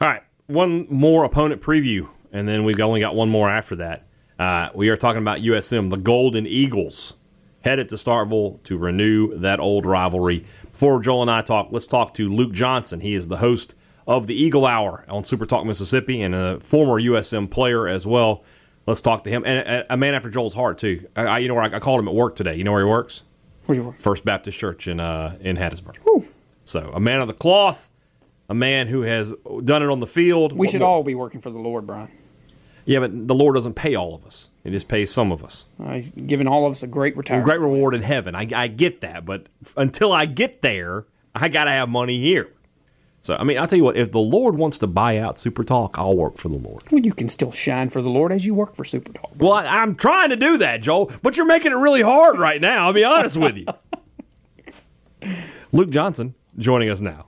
All 0.00 0.08
right, 0.08 0.22
one 0.46 0.86
more 0.90 1.24
opponent 1.24 1.62
preview, 1.62 2.08
and 2.32 2.46
then 2.46 2.64
we've 2.64 2.80
only 2.80 3.00
got 3.00 3.14
one 3.14 3.28
more 3.28 3.48
after 3.48 3.76
that. 3.76 4.06
Uh, 4.38 4.68
we 4.74 4.90
are 4.90 4.96
talking 4.96 5.22
about 5.22 5.40
USM, 5.40 5.90
the 5.90 5.96
Golden 5.96 6.46
Eagles, 6.46 7.14
headed 7.62 7.88
to 7.88 7.94
Starkville 7.94 8.62
to 8.64 8.76
renew 8.76 9.36
that 9.38 9.58
old 9.58 9.86
rivalry. 9.86 10.44
Before 10.70 11.00
Joel 11.00 11.22
and 11.22 11.30
I 11.30 11.40
talk, 11.40 11.68
let's 11.70 11.86
talk 11.86 12.12
to 12.14 12.28
Luke 12.28 12.52
Johnson. 12.52 13.00
He 13.00 13.14
is 13.14 13.28
the 13.28 13.38
host 13.38 13.74
of 14.06 14.26
the 14.26 14.34
Eagle 14.34 14.66
Hour 14.66 15.04
on 15.08 15.24
Super 15.24 15.46
Talk 15.46 15.66
Mississippi 15.66 16.22
and 16.22 16.34
a 16.34 16.60
former 16.60 17.00
USM 17.00 17.50
player 17.50 17.88
as 17.88 18.06
well. 18.06 18.44
Let's 18.86 19.00
talk 19.00 19.24
to 19.24 19.30
him 19.30 19.44
and 19.44 19.84
a 19.90 19.96
man 19.96 20.14
after 20.14 20.30
Joel's 20.30 20.54
heart 20.54 20.78
too. 20.78 21.08
I, 21.16 21.40
you 21.40 21.48
know 21.48 21.54
where 21.54 21.64
I, 21.64 21.76
I, 21.76 21.80
called 21.80 21.98
him 21.98 22.06
at 22.06 22.14
work 22.14 22.36
today. 22.36 22.54
You 22.54 22.62
know 22.62 22.70
where 22.70 22.84
he 22.84 22.88
works? 22.88 23.24
Where's 23.64 23.78
he 23.78 23.82
work? 23.82 23.98
First 23.98 24.24
Baptist 24.24 24.58
Church 24.58 24.86
in 24.86 25.00
uh, 25.00 25.36
in 25.40 25.56
Hattiesburg. 25.56 25.98
Woo. 26.04 26.28
So 26.62 26.92
a 26.94 27.00
man 27.00 27.20
of 27.20 27.26
the 27.26 27.34
cloth, 27.34 27.90
a 28.48 28.54
man 28.54 28.86
who 28.86 29.02
has 29.02 29.32
done 29.64 29.82
it 29.82 29.90
on 29.90 29.98
the 29.98 30.06
field. 30.06 30.52
We 30.52 30.68
should 30.68 30.82
all 30.82 31.02
be 31.02 31.16
working 31.16 31.40
for 31.40 31.50
the 31.50 31.58
Lord, 31.58 31.84
Brian. 31.84 32.10
Yeah, 32.84 33.00
but 33.00 33.26
the 33.26 33.34
Lord 33.34 33.56
doesn't 33.56 33.74
pay 33.74 33.96
all 33.96 34.14
of 34.14 34.24
us. 34.24 34.50
He 34.62 34.70
just 34.70 34.86
pays 34.86 35.12
some 35.12 35.32
of 35.32 35.42
us. 35.42 35.66
Uh, 35.82 35.94
he's 35.94 36.12
giving 36.12 36.46
all 36.46 36.64
of 36.64 36.70
us 36.70 36.84
a 36.84 36.86
great 36.86 37.16
retirement. 37.16 37.44
A 37.44 37.50
great 37.50 37.60
reward 37.60 37.94
in 37.94 38.02
heaven. 38.02 38.36
I, 38.36 38.48
I 38.54 38.68
get 38.68 39.00
that, 39.00 39.26
but 39.26 39.48
until 39.76 40.12
I 40.12 40.26
get 40.26 40.62
there, 40.62 41.06
I 41.34 41.48
got 41.48 41.64
to 41.64 41.72
have 41.72 41.88
money 41.88 42.20
here. 42.20 42.52
So, 43.26 43.36
I 43.36 43.42
mean, 43.42 43.58
I'll 43.58 43.66
tell 43.66 43.76
you 43.76 43.82
what, 43.82 43.96
if 43.96 44.12
the 44.12 44.20
Lord 44.20 44.56
wants 44.56 44.78
to 44.78 44.86
buy 44.86 45.18
out 45.18 45.36
Super 45.36 45.64
Talk, 45.64 45.98
I'll 45.98 46.16
work 46.16 46.38
for 46.38 46.48
the 46.48 46.58
Lord. 46.58 46.84
Well, 46.92 47.00
you 47.00 47.12
can 47.12 47.28
still 47.28 47.50
shine 47.50 47.90
for 47.90 48.00
the 48.00 48.08
Lord 48.08 48.30
as 48.30 48.46
you 48.46 48.54
work 48.54 48.76
for 48.76 48.84
Super 48.84 49.12
Talk. 49.12 49.32
Well, 49.36 49.52
I, 49.52 49.82
am 49.82 49.96
trying 49.96 50.30
to 50.30 50.36
do 50.36 50.58
that, 50.58 50.80
Joel, 50.80 51.10
but 51.22 51.36
you're 51.36 51.44
making 51.44 51.72
it 51.72 51.76
really 51.76 52.02
hard 52.02 52.38
right 52.38 52.60
now. 52.60 52.86
I'll 52.86 52.92
be 52.92 53.02
honest 53.02 53.36
with 53.36 53.56
you. 53.56 53.66
Luke 55.72 55.90
Johnson 55.90 56.36
joining 56.56 56.88
us 56.88 57.00
now. 57.00 57.26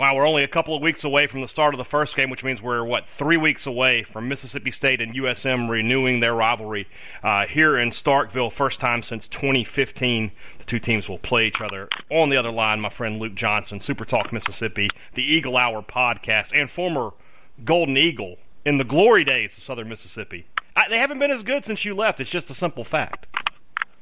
Wow, 0.00 0.16
we're 0.16 0.26
only 0.26 0.44
a 0.44 0.48
couple 0.48 0.74
of 0.74 0.80
weeks 0.80 1.04
away 1.04 1.26
from 1.26 1.42
the 1.42 1.46
start 1.46 1.74
of 1.74 1.78
the 1.78 1.84
first 1.84 2.16
game, 2.16 2.30
which 2.30 2.42
means 2.42 2.62
we're, 2.62 2.82
what, 2.82 3.04
three 3.18 3.36
weeks 3.36 3.66
away 3.66 4.02
from 4.02 4.28
Mississippi 4.28 4.70
State 4.70 5.02
and 5.02 5.14
USM 5.14 5.68
renewing 5.68 6.20
their 6.20 6.34
rivalry 6.34 6.88
uh, 7.22 7.44
here 7.44 7.78
in 7.78 7.90
Starkville. 7.90 8.50
First 8.50 8.80
time 8.80 9.02
since 9.02 9.28
2015. 9.28 10.32
The 10.56 10.64
two 10.64 10.78
teams 10.78 11.06
will 11.06 11.18
play 11.18 11.48
each 11.48 11.60
other. 11.60 11.90
On 12.08 12.30
the 12.30 12.38
other 12.38 12.50
line, 12.50 12.80
my 12.80 12.88
friend 12.88 13.20
Luke 13.20 13.34
Johnson, 13.34 13.78
Super 13.78 14.06
Talk 14.06 14.32
Mississippi, 14.32 14.88
the 15.16 15.22
Eagle 15.22 15.58
Hour 15.58 15.82
podcast, 15.82 16.58
and 16.58 16.70
former 16.70 17.10
Golden 17.66 17.98
Eagle 17.98 18.38
in 18.64 18.78
the 18.78 18.84
glory 18.84 19.24
days 19.24 19.54
of 19.58 19.64
Southern 19.64 19.90
Mississippi. 19.90 20.46
I, 20.76 20.88
they 20.88 20.96
haven't 20.96 21.18
been 21.18 21.30
as 21.30 21.42
good 21.42 21.66
since 21.66 21.84
you 21.84 21.94
left. 21.94 22.20
It's 22.20 22.30
just 22.30 22.48
a 22.48 22.54
simple 22.54 22.84
fact. 22.84 23.26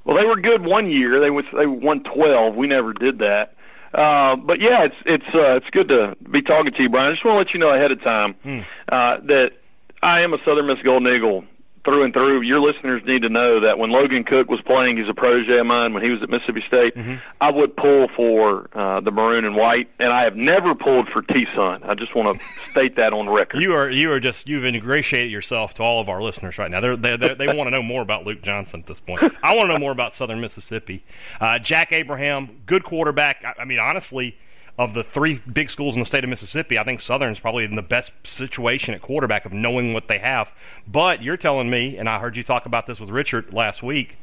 Well, 0.05 0.17
they 0.17 0.25
were 0.25 0.37
good 0.37 0.65
one 0.65 0.89
year. 0.89 1.19
They 1.19 1.31
was 1.31 1.45
they 1.53 1.67
won 1.67 2.05
twelve. 2.05 2.55
We 2.55 2.69
never 2.69 2.93
did 2.93 3.19
that. 3.19 3.55
Uh, 3.99 4.37
but 4.37 4.61
yeah, 4.61 4.85
it's 4.85 4.97
it's 5.07 5.35
uh, 5.35 5.59
it's 5.61 5.71
good 5.71 5.89
to 5.89 6.17
be 6.31 6.41
talking 6.41 6.73
to 6.73 6.83
you, 6.83 6.89
Brian. 6.89 7.09
I 7.09 7.13
just 7.13 7.25
want 7.25 7.35
to 7.35 7.39
let 7.39 7.53
you 7.55 7.59
know 7.59 7.71
ahead 7.75 7.91
of 7.91 8.01
time 8.01 8.35
Hmm. 8.45 8.61
uh, 8.89 9.19
that 9.25 9.55
I 10.03 10.21
am 10.21 10.33
a 10.35 10.39
Southern 10.45 10.67
Miss 10.67 10.81
Golden 10.83 11.13
Eagle 11.13 11.45
through 11.89 12.03
and 12.05 12.13
through. 12.13 12.43
Your 12.43 12.61
listeners 12.61 13.03
need 13.05 13.23
to 13.23 13.29
know 13.29 13.61
that 13.61 13.79
when 13.79 13.91
Logan 13.91 14.25
Cook 14.25 14.51
was 14.51 14.61
playing, 14.61 14.97
he's 14.99 15.09
a 15.09 15.15
protege 15.15 15.59
of 15.59 15.67
mine. 15.67 15.95
When 15.95 16.03
he 16.03 16.11
was 16.11 16.23
at 16.23 16.29
Mississippi 16.29 16.61
State, 16.61 16.95
Mm-hmm. 16.95 17.15
I 17.41 17.51
would 17.51 17.77
pull 17.77 18.09
for 18.09 18.69
uh, 18.73 19.01
the 19.01 19.13
maroon 19.13 19.45
and 19.45 19.55
white, 19.55 19.89
and 19.99 20.13
I 20.13 20.25
have 20.25 20.35
never 20.37 20.75
pulled 20.75 21.09
for 21.09 21.23
T 21.23 21.45
Sun. 21.55 21.83
I 21.85 21.95
just 21.95 22.15
want 22.15 22.39
to 22.39 22.45
state 22.73 22.97
that 22.97 23.13
on 23.13 23.29
record. 23.29 23.61
You 23.61 23.75
are 23.75 23.89
you 23.91 24.11
are 24.13 24.21
just 24.21 24.49
you've 24.49 24.65
ingratiated 24.65 25.31
yourself 25.31 25.75
to 25.75 25.83
all 25.83 26.01
of 26.01 26.09
our 26.09 26.23
listeners 26.23 26.59
right 26.59 26.71
now. 26.71 26.81
They're, 26.81 26.97
they 26.97 27.17
they 27.17 27.35
they 27.35 27.47
want 27.47 27.67
to 27.67 27.71
know 27.71 27.83
more 27.83 28.03
about 28.03 28.25
Luke 28.27 28.43
Johnson 28.43 28.81
at 28.81 28.87
this 28.87 29.01
point. 29.01 29.23
I 29.43 29.55
want 29.55 29.67
to 29.67 29.75
know 29.75 29.79
more 29.79 29.93
about 29.93 30.15
Southern 30.15 30.41
Mississippi. 30.41 31.05
Uh, 31.41 31.59
Jack 31.59 31.93
Abraham, 31.93 32.63
good 32.67 32.85
quarterback. 32.85 33.45
I, 33.45 33.63
I 33.63 33.65
mean, 33.65 33.79
honestly, 33.79 34.37
of 34.79 34.95
the 34.95 35.03
three 35.03 35.43
big 35.53 35.69
schools 35.69 35.97
in 35.97 36.01
the 36.01 36.07
state 36.07 36.23
of 36.23 36.31
Mississippi, 36.31 36.79
I 36.79 36.85
think 36.85 37.01
Southern's 37.01 37.41
probably 37.41 37.65
in 37.65 37.75
the 37.75 37.83
best 37.83 38.13
situation 38.25 38.95
at 38.95 39.03
quarterback 39.03 39.45
of 39.45 39.53
knowing 39.53 39.93
what 39.93 40.07
they 40.07 40.19
have. 40.19 40.49
But 40.87 41.21
you're 41.23 41.37
telling 41.37 41.69
me, 41.69 41.99
and 41.99 42.09
I 42.09 42.21
heard 42.21 42.37
you 42.37 42.45
talk 42.45 42.67
about 42.67 42.87
this 42.87 43.01
with 43.01 43.11
Richard 43.11 43.53
last 43.53 43.83
week. 43.83 44.17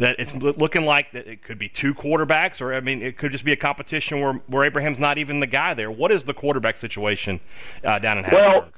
That 0.00 0.16
it's 0.18 0.32
looking 0.34 0.84
like 0.84 1.12
that 1.12 1.28
it 1.28 1.42
could 1.42 1.58
be 1.58 1.68
two 1.68 1.94
quarterbacks, 1.94 2.60
or 2.60 2.74
I 2.74 2.80
mean, 2.80 3.00
it 3.00 3.16
could 3.16 3.30
just 3.30 3.44
be 3.44 3.52
a 3.52 3.56
competition 3.56 4.20
where 4.20 4.32
where 4.48 4.64
Abraham's 4.64 4.98
not 4.98 5.18
even 5.18 5.38
the 5.38 5.46
guy 5.46 5.72
there. 5.72 5.90
What 5.90 6.10
is 6.10 6.24
the 6.24 6.34
quarterback 6.34 6.78
situation 6.78 7.40
uh, 7.84 8.00
down 8.00 8.18
in 8.18 8.24
Hattiesburg? 8.24 8.32
Well, 8.32 8.68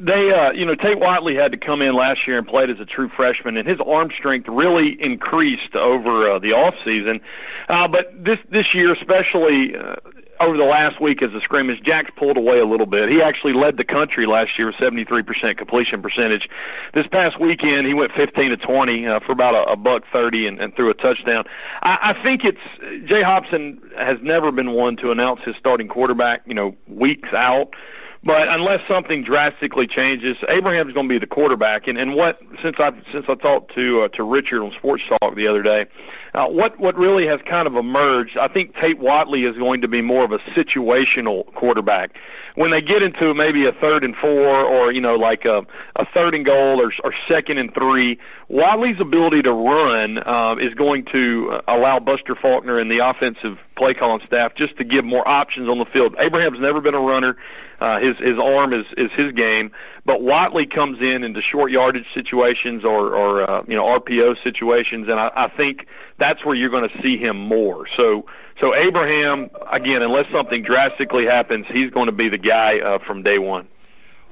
They, 0.00 0.32
uh, 0.32 0.52
you 0.52 0.66
know, 0.66 0.74
Tate 0.74 0.98
Whatley 0.98 1.36
had 1.36 1.52
to 1.52 1.58
come 1.58 1.80
in 1.80 1.94
last 1.94 2.26
year 2.26 2.38
and 2.38 2.48
played 2.48 2.70
as 2.70 2.80
a 2.80 2.84
true 2.86 3.08
freshman, 3.08 3.56
and 3.56 3.68
his 3.68 3.80
arm 3.80 4.10
strength 4.10 4.48
really 4.48 5.00
increased 5.00 5.76
over 5.76 6.30
uh, 6.30 6.38
the 6.38 6.52
off 6.52 6.74
season. 6.84 7.20
Uh, 7.68 7.86
but 7.88 8.12
this 8.24 8.38
this 8.48 8.74
year, 8.74 8.92
especially 8.92 9.76
uh, 9.76 9.96
over 10.40 10.56
the 10.56 10.64
last 10.64 11.00
week 11.00 11.22
as 11.22 11.32
a 11.34 11.40
scrimmage, 11.40 11.82
Jack's 11.82 12.10
pulled 12.16 12.36
away 12.36 12.60
a 12.60 12.64
little 12.64 12.86
bit. 12.86 13.08
He 13.08 13.22
actually 13.22 13.52
led 13.52 13.76
the 13.76 13.84
country 13.84 14.26
last 14.26 14.58
year 14.58 14.68
with 14.68 14.76
73% 14.76 15.56
completion 15.56 16.02
percentage. 16.02 16.48
This 16.92 17.06
past 17.06 17.38
weekend, 17.38 17.86
he 17.86 17.94
went 17.94 18.12
15 18.12 18.50
to 18.50 18.56
20 18.56 19.06
uh, 19.06 19.20
for 19.20 19.32
about 19.32 19.54
a, 19.54 19.72
a 19.72 19.76
buck 19.76 20.04
30 20.12 20.46
and, 20.46 20.60
and 20.60 20.74
threw 20.74 20.90
a 20.90 20.94
touchdown. 20.94 21.44
I, 21.82 21.98
I 22.02 22.12
think 22.12 22.44
it's 22.44 22.60
Jay 23.06 23.22
Hopson 23.22 23.80
has 23.96 24.20
never 24.20 24.52
been 24.52 24.72
one 24.72 24.96
to 24.96 25.10
announce 25.10 25.42
his 25.42 25.56
starting 25.56 25.88
quarterback, 25.88 26.42
you 26.46 26.54
know, 26.54 26.76
weeks 26.86 27.32
out. 27.32 27.74
But 28.24 28.48
unless 28.48 28.86
something 28.88 29.22
drastically 29.22 29.86
changes, 29.86 30.36
Abraham's 30.48 30.92
going 30.92 31.08
to 31.08 31.14
be 31.14 31.18
the 31.18 31.26
quarterback. 31.26 31.86
And, 31.86 31.98
and 31.98 32.14
what 32.14 32.40
since 32.60 32.78
I 32.80 32.92
since 33.12 33.26
I 33.28 33.34
talked 33.34 33.74
to 33.74 34.02
uh, 34.02 34.08
to 34.08 34.24
Richard 34.24 34.62
on 34.62 34.72
Sports 34.72 35.04
Talk 35.06 35.34
the 35.34 35.46
other 35.46 35.62
day, 35.62 35.86
uh, 36.34 36.48
what 36.48 36.78
what 36.78 36.96
really 36.96 37.26
has 37.26 37.40
kind 37.42 37.66
of 37.66 37.76
emerged, 37.76 38.36
I 38.36 38.48
think 38.48 38.74
Tate 38.76 39.00
Whatley 39.00 39.48
is 39.48 39.56
going 39.56 39.82
to 39.82 39.88
be 39.88 40.02
more 40.02 40.24
of 40.24 40.32
a 40.32 40.38
situational 40.38 41.46
quarterback. 41.54 42.18
When 42.54 42.70
they 42.70 42.82
get 42.82 43.02
into 43.02 43.34
maybe 43.34 43.66
a 43.66 43.72
third 43.72 44.02
and 44.02 44.16
four, 44.16 44.48
or 44.48 44.92
you 44.92 45.00
know 45.00 45.16
like 45.16 45.44
a, 45.44 45.66
a 45.94 46.04
third 46.06 46.34
and 46.34 46.44
goal, 46.44 46.80
or, 46.80 46.90
or 47.04 47.12
second 47.28 47.58
and 47.58 47.72
three, 47.72 48.18
Whatley's 48.50 49.00
ability 49.00 49.42
to 49.42 49.52
run 49.52 50.18
uh, 50.18 50.56
is 50.58 50.74
going 50.74 51.04
to 51.06 51.60
allow 51.68 52.00
Buster 52.00 52.34
Faulkner 52.34 52.78
and 52.78 52.90
the 52.90 52.98
offensive 52.98 53.58
play 53.76 53.94
calling 53.94 54.26
staff 54.26 54.54
just 54.54 54.76
to 54.78 54.84
give 54.84 55.04
more 55.04 55.26
options 55.28 55.68
on 55.68 55.78
the 55.78 55.84
field. 55.84 56.16
Abraham's 56.18 56.58
never 56.58 56.80
been 56.80 56.94
a 56.94 57.00
runner. 57.00 57.36
Uh, 57.78 58.00
his 58.00 58.16
his 58.16 58.38
arm 58.38 58.72
is 58.72 58.86
is 58.96 59.12
his 59.12 59.32
game, 59.32 59.70
but 60.06 60.20
Whatley 60.20 60.68
comes 60.68 61.02
in 61.02 61.22
into 61.22 61.42
short 61.42 61.70
yardage 61.70 62.12
situations 62.14 62.84
or 62.84 63.14
or 63.14 63.48
uh, 63.48 63.62
you 63.68 63.76
know 63.76 63.84
RPO 63.84 64.42
situations, 64.42 65.08
and 65.08 65.20
I, 65.20 65.30
I 65.36 65.48
think 65.48 65.86
that's 66.16 66.44
where 66.44 66.54
you're 66.54 66.70
going 66.70 66.88
to 66.88 67.02
see 67.02 67.18
him 67.18 67.38
more. 67.38 67.86
So 67.86 68.26
so 68.60 68.74
Abraham 68.74 69.50
again, 69.70 70.00
unless 70.00 70.30
something 70.30 70.62
drastically 70.62 71.26
happens, 71.26 71.66
he's 71.66 71.90
going 71.90 72.06
to 72.06 72.12
be 72.12 72.30
the 72.30 72.38
guy 72.38 72.80
uh, 72.80 72.98
from 72.98 73.22
day 73.22 73.38
one. 73.38 73.68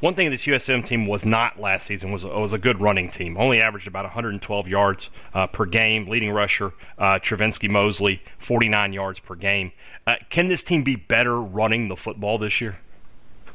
One 0.04 0.14
thing 0.14 0.30
this 0.30 0.44
USM 0.44 0.84
team 0.84 1.06
was 1.06 1.24
not 1.24 1.58
last 1.58 1.86
season 1.86 2.12
was 2.12 2.26
was 2.26 2.52
a 2.52 2.58
good 2.58 2.78
running 2.78 3.10
team. 3.10 3.38
Only 3.38 3.62
averaged 3.62 3.86
about 3.86 4.04
112 4.04 4.68
yards 4.68 5.08
uh, 5.32 5.46
per 5.46 5.64
game. 5.64 6.08
Leading 6.08 6.30
rusher 6.30 6.74
uh, 6.98 7.18
Trivenskey 7.20 7.70
Mosley 7.70 8.20
49 8.36 8.92
yards 8.92 9.18
per 9.18 9.34
game. 9.34 9.72
Uh, 10.06 10.16
can 10.28 10.48
this 10.48 10.62
team 10.62 10.84
be 10.84 10.94
better 10.94 11.40
running 11.40 11.88
the 11.88 11.96
football 11.96 12.36
this 12.36 12.60
year? 12.60 12.76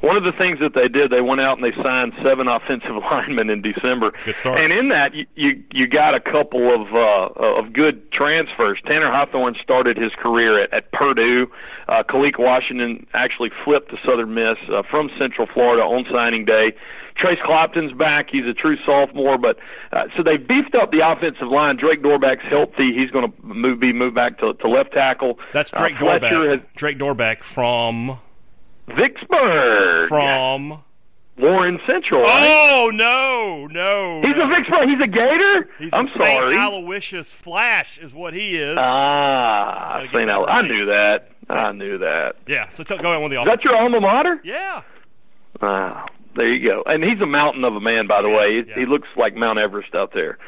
One 0.00 0.16
of 0.16 0.24
the 0.24 0.32
things 0.32 0.60
that 0.60 0.72
they 0.72 0.88
did, 0.88 1.10
they 1.10 1.20
went 1.20 1.42
out 1.42 1.58
and 1.58 1.64
they 1.64 1.82
signed 1.82 2.14
seven 2.22 2.48
offensive 2.48 2.96
linemen 3.10 3.50
in 3.50 3.60
December. 3.60 4.12
And 4.44 4.72
in 4.72 4.88
that, 4.88 5.14
you 5.14 5.26
you, 5.34 5.64
you 5.72 5.86
got 5.86 6.14
a 6.14 6.20
couple 6.20 6.70
of 6.70 6.94
uh, 6.94 7.26
of 7.36 7.72
good 7.72 8.10
transfers. 8.10 8.80
Tanner 8.80 9.10
Hawthorne 9.10 9.54
started 9.54 9.96
his 9.96 10.14
career 10.14 10.58
at, 10.60 10.72
at 10.72 10.90
Purdue. 10.92 11.50
Uh, 11.86 12.02
Khalik 12.02 12.38
Washington 12.38 13.06
actually 13.12 13.50
flipped 13.50 13.90
to 13.90 13.98
Southern 13.98 14.34
Miss 14.34 14.58
uh, 14.68 14.82
from 14.82 15.10
Central 15.18 15.46
Florida 15.46 15.82
on 15.82 16.06
signing 16.06 16.44
day. 16.44 16.74
Trace 17.14 17.40
Clopton's 17.40 17.92
back. 17.92 18.30
He's 18.30 18.46
a 18.46 18.54
true 18.54 18.78
sophomore, 18.78 19.36
but 19.36 19.58
uh, 19.92 20.08
so 20.16 20.22
they 20.22 20.38
beefed 20.38 20.74
up 20.74 20.90
the 20.90 21.00
offensive 21.00 21.48
line. 21.48 21.76
Drake 21.76 22.00
Dorbeck's 22.00 22.44
healthy. 22.44 22.94
He's 22.94 23.10
going 23.10 23.30
to 23.30 23.46
move, 23.46 23.78
be 23.78 23.92
moved 23.92 24.14
back 24.14 24.38
to, 24.38 24.54
to 24.54 24.68
left 24.68 24.92
tackle. 24.92 25.38
That's 25.52 25.70
Drake 25.70 25.96
uh, 26.00 26.18
Dorbeck. 26.18 26.48
has 26.48 26.60
Drake 26.76 26.96
Dorbeck 26.96 27.42
from 27.42 28.18
Vicksburg 28.96 30.08
from. 30.08 30.82
Warren 31.38 31.80
Central. 31.86 32.20
right? 32.22 32.70
Oh 32.74 32.90
no, 32.92 33.66
no! 33.68 34.20
He's 34.20 34.36
a 34.36 34.46
Vicksburg. 34.46 34.88
He's 34.90 35.00
a 35.00 35.06
Gator. 35.06 35.70
He's 35.78 35.88
I'm 35.94 36.06
a 36.06 36.10
sorry. 36.10 36.54
St. 36.54 36.72
Aloysius 36.74 37.30
Flash 37.30 37.98
is 38.02 38.12
what 38.12 38.34
he 38.34 38.56
is. 38.56 38.76
Ah, 38.78 40.06
St. 40.12 40.28
Al. 40.28 40.46
I 40.48 40.60
knew 40.62 40.84
that. 40.86 41.30
I 41.48 41.72
knew 41.72 41.96
that. 41.98 42.36
yeah. 42.46 42.68
So 42.70 42.84
t- 42.84 42.96
go 42.98 43.10
ahead 43.12 43.22
with 43.22 43.32
the 43.32 43.40
Is 43.40 43.46
that 43.46 43.64
your 43.64 43.74
alma 43.74 44.00
mater? 44.00 44.40
Yeah. 44.44 44.82
Ah, 45.62 46.06
there 46.34 46.52
you 46.52 46.60
go. 46.68 46.82
And 46.86 47.02
he's 47.02 47.20
a 47.22 47.26
mountain 47.26 47.64
of 47.64 47.74
a 47.74 47.80
man, 47.80 48.06
by 48.06 48.20
the 48.20 48.28
way. 48.28 48.62
He, 48.62 48.68
yeah. 48.68 48.74
he 48.76 48.84
looks 48.84 49.08
like 49.16 49.34
Mount 49.34 49.58
Everest 49.58 49.94
out 49.94 50.12
there. 50.12 50.38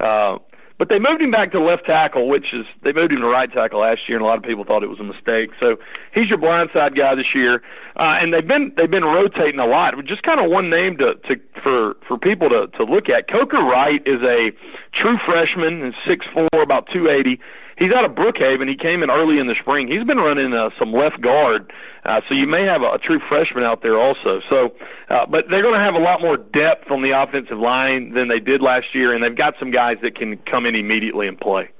Uh, 0.00 0.38
but 0.78 0.88
they 0.88 1.00
moved 1.00 1.20
him 1.20 1.32
back 1.32 1.50
to 1.52 1.60
left 1.60 1.86
tackle, 1.86 2.28
which 2.28 2.54
is 2.54 2.64
they 2.82 2.92
moved 2.92 3.12
him 3.12 3.20
to 3.20 3.26
right 3.28 3.52
tackle 3.52 3.80
last 3.80 4.08
year, 4.08 4.16
and 4.16 4.24
a 4.24 4.28
lot 4.28 4.38
of 4.38 4.44
people 4.44 4.64
thought 4.64 4.82
it 4.84 4.88
was 4.88 5.00
a 5.00 5.04
mistake. 5.04 5.50
So 5.60 5.78
he's 6.14 6.30
your 6.30 6.38
blindside 6.38 6.94
guy 6.94 7.16
this 7.16 7.34
year, 7.34 7.62
uh, 7.96 8.18
and 8.20 8.32
they've 8.32 8.46
been 8.46 8.72
they've 8.76 8.90
been 8.90 9.04
rotating 9.04 9.60
a 9.60 9.66
lot. 9.66 10.02
Just 10.04 10.22
kind 10.22 10.40
of 10.40 10.50
one 10.50 10.70
name 10.70 10.96
to, 10.98 11.16
to 11.16 11.40
for 11.54 11.94
for 12.06 12.16
people 12.16 12.48
to 12.48 12.68
to 12.68 12.84
look 12.84 13.08
at. 13.08 13.26
Coker 13.26 13.58
Wright 13.58 14.06
is 14.06 14.22
a 14.22 14.52
true 14.92 15.18
freshman, 15.18 15.82
and 15.82 15.94
six 16.04 16.26
four, 16.26 16.48
about 16.54 16.86
two 16.88 17.08
eighty. 17.08 17.40
He's 17.78 17.92
out 17.92 18.04
of 18.04 18.16
Brookhaven. 18.16 18.68
He 18.68 18.74
came 18.74 19.04
in 19.04 19.10
early 19.10 19.38
in 19.38 19.46
the 19.46 19.54
spring. 19.54 19.86
He's 19.86 20.02
been 20.02 20.18
running 20.18 20.52
uh, 20.52 20.70
some 20.78 20.92
left 20.92 21.20
guard, 21.20 21.72
uh, 22.04 22.20
so 22.26 22.34
you 22.34 22.48
may 22.48 22.64
have 22.64 22.82
a, 22.82 22.94
a 22.94 22.98
true 22.98 23.20
freshman 23.20 23.62
out 23.62 23.82
there 23.82 23.96
also. 23.96 24.40
So, 24.40 24.74
uh, 25.08 25.26
but 25.26 25.48
they're 25.48 25.62
going 25.62 25.74
to 25.74 25.80
have 25.80 25.94
a 25.94 26.00
lot 26.00 26.20
more 26.20 26.36
depth 26.36 26.90
on 26.90 27.02
the 27.02 27.12
offensive 27.12 27.58
line 27.58 28.10
than 28.14 28.26
they 28.26 28.40
did 28.40 28.62
last 28.62 28.96
year, 28.96 29.14
and 29.14 29.22
they've 29.22 29.34
got 29.34 29.60
some 29.60 29.70
guys 29.70 29.98
that 30.00 30.16
can 30.16 30.38
come 30.38 30.66
in 30.66 30.74
immediately 30.74 31.28
and 31.28 31.40
play. 31.40 31.70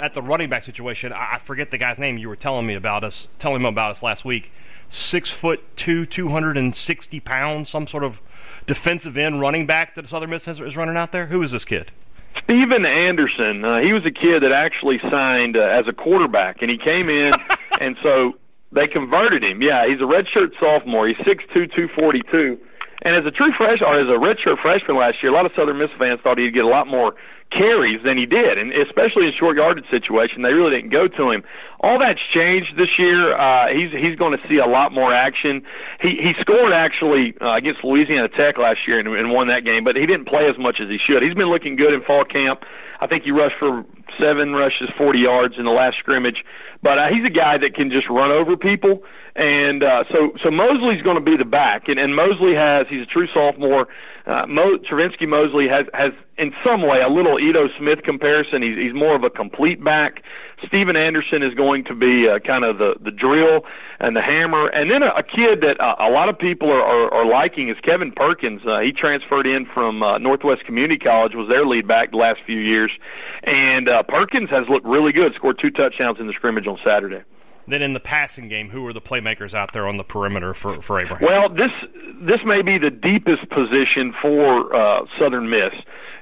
At 0.00 0.14
the 0.14 0.22
running 0.22 0.48
back 0.48 0.64
situation, 0.64 1.12
I 1.12 1.40
forget 1.44 1.70
the 1.70 1.78
guy's 1.78 1.98
name 1.98 2.18
you 2.18 2.28
were 2.28 2.36
telling 2.36 2.66
me 2.66 2.74
about 2.74 3.04
us, 3.04 3.28
telling 3.38 3.60
him 3.60 3.66
about 3.66 3.92
us 3.92 4.02
last 4.02 4.24
week. 4.24 4.50
Six 4.90 5.30
foot 5.30 5.62
two, 5.76 6.04
two 6.06 6.28
hundred 6.28 6.56
and 6.56 6.74
sixty 6.74 7.20
pounds, 7.20 7.68
some 7.70 7.86
sort 7.86 8.02
of 8.02 8.18
defensive 8.66 9.16
end 9.16 9.40
running 9.40 9.66
back 9.66 9.94
that 9.96 10.08
Southern 10.08 10.30
Miss 10.30 10.48
is 10.48 10.60
is 10.60 10.76
running 10.76 10.96
out 10.96 11.12
there. 11.12 11.26
Who 11.26 11.42
is 11.42 11.52
this 11.52 11.64
kid? 11.64 11.90
Steven 12.36 12.84
Anderson, 12.84 13.64
uh, 13.64 13.80
he 13.80 13.92
was 13.92 14.04
a 14.04 14.10
kid 14.10 14.42
that 14.42 14.52
actually 14.52 14.98
signed 14.98 15.56
uh, 15.56 15.60
as 15.60 15.86
a 15.88 15.92
quarterback, 15.92 16.62
and 16.62 16.70
he 16.70 16.76
came 16.76 17.08
in, 17.08 17.34
and 17.80 17.96
so 18.02 18.36
they 18.72 18.88
converted 18.88 19.42
him. 19.42 19.62
Yeah, 19.62 19.86
he's 19.86 19.98
a 19.98 20.04
redshirt 20.04 20.58
sophomore. 20.58 21.06
He's 21.06 21.18
six 21.24 21.44
two, 21.52 21.66
two 21.66 21.88
forty 21.88 22.22
two, 22.22 22.58
and 23.02 23.14
as 23.14 23.24
a 23.24 23.30
true 23.30 23.52
freshman, 23.52 23.88
or 23.88 23.94
as 23.94 24.08
a 24.08 24.18
redshirt 24.18 24.58
freshman 24.58 24.96
last 24.96 25.22
year, 25.22 25.32
a 25.32 25.34
lot 25.34 25.46
of 25.46 25.54
Southern 25.54 25.78
Miss 25.78 25.90
fans 25.92 26.20
thought 26.20 26.38
he'd 26.38 26.52
get 26.52 26.64
a 26.64 26.68
lot 26.68 26.86
more 26.86 27.14
carries 27.54 28.02
than 28.02 28.18
he 28.18 28.26
did, 28.26 28.58
and 28.58 28.72
especially 28.72 29.26
in 29.26 29.32
short 29.32 29.56
yardage 29.56 29.88
situation, 29.88 30.42
they 30.42 30.52
really 30.52 30.72
didn't 30.72 30.90
go 30.90 31.08
to 31.08 31.30
him. 31.30 31.44
All 31.80 31.98
that's 31.98 32.20
changed 32.20 32.76
this 32.76 32.98
year. 32.98 33.32
Uh, 33.32 33.68
he's 33.68 33.92
he's 33.92 34.16
going 34.16 34.36
to 34.36 34.48
see 34.48 34.58
a 34.58 34.66
lot 34.66 34.92
more 34.92 35.12
action. 35.12 35.62
He 36.00 36.16
he 36.16 36.34
scored 36.34 36.72
actually 36.72 37.38
uh, 37.38 37.56
against 37.56 37.84
Louisiana 37.84 38.28
Tech 38.28 38.58
last 38.58 38.86
year 38.86 38.98
and, 38.98 39.08
and 39.08 39.30
won 39.30 39.46
that 39.46 39.64
game, 39.64 39.84
but 39.84 39.96
he 39.96 40.04
didn't 40.04 40.26
play 40.26 40.48
as 40.48 40.58
much 40.58 40.80
as 40.80 40.88
he 40.88 40.98
should. 40.98 41.22
He's 41.22 41.34
been 41.34 41.48
looking 41.48 41.76
good 41.76 41.94
in 41.94 42.02
fall 42.02 42.24
camp. 42.24 42.64
I 43.00 43.06
think 43.06 43.24
he 43.24 43.32
rushed 43.32 43.56
for 43.56 43.84
seven 44.18 44.54
rushes, 44.54 44.90
40 44.90 45.18
yards 45.18 45.58
in 45.58 45.64
the 45.64 45.70
last 45.70 45.98
scrimmage. 45.98 46.44
But 46.82 46.98
uh, 46.98 47.08
he's 47.08 47.24
a 47.24 47.30
guy 47.30 47.56
that 47.58 47.74
can 47.74 47.90
just 47.90 48.08
run 48.08 48.30
over 48.30 48.56
people. 48.56 49.04
And 49.36 49.82
uh, 49.82 50.04
so 50.10 50.34
so 50.40 50.50
Mosley's 50.50 51.02
going 51.02 51.16
to 51.16 51.22
be 51.22 51.36
the 51.36 51.44
back, 51.44 51.88
and, 51.88 51.98
and 51.98 52.14
Mosley 52.14 52.54
has 52.54 52.88
he's 52.88 53.02
a 53.02 53.06
true 53.06 53.26
sophomore. 53.26 53.88
Uh, 54.26 54.46
Mo, 54.46 54.78
Trivenskey 54.78 55.28
Mosley 55.28 55.68
has 55.68 55.86
has 55.92 56.12
in 56.38 56.54
some 56.64 56.80
way 56.80 57.02
a 57.02 57.08
little 57.08 57.38
Ito 57.38 57.68
Smith 57.76 58.02
comparison. 58.02 58.62
He's 58.62 58.76
he's 58.76 58.94
more 58.94 59.14
of 59.14 59.22
a 59.22 59.28
complete 59.28 59.84
back. 59.84 60.22
Steven 60.64 60.96
Anderson 60.96 61.42
is 61.42 61.52
going 61.52 61.84
to 61.84 61.94
be 61.94 62.26
uh, 62.26 62.38
kind 62.38 62.64
of 62.64 62.78
the 62.78 62.96
the 62.98 63.10
drill 63.10 63.66
and 64.00 64.16
the 64.16 64.22
hammer. 64.22 64.68
And 64.68 64.90
then 64.90 65.02
a, 65.02 65.08
a 65.08 65.22
kid 65.22 65.60
that 65.60 65.78
uh, 65.78 65.96
a 65.98 66.10
lot 66.10 66.30
of 66.30 66.38
people 66.38 66.72
are, 66.72 66.80
are, 66.80 67.12
are 67.12 67.26
liking 67.26 67.68
is 67.68 67.78
Kevin 67.80 68.12
Perkins. 68.12 68.64
Uh, 68.64 68.78
he 68.80 68.92
transferred 68.92 69.46
in 69.46 69.66
from 69.66 70.02
uh, 70.02 70.16
Northwest 70.16 70.64
Community 70.64 70.98
College, 70.98 71.34
was 71.34 71.48
their 71.48 71.66
lead 71.66 71.86
back 71.86 72.12
the 72.12 72.16
last 72.16 72.40
few 72.40 72.58
years, 72.58 72.98
and 73.42 73.90
uh, 73.90 74.02
Perkins 74.04 74.48
has 74.48 74.66
looked 74.70 74.86
really 74.86 75.12
good. 75.12 75.34
Scored 75.34 75.58
two 75.58 75.70
touchdowns 75.70 76.18
in 76.18 76.26
the 76.26 76.32
scrimmage 76.32 76.66
on 76.66 76.78
Saturday. 76.78 77.24
Then 77.66 77.82
in 77.82 77.94
the 77.94 78.00
passing 78.00 78.48
game, 78.48 78.68
who 78.68 78.86
are 78.86 78.92
the 78.92 79.00
playmakers 79.00 79.54
out 79.54 79.72
there 79.72 79.88
on 79.88 79.96
the 79.96 80.04
perimeter 80.04 80.52
for, 80.52 80.82
for 80.82 81.00
Abraham? 81.00 81.26
Well, 81.26 81.48
this 81.48 81.72
this 82.16 82.44
may 82.44 82.62
be 82.62 82.78
the 82.78 82.90
deepest 82.90 83.48
position 83.48 84.12
for 84.12 84.74
uh, 84.74 85.06
Southern 85.18 85.48
Miss. 85.48 85.74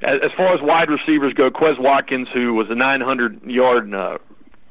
As, 0.03 0.21
as 0.21 0.33
far 0.33 0.55
as 0.55 0.61
wide 0.61 0.91
receivers 0.91 1.35
go, 1.35 1.51
Quez 1.51 1.79
Watkins, 1.79 2.29
who 2.29 2.55
was 2.55 2.71
a 2.71 2.75
900 2.75 3.43
yard 3.45 3.93
uh, 3.93 4.19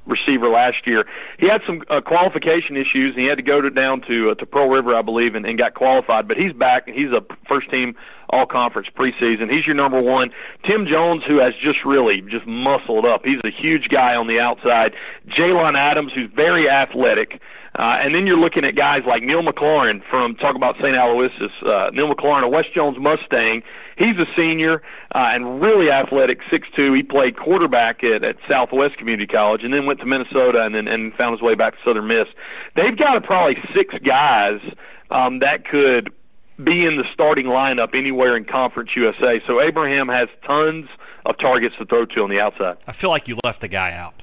receiver 0.06 0.48
last 0.48 0.88
year. 0.88 1.06
He 1.38 1.48
had 1.48 1.64
some 1.64 1.84
uh, 1.90 2.02
qualification 2.02 2.78
issues. 2.78 3.12
And 3.12 3.20
he 3.20 3.26
had 3.26 3.38
to 3.38 3.44
go 3.44 3.62
to, 3.62 3.70
down 3.70 4.02
to 4.02 4.32
uh, 4.32 4.36
to 4.36 4.46
Pearl 4.46 4.70
River, 4.70 4.96
I 4.96 5.02
believe, 5.02 5.36
and, 5.36 5.46
and 5.46 5.58
got 5.58 5.74
qualified. 5.74 6.28
But 6.28 6.38
he's 6.38 6.54
back. 6.54 6.88
And 6.88 6.98
he's 6.98 7.12
a 7.12 7.26
first 7.48 7.70
team 7.70 7.96
All 8.32 8.46
Conference 8.46 8.90
preseason. 8.90 9.52
He's 9.52 9.68
your 9.68 9.76
number 9.76 10.02
one. 10.02 10.32
Tim 10.64 10.86
Jones, 10.86 11.24
who 11.26 11.38
has 11.38 11.56
just 11.56 11.86
really 11.86 12.22
just 12.22 12.46
muscled 12.46 13.06
up. 13.06 13.26
He's 13.26 13.42
a 13.44 13.50
huge 13.50 13.90
guy 13.90 14.16
on 14.16 14.28
the 14.28 14.40
outside. 14.40 14.94
Jalen 15.28 15.76
Adams, 15.76 16.14
who's 16.14 16.30
very 16.30 16.70
athletic. 16.70 17.42
Uh, 17.74 18.00
and 18.02 18.14
then 18.14 18.28
you're 18.28 18.38
looking 18.38 18.66
at 18.66 18.76
guys 18.76 19.06
like 19.06 19.24
Neil 19.24 19.42
McLaurin 19.42 20.04
from 20.04 20.36
talk 20.36 20.56
about 20.56 20.76
St. 20.78 20.96
Aloysius. 20.96 21.54
Uh, 21.62 21.90
Neil 21.94 22.14
McLaurin, 22.14 22.44
a 22.44 22.50
West 22.50 22.74
Jones 22.74 22.98
Mustang. 23.00 23.64
He's 23.96 24.18
a 24.18 24.26
senior 24.34 24.82
uh, 25.14 25.32
and 25.34 25.62
really 25.62 25.90
athletic, 25.90 26.42
six 26.50 26.70
two. 26.70 26.92
He 26.92 27.04
played 27.04 27.38
quarterback 27.38 28.04
at, 28.04 28.24
at 28.24 28.38
Southwest 28.48 28.98
Community 28.98 29.28
College 29.28 29.64
and 29.64 29.74
then 29.74 29.86
went 29.86 30.02
to 30.02 30.06
Minnesota 30.06 30.66
and 30.66 30.76
then 30.76 30.88
and 30.88 31.14
found 31.14 31.34
his 31.34 31.42
way 31.42 31.56
back 31.56 31.78
to 31.78 31.84
Southern 31.84 32.08
Miss. 32.08 32.28
They've 32.76 32.96
got 32.96 33.24
probably 33.24 33.62
six 33.74 33.98
guys 34.00 34.60
um, 35.10 35.40
that 35.40 35.64
could 35.66 36.12
be 36.64 36.86
in 36.86 36.98
the 36.98 37.04
starting 37.06 37.46
lineup 37.46 37.96
anywhere 37.96 38.38
in 38.38 38.46
Conference 38.46 38.96
USA. 38.96 39.42
So 39.46 39.62
Abraham 39.62 40.08
has 40.08 40.30
tons 40.44 40.90
of 41.26 41.38
targets 41.38 41.78
to 41.78 41.86
throw 41.86 42.06
to 42.06 42.24
on 42.24 42.30
the 42.30 42.40
outside. 42.40 42.78
I 42.88 42.94
feel 42.94 43.10
like 43.10 43.28
you 43.28 43.38
left 43.44 43.64
a 43.64 43.68
guy 43.68 43.94
out. 43.94 44.22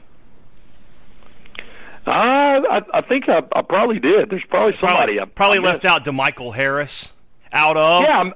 Uh, 2.06 2.62
I, 2.70 2.84
I 2.94 3.00
think 3.02 3.28
I, 3.28 3.42
I 3.52 3.62
probably 3.62 4.00
did. 4.00 4.30
There's 4.30 4.44
probably 4.44 4.78
somebody. 4.78 5.16
Probably, 5.16 5.34
probably 5.34 5.58
left 5.58 5.84
out 5.84 6.04
DeMichael 6.04 6.54
Harris. 6.54 7.06
Out 7.52 7.76
of 7.76 8.02
yeah, 8.02 8.20
I'm, 8.20 8.34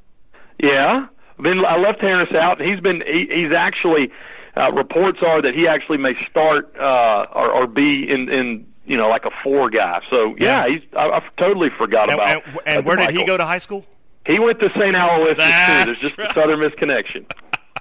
yeah. 0.58 1.06
Then 1.38 1.64
I 1.64 1.76
left 1.78 2.00
Harris 2.00 2.32
out. 2.32 2.60
He's 2.60 2.80
been 2.80 3.02
he, 3.06 3.26
he's 3.26 3.52
actually 3.52 4.10
uh, 4.56 4.70
reports 4.74 5.22
are 5.22 5.40
that 5.42 5.54
he 5.54 5.66
actually 5.66 5.98
may 5.98 6.14
start 6.14 6.76
uh, 6.78 7.26
or, 7.32 7.50
or 7.50 7.66
be 7.66 8.08
in 8.08 8.28
in 8.28 8.66
you 8.86 8.96
know 8.96 9.08
like 9.08 9.24
a 9.24 9.30
four 9.30 9.70
guy. 9.70 10.02
So 10.10 10.36
yeah, 10.36 10.66
yeah. 10.66 10.68
he's 10.68 10.82
I, 10.94 11.10
I 11.10 11.22
totally 11.36 11.70
forgot 11.70 12.10
and, 12.10 12.14
about. 12.18 12.46
And, 12.46 12.58
and 12.66 12.78
uh, 12.78 12.82
where 12.82 12.96
did 12.96 13.10
he 13.10 13.24
go 13.24 13.36
to 13.36 13.44
high 13.44 13.58
school? 13.58 13.84
He 14.26 14.38
went 14.38 14.60
to 14.60 14.68
St. 14.70 14.94
Aloysius 14.94 15.36
too. 15.36 15.84
There's 15.84 15.98
just 15.98 16.18
right. 16.18 16.30
a 16.30 16.34
Southern 16.34 16.60
Miss 16.60 16.74
connection. 16.74 17.26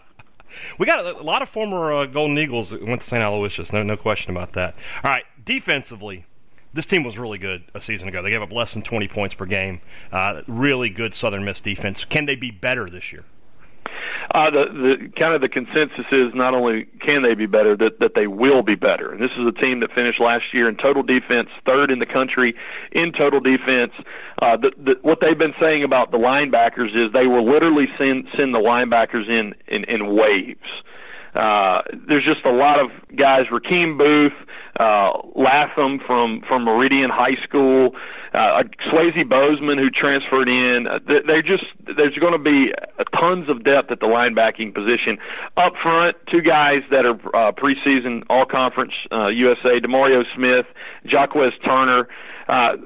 we 0.79 0.85
got 0.85 1.05
a, 1.05 1.19
a 1.19 1.23
lot 1.23 1.41
of 1.41 1.49
former 1.49 1.93
uh, 1.93 2.05
Golden 2.05 2.37
Eagles 2.37 2.71
that 2.71 2.85
went 2.85 3.01
to 3.01 3.07
St. 3.07 3.21
Aloysius. 3.21 3.71
No, 3.71 3.83
no 3.83 3.97
question 3.97 4.35
about 4.35 4.53
that. 4.53 4.75
All 5.03 5.11
right, 5.11 5.25
defensively, 5.45 6.25
this 6.73 6.85
team 6.85 7.03
was 7.03 7.17
really 7.17 7.37
good 7.37 7.63
a 7.73 7.81
season 7.81 8.07
ago. 8.07 8.23
They 8.23 8.31
gave 8.31 8.41
up 8.41 8.51
less 8.51 8.73
than 8.73 8.81
20 8.81 9.07
points 9.07 9.35
per 9.35 9.45
game. 9.45 9.81
Uh, 10.11 10.41
really 10.47 10.89
good 10.89 11.13
Southern 11.13 11.45
Miss 11.45 11.59
defense. 11.59 12.05
Can 12.05 12.25
they 12.25 12.35
be 12.35 12.51
better 12.51 12.89
this 12.89 13.11
year? 13.11 13.23
Uh, 14.33 14.49
the, 14.49 14.65
the 14.65 15.09
kind 15.09 15.33
of 15.33 15.41
the 15.41 15.49
consensus 15.49 16.05
is 16.11 16.33
not 16.33 16.53
only 16.53 16.85
can 16.85 17.21
they 17.21 17.35
be 17.35 17.45
better, 17.45 17.75
that, 17.75 17.99
that 17.99 18.13
they 18.13 18.27
will 18.27 18.63
be 18.63 18.75
better. 18.75 19.11
And 19.11 19.21
this 19.21 19.31
is 19.33 19.45
a 19.45 19.51
team 19.51 19.81
that 19.81 19.91
finished 19.91 20.19
last 20.19 20.53
year 20.53 20.69
in 20.69 20.75
total 20.77 21.03
defense, 21.03 21.49
third 21.65 21.91
in 21.91 21.99
the 21.99 22.05
country 22.05 22.55
in 22.91 23.11
total 23.11 23.39
defense. 23.39 23.93
Uh, 24.41 24.57
the, 24.57 24.73
the, 24.77 24.99
what 25.01 25.19
they've 25.19 25.37
been 25.37 25.55
saying 25.59 25.83
about 25.83 26.11
the 26.11 26.17
linebackers 26.17 26.95
is 26.95 27.11
they 27.11 27.27
will 27.27 27.43
literally 27.43 27.91
send 27.97 28.27
send 28.35 28.53
the 28.55 28.59
linebackers 28.59 29.27
in 29.27 29.55
in, 29.67 29.83
in 29.85 30.13
waves. 30.13 30.83
Uh, 31.33 31.81
there's 31.93 32.23
just 32.23 32.45
a 32.45 32.51
lot 32.51 32.79
of 32.79 32.91
guys, 33.15 33.47
Rakeem 33.47 33.97
Booth, 33.97 34.33
uh, 34.79 35.21
Latham 35.35 35.99
from, 35.99 36.41
from 36.41 36.63
Meridian 36.63 37.09
High 37.09 37.35
School, 37.35 37.95
uh, 38.33 38.63
Swayze 38.79 39.27
Bozeman 39.27 39.77
who 39.77 39.89
transferred 39.89 40.49
in. 40.49 40.87
Uh, 40.87 40.99
they're 41.05 41.41
just, 41.41 41.65
there's 41.85 42.17
going 42.17 42.33
to 42.33 42.39
be 42.39 42.73
tons 43.13 43.49
of 43.49 43.63
depth 43.63 43.91
at 43.91 43.99
the 43.99 44.07
linebacking 44.07 44.73
position. 44.73 45.19
Up 45.57 45.75
front, 45.77 46.17
two 46.25 46.41
guys 46.41 46.83
that 46.89 47.05
are 47.05 47.19
uh, 47.35 47.51
preseason 47.51 48.23
all-conference 48.29 49.07
uh, 49.11 49.27
USA, 49.27 49.79
Demario 49.79 50.25
Smith, 50.33 50.67
Jaquez 51.03 51.53
Turner. 51.61 52.07
Uh, 52.47 52.77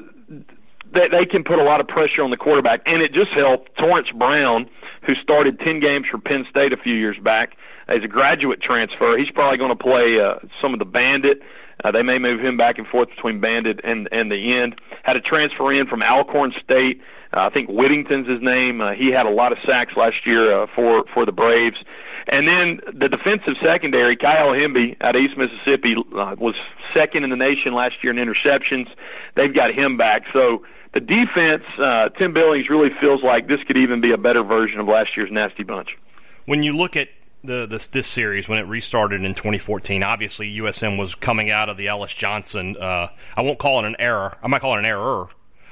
they, 0.91 1.07
they 1.09 1.25
can 1.25 1.43
put 1.43 1.59
a 1.59 1.63
lot 1.63 1.79
of 1.79 1.87
pressure 1.87 2.23
on 2.23 2.29
the 2.29 2.37
quarterback, 2.37 2.87
and 2.87 3.01
it 3.01 3.11
just 3.11 3.31
helped 3.31 3.77
Torrance 3.77 4.11
Brown, 4.11 4.69
who 5.01 5.13
started 5.13 5.59
10 5.59 5.79
games 5.79 6.07
for 6.07 6.17
Penn 6.17 6.45
State 6.45 6.73
a 6.73 6.77
few 6.77 6.95
years 6.95 7.19
back, 7.19 7.57
as 7.87 8.03
a 8.03 8.07
graduate 8.07 8.61
transfer. 8.61 9.17
He's 9.17 9.31
probably 9.31 9.57
going 9.57 9.71
to 9.71 9.75
play 9.75 10.19
uh, 10.19 10.39
some 10.61 10.73
of 10.73 10.79
the 10.79 10.85
Bandit. 10.85 11.41
Uh, 11.83 11.91
they 11.91 12.03
may 12.03 12.17
move 12.17 12.39
him 12.39 12.57
back 12.57 12.77
and 12.77 12.87
forth 12.87 13.09
between 13.09 13.39
Bandit 13.39 13.81
and 13.83 14.07
and 14.11 14.31
the 14.31 14.53
end. 14.53 14.79
Had 15.03 15.17
a 15.17 15.21
transfer 15.21 15.71
in 15.71 15.87
from 15.87 16.01
Alcorn 16.01 16.51
State. 16.53 17.01
Uh, 17.33 17.45
I 17.45 17.49
think 17.49 17.69
Whittington's 17.69 18.27
his 18.27 18.41
name. 18.41 18.79
Uh, 18.79 18.93
he 18.93 19.11
had 19.11 19.25
a 19.25 19.29
lot 19.29 19.51
of 19.51 19.59
sacks 19.59 19.97
last 19.97 20.25
year 20.25 20.51
uh, 20.51 20.67
for 20.67 21.05
for 21.07 21.25
the 21.25 21.33
Braves. 21.33 21.83
And 22.27 22.47
then 22.47 22.79
the 22.91 23.09
defensive 23.09 23.57
secondary, 23.57 24.15
Kyle 24.15 24.51
Hemby 24.51 24.95
of 25.01 25.15
East 25.15 25.37
Mississippi, 25.37 25.95
uh, 26.15 26.35
was 26.39 26.55
second 26.93 27.23
in 27.23 27.29
the 27.29 27.35
nation 27.35 27.73
last 27.73 28.03
year 28.03 28.13
in 28.13 28.17
interceptions. 28.17 28.87
They've 29.35 29.53
got 29.53 29.73
him 29.73 29.97
back. 29.97 30.25
So 30.31 30.63
the 30.93 31.01
defense, 31.01 31.65
uh, 31.77 32.09
Tim 32.09 32.33
Billings 32.33 32.69
really 32.69 32.89
feels 32.89 33.21
like 33.21 33.47
this 33.47 33.63
could 33.63 33.77
even 33.77 34.01
be 34.01 34.11
a 34.11 34.17
better 34.17 34.43
version 34.43 34.79
of 34.79 34.87
last 34.87 35.17
year's 35.17 35.29
Nasty 35.29 35.63
Bunch. 35.63 35.97
When 36.45 36.63
you 36.63 36.75
look 36.75 36.95
at 36.95 37.09
the 37.45 37.67
this 37.67 37.87
this 37.87 38.07
series 38.07 38.47
when 38.47 38.59
it 38.59 38.63
restarted 38.63 39.23
in 39.23 39.33
2014. 39.35 40.03
Obviously, 40.03 40.57
USM 40.57 40.97
was 40.97 41.15
coming 41.15 41.51
out 41.51 41.69
of 41.69 41.77
the 41.77 41.87
Ellis 41.87 42.13
Johnson. 42.13 42.75
Uh, 42.77 43.07
I 43.35 43.41
won't 43.41 43.59
call 43.59 43.79
it 43.79 43.87
an 43.87 43.95
error. 43.99 44.37
I 44.41 44.47
might 44.47 44.61
call 44.61 44.75
it 44.75 44.79
an 44.79 44.85
error, 44.85 45.27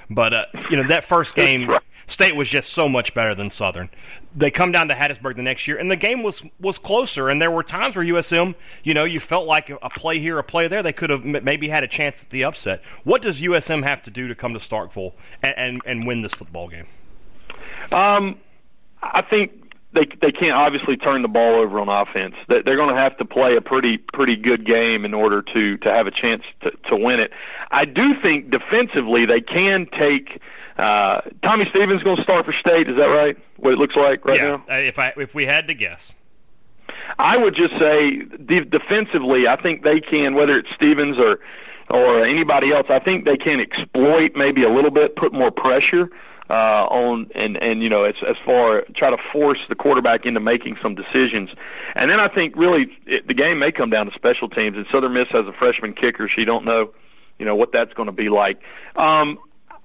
but 0.09 0.33
uh, 0.33 0.45
you 0.69 0.77
know 0.77 0.88
that 0.88 1.05
first 1.05 1.36
game, 1.36 1.69
State 2.07 2.36
was 2.36 2.47
just 2.47 2.73
so 2.73 2.89
much 2.89 3.13
better 3.13 3.33
than 3.36 3.49
Southern. 3.49 3.89
They 4.36 4.51
come 4.51 4.71
down 4.71 4.88
to 4.89 4.93
Hattiesburg 4.93 5.36
the 5.36 5.41
next 5.41 5.67
year, 5.67 5.77
and 5.77 5.89
the 5.89 5.95
game 5.95 6.23
was 6.23 6.41
was 6.59 6.77
closer. 6.77 7.29
And 7.29 7.41
there 7.41 7.51
were 7.51 7.63
times 7.63 7.95
where 7.95 8.05
USM, 8.05 8.55
you 8.83 8.93
know, 8.93 9.05
you 9.05 9.19
felt 9.19 9.47
like 9.47 9.69
a 9.69 9.89
play 9.89 10.19
here, 10.19 10.38
a 10.39 10.43
play 10.43 10.67
there, 10.67 10.83
they 10.83 10.93
could 10.93 11.09
have 11.09 11.23
maybe 11.23 11.69
had 11.69 11.83
a 11.83 11.88
chance 11.88 12.17
at 12.21 12.29
the 12.29 12.43
upset. 12.43 12.81
What 13.03 13.21
does 13.21 13.39
USM 13.39 13.88
have 13.88 14.03
to 14.03 14.12
do 14.12 14.27
to 14.27 14.36
come 14.36 14.53
to 14.53 14.59
Starkville 14.59 15.13
and 15.41 15.53
and, 15.57 15.81
and 15.86 16.07
win 16.07 16.21
this 16.21 16.33
football 16.33 16.67
game? 16.67 16.88
Um, 17.91 18.39
I 19.01 19.21
think 19.21 19.62
they 19.93 20.06
they 20.06 20.32
can't 20.32 20.56
obviously 20.56 20.97
turn 20.97 21.21
the 21.21 21.27
ball 21.27 21.56
over 21.56 21.79
on 21.79 21.88
offense. 21.88 22.36
They're 22.47 22.63
going 22.63 22.89
to 22.89 22.95
have 22.95 23.17
to 23.17 23.25
play 23.25 23.56
a 23.56 23.62
pretty 23.62 23.97
pretty 23.97 24.36
good 24.36 24.65
game 24.65 25.06
in 25.06 25.13
order 25.13 25.41
to 25.41 25.77
to 25.77 25.91
have 25.91 26.08
a 26.08 26.12
chance 26.12 26.43
to 26.62 26.71
to 26.88 26.95
win 26.95 27.19
it. 27.19 27.32
I 27.71 27.86
do 27.86 28.15
think 28.15 28.49
defensively 28.49 29.25
they 29.25 29.41
can 29.41 29.86
take. 29.86 30.41
Uh, 30.77 31.21
Tommy 31.43 31.65
Stevens 31.65 32.01
going 32.01 32.17
to 32.17 32.23
start 32.23 32.45
for 32.45 32.51
state. 32.51 32.89
Is 32.89 32.95
that 32.97 33.08
right? 33.08 33.38
What 33.58 33.73
it 33.73 33.79
looks 33.79 33.95
like 33.95 34.25
right 34.25 34.39
yeah, 34.39 34.49
now? 34.49 34.65
Uh, 34.69 34.79
if 34.79 34.97
I 34.97 35.13
if 35.15 35.34
we 35.34 35.45
had 35.45 35.67
to 35.67 35.73
guess. 35.73 36.12
I 37.17 37.38
would 37.38 37.53
just 37.53 37.77
say 37.77 38.17
de- 38.19 38.65
defensively, 38.65 39.47
I 39.47 39.56
think 39.56 39.84
they 39.84 39.99
can, 39.99 40.34
whether 40.36 40.58
it's 40.58 40.71
Stevens 40.71 41.17
or 41.17 41.39
or 41.89 42.23
anybody 42.23 42.71
else. 42.71 42.88
I 42.89 42.99
think 42.99 43.25
they 43.25 43.38
can 43.38 43.60
exploit 43.60 44.36
maybe 44.36 44.63
a 44.63 44.69
little 44.69 44.91
bit, 44.91 45.15
put 45.15 45.34
more 45.34 45.51
pressure 45.51 46.10
uh, 46.49 46.88
on 46.89 47.29
and 47.36 47.58
and 47.58 47.82
you 47.82 47.89
know 47.89 48.03
as 48.03 48.21
as 48.23 48.38
far 48.38 48.82
try 48.93 49.10
to 49.10 49.17
force 49.17 49.65
the 49.67 49.75
quarterback 49.75 50.25
into 50.25 50.39
making 50.39 50.77
some 50.82 50.95
decisions, 50.95 51.51
and 51.95 52.10
then 52.10 52.19
I 52.19 52.27
think 52.27 52.56
really 52.56 52.97
it, 53.06 53.27
the 53.27 53.34
game 53.34 53.60
may 53.60 53.71
come 53.71 53.89
down 53.89 54.08
to 54.08 54.13
special 54.13 54.49
teams. 54.49 54.77
And 54.77 54.86
Southern 54.88 55.13
Miss 55.13 55.29
has 55.29 55.47
a 55.47 55.53
freshman 55.53 55.93
kicker. 55.93 56.27
She 56.27 56.45
don't 56.45 56.65
know, 56.65 56.93
you 57.39 57.45
know 57.45 57.56
what 57.56 57.71
that's 57.71 57.93
going 57.93 58.08
to 58.08 58.13
be 58.13 58.29
like. 58.29 58.62
Um, 58.95 59.39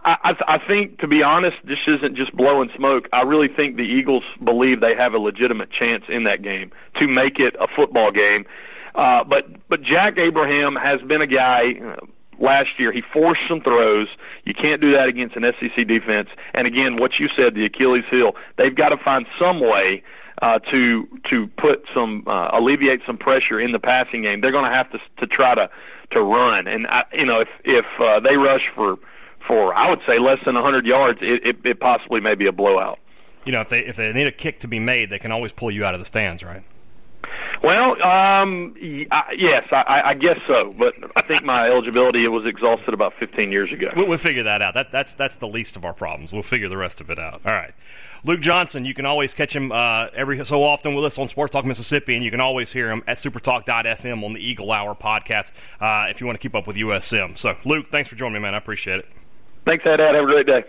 I, 0.04 0.36
I 0.46 0.58
think, 0.58 1.00
to 1.00 1.08
be 1.08 1.22
honest, 1.22 1.56
this 1.64 1.86
isn't 1.86 2.14
just 2.14 2.34
blowing 2.34 2.70
smoke. 2.74 3.08
I 3.12 3.22
really 3.22 3.48
think 3.48 3.76
the 3.76 3.84
Eagles 3.84 4.24
believe 4.42 4.80
they 4.80 4.94
have 4.94 5.12
a 5.12 5.18
legitimate 5.18 5.70
chance 5.70 6.04
in 6.08 6.24
that 6.24 6.40
game 6.40 6.70
to 6.94 7.08
make 7.08 7.40
it 7.40 7.56
a 7.58 7.66
football 7.66 8.10
game. 8.10 8.46
Uh, 8.94 9.24
but 9.24 9.68
but 9.68 9.82
Jack 9.82 10.18
Abraham 10.18 10.76
has 10.76 11.00
been 11.02 11.20
a 11.20 11.26
guy. 11.26 11.74
Uh, 11.74 12.06
last 12.38 12.78
year. 12.78 12.92
He 12.92 13.00
forced 13.00 13.46
some 13.46 13.60
throws. 13.60 14.08
You 14.44 14.54
can't 14.54 14.80
do 14.80 14.92
that 14.92 15.08
against 15.08 15.36
an 15.36 15.42
SEC 15.42 15.86
defense. 15.86 16.30
And 16.54 16.66
again, 16.66 16.96
what 16.96 17.18
you 17.18 17.28
said, 17.28 17.54
the 17.54 17.64
Achilles 17.64 18.04
heel, 18.06 18.36
they've 18.56 18.74
got 18.74 18.90
to 18.90 18.96
find 18.96 19.26
some 19.38 19.60
way 19.60 20.02
uh, 20.40 20.58
to 20.58 21.06
to 21.24 21.46
put 21.48 21.86
some 21.92 22.22
uh, 22.26 22.50
alleviate 22.52 23.04
some 23.04 23.18
pressure 23.18 23.60
in 23.60 23.72
the 23.72 23.80
passing 23.80 24.22
game. 24.22 24.40
They're 24.40 24.52
going 24.52 24.64
to 24.64 24.70
have 24.70 24.90
to 24.92 25.00
to 25.18 25.26
try 25.26 25.54
to 25.54 25.70
to 26.10 26.22
run. 26.22 26.68
And 26.68 26.86
I, 26.86 27.04
you 27.12 27.26
know, 27.26 27.40
if 27.40 27.48
if 27.64 27.86
uh, 28.00 28.20
they 28.20 28.36
rush 28.36 28.68
for 28.68 28.98
for 29.40 29.74
I 29.74 29.90
would 29.90 30.02
say 30.06 30.18
less 30.18 30.42
than 30.44 30.54
100 30.54 30.86
yards, 30.86 31.20
it, 31.22 31.46
it, 31.46 31.56
it 31.64 31.80
possibly 31.80 32.20
may 32.20 32.34
be 32.34 32.46
a 32.46 32.52
blowout. 32.52 32.98
You 33.44 33.52
know, 33.52 33.60
if 33.60 33.68
they 33.68 33.80
if 33.80 33.96
they 33.96 34.12
need 34.12 34.28
a 34.28 34.32
kick 34.32 34.60
to 34.60 34.68
be 34.68 34.78
made, 34.78 35.10
they 35.10 35.18
can 35.18 35.32
always 35.32 35.52
pull 35.52 35.70
you 35.70 35.84
out 35.84 35.94
of 35.94 36.00
the 36.00 36.06
stands, 36.06 36.42
right? 36.42 36.62
Well, 37.62 38.00
um, 38.02 38.74
yes, 38.80 39.66
I, 39.72 40.02
I 40.04 40.14
guess 40.14 40.40
so. 40.46 40.72
But 40.78 40.94
I 41.16 41.22
think 41.22 41.44
my 41.44 41.68
eligibility 41.68 42.26
was 42.28 42.46
exhausted 42.46 42.94
about 42.94 43.14
15 43.14 43.50
years 43.50 43.72
ago. 43.72 43.92
We'll, 43.96 44.06
we'll 44.06 44.18
figure 44.18 44.44
that 44.44 44.62
out. 44.62 44.74
That, 44.74 44.92
that's 44.92 45.14
that's 45.14 45.36
the 45.38 45.48
least 45.48 45.76
of 45.76 45.84
our 45.84 45.92
problems. 45.92 46.32
We'll 46.32 46.42
figure 46.42 46.68
the 46.68 46.76
rest 46.76 47.00
of 47.00 47.10
it 47.10 47.18
out. 47.18 47.40
All 47.44 47.52
right. 47.52 47.74
Luke 48.24 48.40
Johnson, 48.40 48.84
you 48.84 48.94
can 48.94 49.06
always 49.06 49.32
catch 49.32 49.54
him 49.54 49.70
uh, 49.70 50.06
every 50.14 50.44
so 50.44 50.62
often 50.62 50.94
with 50.94 51.04
us 51.04 51.18
on 51.18 51.28
Sports 51.28 51.52
Talk 51.52 51.64
Mississippi, 51.64 52.14
and 52.14 52.24
you 52.24 52.30
can 52.30 52.40
always 52.40 52.72
hear 52.72 52.90
him 52.90 53.02
at 53.06 53.18
supertalk.fm 53.18 54.24
on 54.24 54.32
the 54.32 54.40
Eagle 54.40 54.72
Hour 54.72 54.94
podcast 54.94 55.50
uh, 55.80 56.10
if 56.10 56.20
you 56.20 56.26
want 56.26 56.36
to 56.36 56.42
keep 56.42 56.54
up 56.54 56.66
with 56.66 56.76
USM. 56.76 57.38
So, 57.38 57.56
Luke, 57.64 57.86
thanks 57.92 58.08
for 58.08 58.16
joining 58.16 58.34
me, 58.34 58.40
man. 58.40 58.54
I 58.54 58.58
appreciate 58.58 59.00
it. 59.00 59.06
Thanks, 59.64 59.86
Ed. 59.86 60.00
Have 60.00 60.14
a 60.16 60.26
great 60.26 60.46
day. 60.46 60.64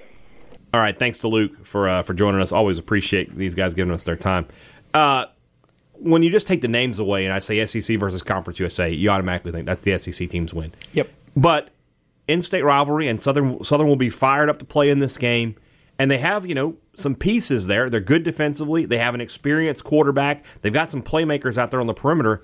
All 0.73 0.79
right, 0.79 0.97
thanks 0.97 1.19
to 1.19 1.27
Luke 1.27 1.65
for 1.65 1.89
uh, 1.89 2.03
for 2.03 2.13
joining 2.13 2.41
us. 2.41 2.51
Always 2.51 2.77
appreciate 2.77 3.35
these 3.35 3.55
guys 3.55 3.73
giving 3.73 3.93
us 3.93 4.03
their 4.03 4.15
time. 4.15 4.45
When 5.99 6.23
you 6.23 6.29
just 6.29 6.47
take 6.47 6.62
the 6.62 6.67
names 6.67 6.99
away 6.99 7.25
and 7.25 7.33
I 7.33 7.39
say 7.39 7.65
SEC 7.65 7.99
versus 7.99 8.21
Conference 8.23 8.59
USA, 8.59 8.89
you 8.89 9.09
automatically 9.09 9.51
think 9.51 9.65
that's 9.65 9.81
the 9.81 9.97
SEC 9.97 10.29
teams 10.29 10.53
win. 10.53 10.73
Yep. 10.93 11.09
But 11.35 11.69
in-state 12.27 12.63
rivalry 12.63 13.07
and 13.07 13.21
Southern 13.21 13.63
Southern 13.63 13.88
will 13.88 13.95
be 13.95 14.09
fired 14.09 14.49
up 14.49 14.59
to 14.59 14.65
play 14.65 14.89
in 14.89 14.99
this 14.99 15.17
game, 15.17 15.55
and 15.97 16.09
they 16.09 16.19
have 16.19 16.45
you 16.45 16.55
know 16.55 16.77
some 16.95 17.15
pieces 17.15 17.67
there. 17.67 17.89
They're 17.89 17.99
good 17.99 18.23
defensively. 18.23 18.85
They 18.85 18.97
have 18.97 19.13
an 19.13 19.21
experienced 19.21 19.83
quarterback. 19.83 20.45
They've 20.62 20.73
got 20.73 20.89
some 20.89 21.01
playmakers 21.01 21.57
out 21.57 21.71
there 21.71 21.81
on 21.81 21.88
the 21.88 21.93
perimeter. 21.93 22.43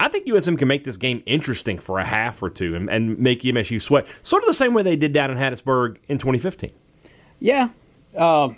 I 0.00 0.08
think 0.08 0.26
USM 0.26 0.56
can 0.58 0.68
make 0.68 0.84
this 0.84 0.96
game 0.96 1.22
interesting 1.26 1.78
for 1.78 1.98
a 1.98 2.04
half 2.04 2.42
or 2.42 2.50
two 2.50 2.74
and, 2.74 2.88
and 2.88 3.18
make 3.18 3.42
MSU 3.42 3.82
sweat, 3.82 4.06
sort 4.22 4.42
of 4.44 4.46
the 4.46 4.54
same 4.54 4.72
way 4.72 4.82
they 4.82 4.96
did 4.96 5.12
down 5.12 5.30
in 5.30 5.36
Hattiesburg 5.36 5.98
in 6.08 6.18
2015. 6.18 6.70
Yeah. 7.40 7.70
Uh, 8.16 8.50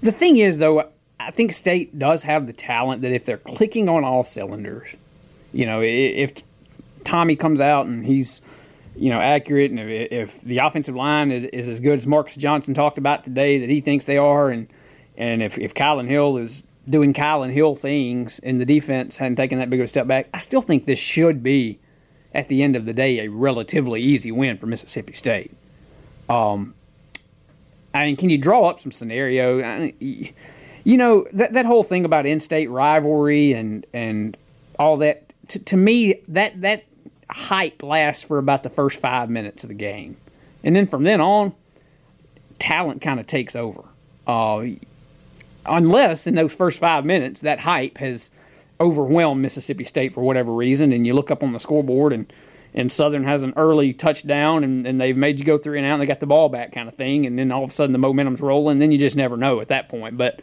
the 0.00 0.12
thing 0.12 0.36
is, 0.36 0.58
though, 0.58 0.91
I 1.26 1.30
think 1.30 1.52
State 1.52 1.98
does 1.98 2.22
have 2.22 2.46
the 2.46 2.52
talent 2.52 3.02
that 3.02 3.12
if 3.12 3.24
they're 3.24 3.38
clicking 3.38 3.88
on 3.88 4.04
all 4.04 4.24
cylinders, 4.24 4.94
you 5.52 5.66
know, 5.66 5.80
if 5.82 6.32
Tommy 7.04 7.36
comes 7.36 7.60
out 7.60 7.86
and 7.86 8.04
he's, 8.04 8.40
you 8.96 9.10
know, 9.10 9.20
accurate, 9.20 9.70
and 9.70 9.80
if, 9.80 10.40
the 10.40 10.58
offensive 10.58 10.94
line 10.94 11.30
is, 11.30 11.44
is 11.44 11.68
as 11.68 11.80
good 11.80 11.98
as 11.98 12.06
Marcus 12.06 12.36
Johnson 12.36 12.74
talked 12.74 12.98
about 12.98 13.24
today 13.24 13.58
that 13.58 13.68
he 13.68 13.80
thinks 13.80 14.04
they 14.04 14.16
are, 14.16 14.50
and 14.50 14.68
and 15.16 15.42
if 15.42 15.58
if 15.58 15.74
Kylin 15.74 16.08
Hill 16.08 16.38
is 16.38 16.62
doing 16.88 17.12
Kylin 17.12 17.52
Hill 17.52 17.74
things 17.74 18.38
and 18.40 18.60
the 18.60 18.64
defense 18.64 19.18
hadn't 19.18 19.36
taken 19.36 19.58
that 19.58 19.70
big 19.70 19.80
of 19.80 19.84
a 19.84 19.88
step 19.88 20.06
back, 20.06 20.28
I 20.34 20.38
still 20.38 20.62
think 20.62 20.86
this 20.86 20.98
should 20.98 21.42
be, 21.42 21.78
at 22.34 22.48
the 22.48 22.62
end 22.62 22.76
of 22.76 22.86
the 22.86 22.92
day, 22.92 23.20
a 23.20 23.28
relatively 23.28 24.00
easy 24.00 24.32
win 24.32 24.56
for 24.58 24.66
Mississippi 24.66 25.12
State. 25.12 25.52
Um, 26.28 26.74
I 27.94 28.06
mean, 28.06 28.16
can 28.16 28.30
you 28.30 28.38
draw 28.38 28.68
up 28.68 28.80
some 28.80 28.90
scenario? 28.90 29.62
I 29.62 29.94
mean, 30.00 30.34
you 30.84 30.96
know 30.96 31.26
that 31.32 31.52
that 31.52 31.66
whole 31.66 31.82
thing 31.82 32.04
about 32.04 32.26
in-state 32.26 32.70
rivalry 32.70 33.52
and 33.52 33.86
and 33.92 34.36
all 34.78 34.96
that. 34.98 35.32
To, 35.48 35.58
to 35.58 35.76
me, 35.76 36.20
that 36.28 36.60
that 36.62 36.84
hype 37.30 37.82
lasts 37.82 38.22
for 38.22 38.38
about 38.38 38.62
the 38.62 38.70
first 38.70 39.00
five 39.00 39.28
minutes 39.28 39.64
of 39.64 39.68
the 39.68 39.74
game, 39.74 40.16
and 40.62 40.74
then 40.74 40.86
from 40.86 41.02
then 41.02 41.20
on, 41.20 41.54
talent 42.58 43.02
kind 43.02 43.20
of 43.20 43.26
takes 43.26 43.56
over. 43.56 43.82
Uh, 44.26 44.66
unless 45.66 46.26
in 46.26 46.34
those 46.36 46.52
first 46.52 46.78
five 46.78 47.04
minutes 47.04 47.40
that 47.40 47.60
hype 47.60 47.98
has 47.98 48.30
overwhelmed 48.80 49.42
Mississippi 49.42 49.84
State 49.84 50.12
for 50.12 50.22
whatever 50.22 50.52
reason, 50.52 50.92
and 50.92 51.06
you 51.06 51.12
look 51.12 51.30
up 51.30 51.42
on 51.42 51.52
the 51.52 51.60
scoreboard 51.60 52.12
and 52.12 52.32
and 52.74 52.90
Southern 52.90 53.24
has 53.24 53.42
an 53.42 53.52
early 53.56 53.92
touchdown 53.92 54.64
and, 54.64 54.86
and 54.86 54.98
they've 54.98 55.16
made 55.16 55.38
you 55.38 55.44
go 55.44 55.58
three 55.58 55.76
and 55.78 55.86
out 55.86 55.94
and 55.94 56.02
they 56.02 56.06
got 56.06 56.20
the 56.20 56.26
ball 56.26 56.48
back 56.48 56.72
kind 56.72 56.88
of 56.88 56.94
thing, 56.94 57.26
and 57.26 57.38
then 57.38 57.50
all 57.52 57.64
of 57.64 57.70
a 57.70 57.72
sudden 57.72 57.92
the 57.92 57.98
momentum's 57.98 58.40
rolling, 58.40 58.78
then 58.78 58.90
you 58.90 58.98
just 58.98 59.16
never 59.16 59.36
know 59.36 59.60
at 59.60 59.68
that 59.68 59.88
point. 59.88 60.16
But 60.16 60.40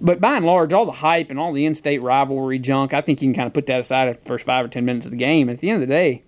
but 0.00 0.20
by 0.20 0.36
and 0.36 0.46
large, 0.46 0.72
all 0.72 0.86
the 0.86 0.92
hype 0.92 1.30
and 1.30 1.38
all 1.38 1.52
the 1.52 1.64
in-state 1.64 2.02
rivalry 2.02 2.58
junk, 2.58 2.94
I 2.94 3.00
think 3.00 3.22
you 3.22 3.28
can 3.28 3.34
kind 3.34 3.46
of 3.46 3.54
put 3.54 3.66
that 3.66 3.80
aside 3.80 4.08
at 4.08 4.20
the 4.20 4.26
first 4.26 4.44
five 4.46 4.64
or 4.64 4.68
ten 4.68 4.84
minutes 4.84 5.06
of 5.06 5.12
the 5.12 5.18
game. 5.18 5.48
At 5.48 5.60
the 5.60 5.70
end 5.70 5.82
of 5.82 5.88
the 5.88 5.94
day, 5.94 6.22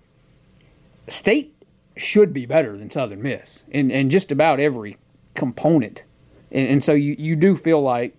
State 1.07 1.55
should 1.97 2.33
be 2.33 2.45
better 2.45 2.77
than 2.77 2.89
Southern 2.89 3.21
Miss 3.21 3.65
in, 3.69 3.91
in 3.91 4.09
just 4.09 4.31
about 4.31 4.59
every 4.59 4.97
component. 5.35 6.03
And, 6.51 6.67
and 6.67 6.83
so 6.83 6.93
you, 6.93 7.15
you 7.17 7.35
do 7.35 7.55
feel 7.55 7.81
like 7.81 8.15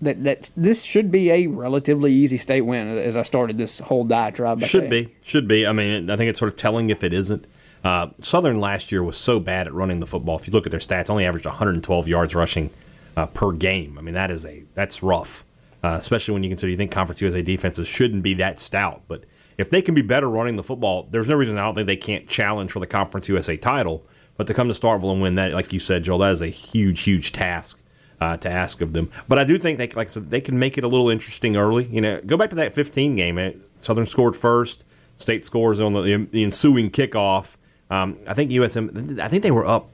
that 0.00 0.24
that 0.24 0.50
this 0.56 0.82
should 0.82 1.10
be 1.10 1.30
a 1.30 1.46
relatively 1.46 2.12
easy 2.12 2.38
state 2.38 2.62
win 2.62 2.96
as 2.98 3.16
I 3.16 3.22
started 3.22 3.58
this 3.58 3.80
whole 3.80 4.04
diatribe. 4.04 4.62
Should 4.62 4.90
be, 4.90 5.14
should 5.24 5.46
be. 5.46 5.66
I 5.66 5.72
mean, 5.72 6.08
I 6.08 6.16
think 6.16 6.30
it's 6.30 6.38
sort 6.38 6.50
of 6.50 6.56
telling 6.56 6.90
if 6.90 7.04
it 7.04 7.12
isn't. 7.12 7.46
Uh, 7.84 8.08
Southern 8.18 8.60
last 8.60 8.92
year 8.92 9.02
was 9.02 9.16
so 9.16 9.40
bad 9.40 9.66
at 9.66 9.72
running 9.72 10.00
the 10.00 10.06
football. 10.06 10.38
If 10.38 10.46
you 10.46 10.52
look 10.52 10.66
at 10.66 10.70
their 10.70 10.80
stats, 10.80 11.08
only 11.08 11.24
averaged 11.24 11.46
112 11.46 12.08
yards 12.08 12.34
rushing 12.34 12.70
uh, 13.16 13.26
per 13.26 13.52
game. 13.52 13.98
I 13.98 14.02
mean, 14.02 14.14
that 14.14 14.30
is 14.30 14.44
a 14.44 14.64
that's 14.74 15.02
rough, 15.02 15.44
uh, 15.82 15.96
especially 15.98 16.34
when 16.34 16.42
you 16.42 16.50
consider 16.50 16.70
you 16.70 16.76
think 16.76 16.90
Conference 16.90 17.20
USA 17.20 17.42
defenses 17.42 17.86
shouldn't 17.88 18.22
be 18.22 18.34
that 18.34 18.60
stout. 18.60 19.02
But 19.08 19.24
if 19.58 19.70
they 19.70 19.82
can 19.82 19.94
be 19.94 20.02
better 20.02 20.28
running 20.28 20.56
the 20.56 20.62
football, 20.62 21.06
there's 21.10 21.28
no 21.28 21.36
reason 21.36 21.58
I 21.58 21.62
don't 21.62 21.74
think 21.74 21.86
they 21.86 21.96
can't 21.96 22.28
challenge 22.28 22.72
for 22.72 22.80
the 22.80 22.86
Conference 22.86 23.28
USA 23.28 23.56
title. 23.56 24.04
But 24.36 24.46
to 24.46 24.54
come 24.54 24.68
to 24.68 24.74
Starkville 24.74 25.12
and 25.12 25.20
win 25.20 25.34
that, 25.34 25.52
like 25.52 25.70
you 25.72 25.78
said, 25.78 26.04
Joel, 26.04 26.18
that 26.18 26.32
is 26.32 26.40
a 26.40 26.46
huge, 26.46 27.02
huge 27.02 27.32
task 27.32 27.78
uh, 28.20 28.36
to 28.38 28.48
ask 28.48 28.80
of 28.80 28.92
them. 28.92 29.10
But 29.28 29.38
I 29.38 29.44
do 29.44 29.58
think 29.58 29.78
they, 29.78 29.88
like 29.88 30.06
I 30.06 30.10
said, 30.10 30.30
they 30.30 30.40
can 30.40 30.58
make 30.58 30.78
it 30.78 30.84
a 30.84 30.88
little 30.88 31.10
interesting 31.10 31.56
early. 31.56 31.84
You 31.86 32.00
know, 32.00 32.20
go 32.24 32.36
back 32.36 32.50
to 32.50 32.56
that 32.56 32.72
15 32.72 33.16
game. 33.16 33.38
Eh, 33.38 33.52
Southern 33.76 34.06
scored 34.06 34.36
first. 34.36 34.84
State 35.16 35.44
scores 35.44 35.80
on 35.80 35.92
the, 35.92 36.26
the 36.30 36.42
ensuing 36.42 36.90
kickoff. 36.90 37.56
Um, 37.90 38.18
I 38.26 38.34
think 38.34 38.50
USM. 38.50 39.20
I 39.20 39.28
think 39.28 39.42
they 39.42 39.50
were 39.50 39.66
up. 39.66 39.90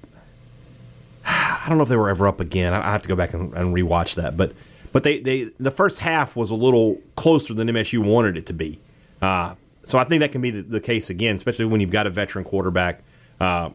I 1.65 1.67
don't 1.69 1.79
know 1.79 1.83
if 1.83 1.89
they 1.89 1.97
were 1.97 2.09
ever 2.09 2.29
up 2.29 2.41
again. 2.41 2.73
I, 2.73 2.93
have 2.93 3.03
to 3.03 3.09
go 3.09 3.17
back 3.17 3.35
and, 3.35 3.53
and 3.55 3.75
rewatch 3.75 4.15
that. 4.15 4.37
But 4.37 4.53
but 4.93 5.03
they, 5.03 5.19
they 5.19 5.51
the 5.59 5.71
first 5.71 5.99
half 5.99 6.37
was 6.37 6.51
a 6.51 6.55
little 6.55 6.99
closer 7.17 7.53
than 7.53 7.69
MSU 7.69 7.99
wanted 8.05 8.37
it 8.37 8.47
to 8.47 8.53
be. 8.53 8.79
Uh, 9.21 9.55
so 9.85 9.99
I 9.99 10.05
think 10.05 10.21
that 10.21 10.33
can 10.33 10.41
be 10.41 10.51
the, 10.51 10.63
the, 10.63 10.81
case 10.81 11.11
again, 11.11 11.37
especially 11.37 11.65
when 11.65 11.81
you've 11.81 11.91
got 11.91 12.07
a 12.07 12.11
veteran 12.11 12.45
quarterback. 12.45 13.03
Uh, 13.41 13.71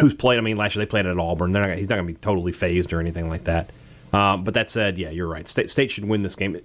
who's 0.00 0.14
played. 0.14 0.38
I 0.38 0.40
mean, 0.40 0.56
last 0.56 0.74
year 0.74 0.84
they 0.84 0.88
played 0.88 1.06
at 1.06 1.18
Auburn. 1.18 1.52
Not, 1.52 1.76
he's 1.76 1.88
not 1.88 1.96
going 1.96 2.06
to 2.06 2.12
be 2.12 2.18
totally 2.18 2.52
fazed 2.52 2.92
or 2.92 3.00
anything 3.00 3.28
like 3.28 3.44
that. 3.44 3.70
Um, 4.12 4.44
but 4.44 4.54
that 4.54 4.70
said, 4.70 4.98
yeah, 4.98 5.10
you're 5.10 5.26
right. 5.26 5.46
State, 5.48 5.70
State 5.70 5.90
should 5.90 6.04
win 6.04 6.22
this 6.22 6.36
game. 6.36 6.60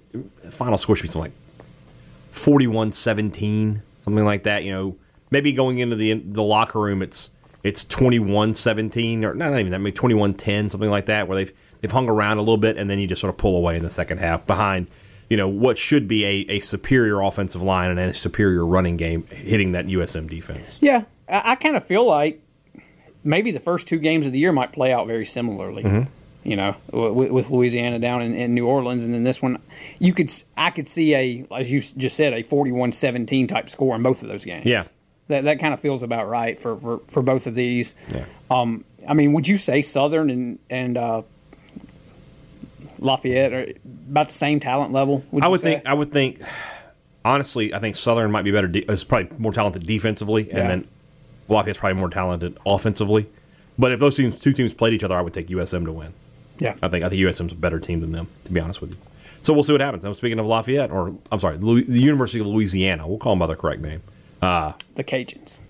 Final 0.50 0.78
score 0.78 0.96
should 0.96 1.02
be 1.02 1.08
something 1.08 1.32
like 1.32 2.34
41-17, 2.34 3.80
something 4.04 4.24
like 4.24 4.44
that. 4.44 4.64
You 4.64 4.72
know, 4.72 4.96
maybe 5.30 5.52
going 5.52 5.78
into 5.78 5.96
the 5.96 6.14
the 6.14 6.42
locker 6.42 6.78
room, 6.78 7.02
it's 7.02 7.30
it's 7.62 7.84
21-17 7.84 9.22
or 9.24 9.34
not 9.34 9.58
even 9.58 9.70
that, 9.70 9.78
maybe 9.80 9.96
21-10, 9.96 10.70
something 10.70 10.90
like 10.90 11.06
that, 11.06 11.28
where 11.28 11.36
they've 11.36 11.52
they've 11.80 11.90
hung 11.90 12.08
around 12.08 12.38
a 12.38 12.40
little 12.40 12.56
bit 12.56 12.76
and 12.76 12.90
then 12.90 12.98
you 12.98 13.06
just 13.06 13.20
sort 13.20 13.32
of 13.32 13.38
pull 13.38 13.56
away 13.56 13.76
in 13.76 13.82
the 13.82 13.90
second 13.90 14.18
half 14.18 14.46
behind 14.46 14.86
you 15.30 15.36
know 15.36 15.48
what 15.48 15.78
should 15.78 16.06
be 16.06 16.24
a, 16.24 16.46
a 16.50 16.60
superior 16.60 17.22
offensive 17.22 17.62
line 17.62 17.90
and 17.90 17.98
a 17.98 18.12
superior 18.12 18.66
running 18.66 18.96
game 18.96 19.26
hitting 19.28 19.72
that 19.72 19.86
USM 19.86 20.28
defense. 20.28 20.76
Yeah, 20.80 21.04
I, 21.28 21.52
I 21.52 21.54
kind 21.54 21.76
of 21.76 21.84
feel 21.84 22.04
like 22.04 22.42
maybe 23.22 23.52
the 23.52 23.60
first 23.60 23.86
two 23.86 23.98
games 23.98 24.26
of 24.26 24.32
the 24.32 24.38
year 24.38 24.52
might 24.52 24.72
play 24.72 24.92
out 24.92 25.06
very 25.06 25.24
similarly. 25.24 25.84
Mm-hmm. 25.84 26.10
You 26.42 26.56
know, 26.56 26.74
with, 26.90 27.30
with 27.30 27.50
Louisiana 27.50 27.98
down 27.98 28.22
in, 28.22 28.34
in, 28.34 28.54
New 28.54 28.66
Orleans, 28.66 29.04
and 29.04 29.12
then 29.12 29.24
this 29.24 29.42
one, 29.42 29.58
you 29.98 30.14
could 30.14 30.32
I 30.56 30.70
could 30.70 30.88
see 30.88 31.14
a 31.14 31.46
as 31.54 31.70
you 31.70 31.80
just 31.80 32.16
said 32.16 32.32
a 32.32 32.42
41-17 32.42 33.46
type 33.46 33.68
score 33.68 33.94
in 33.94 34.02
both 34.02 34.22
of 34.22 34.28
those 34.28 34.44
games. 34.44 34.64
Yeah, 34.64 34.84
that 35.30 35.44
that 35.44 35.58
kind 35.58 35.72
of 35.72 35.80
feels 35.80 36.02
about 36.02 36.28
right 36.28 36.58
for, 36.58 36.76
for, 36.76 36.98
for 37.08 37.22
both 37.22 37.46
of 37.46 37.54
these. 37.54 37.94
Yeah. 38.12 38.24
Um, 38.50 38.84
I 39.08 39.14
mean, 39.14 39.32
would 39.32 39.48
you 39.48 39.56
say 39.56 39.82
Southern 39.82 40.30
and 40.30 40.58
and 40.68 40.96
uh, 40.96 41.22
Lafayette 42.98 43.52
are 43.52 43.66
about 44.10 44.28
the 44.28 44.34
same 44.34 44.60
talent 44.60 44.92
level? 44.92 45.24
Would 45.30 45.44
I 45.44 45.48
would 45.48 45.60
say? 45.60 45.74
think. 45.74 45.86
I 45.86 45.94
would 45.94 46.12
think. 46.12 46.40
Honestly, 47.24 47.74
I 47.74 47.78
think 47.80 47.96
Southern 47.96 48.30
might 48.30 48.42
be 48.42 48.50
better. 48.50 48.68
De- 48.68 48.90
is 48.90 49.04
probably 49.04 49.36
more 49.38 49.52
talented 49.52 49.86
defensively, 49.86 50.48
and 50.50 50.58
yeah. 50.58 50.68
then 50.68 50.88
Lafayette's 51.48 51.78
probably 51.78 51.98
more 51.98 52.08
talented 52.08 52.56
offensively. 52.64 53.28
But 53.78 53.92
if 53.92 54.00
those 54.00 54.16
teams, 54.16 54.38
two 54.38 54.52
teams 54.52 54.72
played 54.72 54.92
each 54.92 55.04
other, 55.04 55.16
I 55.16 55.20
would 55.20 55.34
take 55.34 55.48
USM 55.48 55.84
to 55.84 55.92
win. 55.92 56.14
Yeah, 56.58 56.76
I 56.82 56.88
think 56.88 57.04
I 57.04 57.08
think 57.08 57.20
USM's 57.20 57.52
a 57.52 57.56
better 57.56 57.78
team 57.78 58.00
than 58.00 58.12
them, 58.12 58.28
to 58.44 58.52
be 58.52 58.60
honest 58.60 58.80
with 58.80 58.90
you. 58.90 58.96
So 59.42 59.54
we'll 59.54 59.62
see 59.62 59.72
what 59.72 59.80
happens. 59.80 60.04
I'm 60.04 60.14
speaking 60.14 60.38
of 60.38 60.46
Lafayette, 60.46 60.90
or 60.90 61.14
I'm 61.32 61.40
sorry, 61.40 61.56
the 61.56 61.98
University 61.98 62.40
of 62.40 62.46
Louisiana. 62.46 63.06
We'll 63.06 63.18
call 63.18 63.32
them 63.32 63.38
by 63.38 63.46
their 63.46 63.56
correct 63.56 63.80
name. 63.80 64.02
Uh, 64.42 64.72
the 64.94 65.04
Cajuns. 65.04 65.60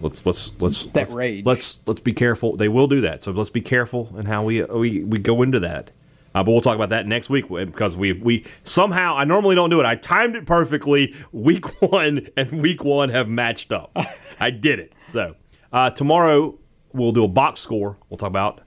Let's 0.00 0.26
let's 0.26 0.52
let's 0.60 0.84
that 0.86 0.94
let's, 0.94 1.12
rage. 1.12 1.46
Let's 1.46 1.80
let's 1.86 2.00
be 2.00 2.12
careful. 2.12 2.56
They 2.56 2.68
will 2.68 2.86
do 2.86 3.00
that. 3.00 3.22
So 3.22 3.32
let's 3.32 3.50
be 3.50 3.62
careful 3.62 4.14
in 4.18 4.26
how 4.26 4.44
we 4.44 4.62
we 4.64 5.02
we 5.04 5.18
go 5.18 5.42
into 5.42 5.60
that. 5.60 5.90
Uh, 6.34 6.42
but 6.42 6.50
we'll 6.50 6.60
talk 6.60 6.74
about 6.74 6.90
that 6.90 7.06
next 7.06 7.30
week 7.30 7.48
because 7.48 7.96
we 7.96 8.12
we 8.12 8.44
somehow 8.62 9.16
I 9.16 9.24
normally 9.24 9.54
don't 9.54 9.70
do 9.70 9.80
it. 9.80 9.86
I 9.86 9.96
timed 9.96 10.36
it 10.36 10.44
perfectly. 10.44 11.14
Week 11.32 11.80
one 11.90 12.28
and 12.36 12.60
week 12.60 12.84
one 12.84 13.08
have 13.08 13.28
matched 13.28 13.72
up. 13.72 13.96
I 14.38 14.50
did 14.50 14.78
it. 14.78 14.92
So 15.08 15.34
uh, 15.72 15.90
tomorrow 15.90 16.58
we'll 16.92 17.12
do 17.12 17.24
a 17.24 17.28
box 17.28 17.60
score. 17.60 17.96
We'll 18.10 18.18
talk 18.18 18.28
about 18.28 18.60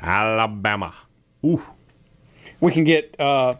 Alabama. 0.00 0.94
Ooh. 1.44 1.62
We 2.60 2.72
can 2.72 2.82
get. 2.84 3.18
Uh, 3.20 3.54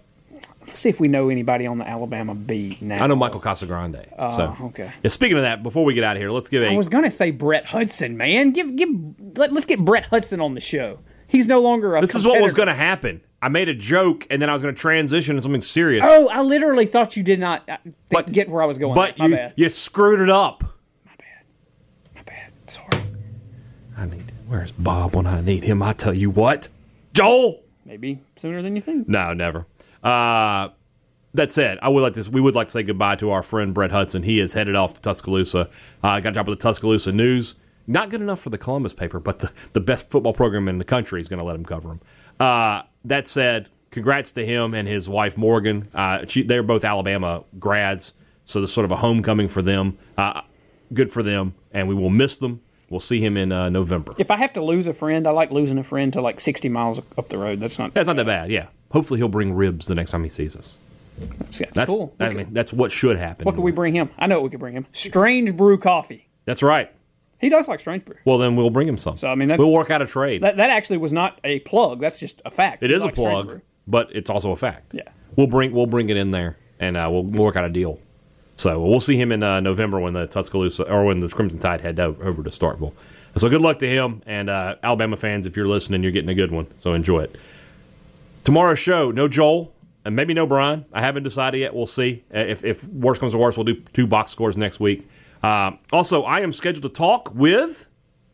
let's 0.67 0.79
see 0.79 0.89
if 0.89 1.01
we 1.01 1.09
know 1.09 1.29
anybody 1.29 1.67
on 1.67 1.79
the 1.79 1.89
Alabama 1.89 2.35
beat 2.35 2.81
now. 2.81 3.03
I 3.03 3.07
know 3.07 3.17
Michael 3.17 3.41
Casagrande. 3.41 4.07
Uh, 4.19 4.29
so 4.31 4.57
okay. 4.62 4.91
Yeah, 5.03 5.11
speaking 5.11 5.37
of 5.37 5.43
that, 5.43 5.62
before 5.62 5.85
we 5.85 5.95
get 5.95 6.05
out 6.05 6.17
of 6.17 6.21
here, 6.23 6.31
let's 6.31 6.49
give 6.49 6.62
a. 6.62 6.71
I 6.71 6.77
was 6.77 6.89
going 6.89 7.05
to 7.05 7.11
say 7.11 7.31
Brett 7.31 7.67
Hudson, 7.67 8.17
man. 8.17 8.51
Give 8.51 8.75
give. 8.75 8.89
Let, 9.37 9.53
us 9.53 9.67
get 9.67 9.85
Brett 9.85 10.07
Hudson 10.07 10.41
on 10.41 10.55
the 10.55 10.61
show. 10.61 10.99
He's 11.27 11.47
no 11.47 11.61
longer 11.61 11.97
a. 11.97 12.01
This 12.01 12.15
is 12.15 12.27
what 12.27 12.41
was 12.41 12.55
going 12.55 12.69
to 12.69 12.75
happen. 12.75 13.21
I 13.43 13.49
made 13.49 13.69
a 13.69 13.75
joke, 13.75 14.27
and 14.31 14.41
then 14.41 14.49
I 14.49 14.53
was 14.55 14.62
going 14.62 14.75
to 14.75 14.81
transition 14.81 15.37
to 15.37 15.43
something 15.43 15.61
serious. 15.61 16.05
Oh, 16.07 16.29
I 16.29 16.41
literally 16.41 16.87
thought 16.87 17.15
you 17.17 17.23
did 17.23 17.39
not 17.41 17.69
uh, 17.69 17.77
think, 17.85 17.97
But- 18.11 18.33
get 18.33 18.49
where 18.49 18.62
I 18.62 18.67
was 18.67 18.79
going. 18.79 18.95
but 18.95 19.19
My 19.19 19.27
you 19.27 19.35
bad. 19.35 19.53
you 19.57 19.69
screwed 19.69 20.21
it 20.21 20.31
up. 20.31 20.65
My 21.05 21.12
bad. 21.19 21.45
My 22.15 22.23
bad. 22.23 22.53
Sorry. 22.67 23.05
I 23.99 24.07
need. 24.07 24.33
Where's 24.49 24.73
Bob 24.73 25.15
when 25.15 25.27
I 25.27 25.41
need 25.41 25.65
him? 25.65 25.83
I 25.83 25.93
tell 25.93 26.15
you 26.15 26.31
what, 26.31 26.69
Joel. 27.12 27.62
Maybe 27.85 28.21
sooner 28.37 28.62
than 28.62 28.77
you 28.77 28.83
think. 28.83 29.09
No, 29.09 29.35
never. 29.35 29.67
Uh, 30.05 30.68
that 31.34 31.50
said, 31.50 31.78
I 31.82 31.88
would 31.88 32.02
like 32.02 32.12
to. 32.12 32.30
We 32.30 32.40
would 32.40 32.55
like 32.55 32.68
to 32.68 32.70
say 32.70 32.82
goodbye 32.84 33.16
to 33.16 33.30
our 33.30 33.42
friend 33.42 33.74
Brett 33.74 33.90
Hudson. 33.90 34.22
He 34.22 34.38
is 34.38 34.52
headed 34.52 34.76
off 34.76 34.94
to 34.94 35.00
Tuscaloosa. 35.00 35.68
Uh, 36.02 36.20
got 36.20 36.28
a 36.28 36.32
job 36.32 36.48
with 36.48 36.59
the 36.59 36.62
Tuscaloosa 36.62 37.11
News. 37.11 37.57
Not 37.86 38.09
good 38.09 38.20
enough 38.20 38.40
for 38.40 38.50
the 38.50 38.59
Columbus 38.59 38.94
paper, 38.94 39.18
but 39.18 39.40
the, 39.40 39.50
the 39.72 39.80
best 39.80 40.11
football 40.11 40.32
program 40.32 40.68
in 40.68 40.78
the 40.78 40.84
country 40.84 41.20
is 41.20 41.28
going 41.28 41.40
to 41.40 41.44
let 41.44 41.57
him 41.57 41.64
cover 41.64 41.90
him. 41.90 42.00
Uh, 42.40 42.82
that 43.05 43.26
said, 43.28 43.68
congrats 43.90 44.32
to 44.32 44.46
him 44.46 44.74
and 44.74 44.88
his 44.88 45.09
wife 45.09 45.36
Morgan. 45.36 45.88
Uh, 45.92 46.24
she, 46.26 46.42
they're 46.42 46.62
both 46.62 46.84
Alabama 46.84 47.44
grads, 47.59 48.14
so 48.44 48.61
this 48.61 48.70
is 48.70 48.74
sort 48.74 48.84
of 48.84 48.92
a 48.92 48.96
homecoming 48.96 49.48
for 49.48 49.61
them. 49.61 49.98
Uh, 50.16 50.40
good 50.92 51.12
for 51.12 51.22
them, 51.22 51.55
and 51.72 51.88
we 51.88 51.94
will 51.94 52.11
miss 52.11 52.36
them. 52.36 52.61
We'll 52.90 53.00
see 53.00 53.20
him 53.20 53.36
in 53.36 53.50
uh, 53.50 53.70
November. 53.70 54.14
If 54.18 54.30
I 54.30 54.36
have 54.36 54.52
to 54.55 54.62
lose 54.62 54.86
a 54.86 54.92
friend, 54.92 55.26
I 55.26 55.30
like 55.30 55.50
losing 55.50 55.78
a 55.78 55.82
friend 55.82 56.12
to 56.12 56.20
like 56.20 56.38
60 56.38 56.68
miles 56.68 57.00
up 57.18 57.28
the 57.28 57.38
road. 57.38 57.61
That's 57.61 57.78
not. 57.78 57.92
That's 57.92 58.07
not 58.07 58.16
that 58.16 58.26
bad. 58.26 58.50
Yeah. 58.50 58.68
Hopefully 58.95 59.18
he'll 59.18 59.28
bring 59.28 59.53
ribs 59.53 59.86
the 59.86 59.95
next 59.97 60.12
time 60.12 60.22
he 60.22 60.28
sees 60.30 60.55
us. 60.55 60.78
That's, 61.18 61.59
that's 61.59 61.74
That's 61.74 61.90
cool. 61.90 62.14
I 62.20 62.30
mean, 62.30 62.49
that's 62.53 62.72
what 62.72 62.92
should 62.92 63.18
happen. 63.18 63.45
What 63.45 63.57
could 63.57 63.64
we 63.64 63.72
bring 63.72 63.92
him? 63.92 64.09
I 64.18 64.28
know 64.28 64.36
what 64.36 64.45
we 64.45 64.51
could 64.51 64.61
bring 64.61 64.74
him. 64.74 64.86
Strange 64.92 65.57
Brew 65.57 65.78
Coffee. 65.78 66.28
That's 66.45 66.62
right. 66.62 66.92
He 67.40 67.49
does 67.49 67.66
like 67.66 67.80
Strange 67.80 68.05
Brew. 68.05 68.14
Well, 68.24 68.38
then 68.38 68.55
we'll 68.55 68.70
bring 68.70 68.86
him 68.86 68.97
some. 68.97 69.16
So, 69.16 69.28
I 69.28 69.34
mean, 69.34 69.49
that's- 69.49 69.59
we'll 69.59 69.72
work 69.74 69.90
out 69.90 70.01
a 70.01 70.07
trade. 70.07 70.42
That, 70.45 70.59
that 70.59 70.70
actually 70.70 70.99
was 70.99 71.12
not 71.12 71.40
a 71.42 71.59
plug. 71.61 72.01
That's 72.01 72.20
just 72.20 72.40
a 72.45 72.53
fact. 72.53 72.84
it 72.84 72.90
He 72.90 72.97
is 72.97 73.05
a 73.05 73.09
plug, 73.09 73.62
but 73.88 74.14
it's 74.14 74.30
also 74.30 74.53
a 74.53 74.57
fact. 74.57 74.95
Yeah. 74.95 75.03
we'll 75.34 75.49
bring 75.49 75.72
we'll 75.72 75.86
bring 75.86 76.09
it 76.09 76.16
in 76.16 76.30
there, 76.30 76.57
and 76.78 76.97
uh, 76.97 77.09
we'll 77.11 77.24
work 77.24 77.57
out 77.57 77.64
a 77.64 77.68
deal. 77.68 77.99
So 78.55 78.80
we'll 78.80 79.01
see 79.01 79.20
him 79.20 79.32
in 79.32 79.42
uh, 79.42 79.59
November 79.59 79.99
when 79.99 80.12
the 80.12 80.28
Tuscaloosa 80.28 80.84
or 80.84 81.05
when 81.05 81.18
the 81.18 81.28
Crimson 81.28 81.59
Tide 81.59 81.80
head 81.80 81.99
over 81.99 82.45
to 82.45 82.51
Starkville. 82.51 82.92
So 83.36 83.49
good 83.49 83.61
luck 83.61 83.80
to 83.80 83.88
him 83.88 84.22
and 84.26 84.49
uh, 84.49 84.76
Alabama 84.84 85.16
fans. 85.16 85.45
If 85.45 85.57
you're 85.57 85.66
listening, 85.66 86.05
you're 86.05 86.12
getting 86.12 86.30
a 86.30 86.34
good 86.34 86.53
one. 86.53 86.68
So 86.76 86.92
enjoy 86.92 87.24
it. 87.24 87.36
Tomorrow's 88.45 88.78
show, 88.78 89.11
no 89.11 89.26
Joel 89.26 89.74
and 90.05 90.14
maybe 90.14 90.34
no 90.34 90.47
Brian. 90.47 90.84
I 90.92 91.01
haven't 91.01 91.22
decided 91.22 91.59
yet. 91.59 91.74
We'll 91.74 91.86
see. 91.86 92.24
Uh, 92.34 92.40
If, 92.40 92.64
if 92.64 92.86
worse 92.88 93.18
comes 93.18 93.32
to 93.32 93.38
worse, 93.38 93.57
we'll 93.57 93.64
do 93.64 93.80
two 93.92 94.07
box 94.07 94.30
scores 94.30 94.57
next 94.57 94.80
week. 94.80 95.09
Uh, 95.42 95.72
also, 95.92 96.22
I 96.24 96.40
am 96.40 96.53
scheduled 96.53 96.82
to 96.82 96.88
talk 96.88 97.34
with 97.34 97.88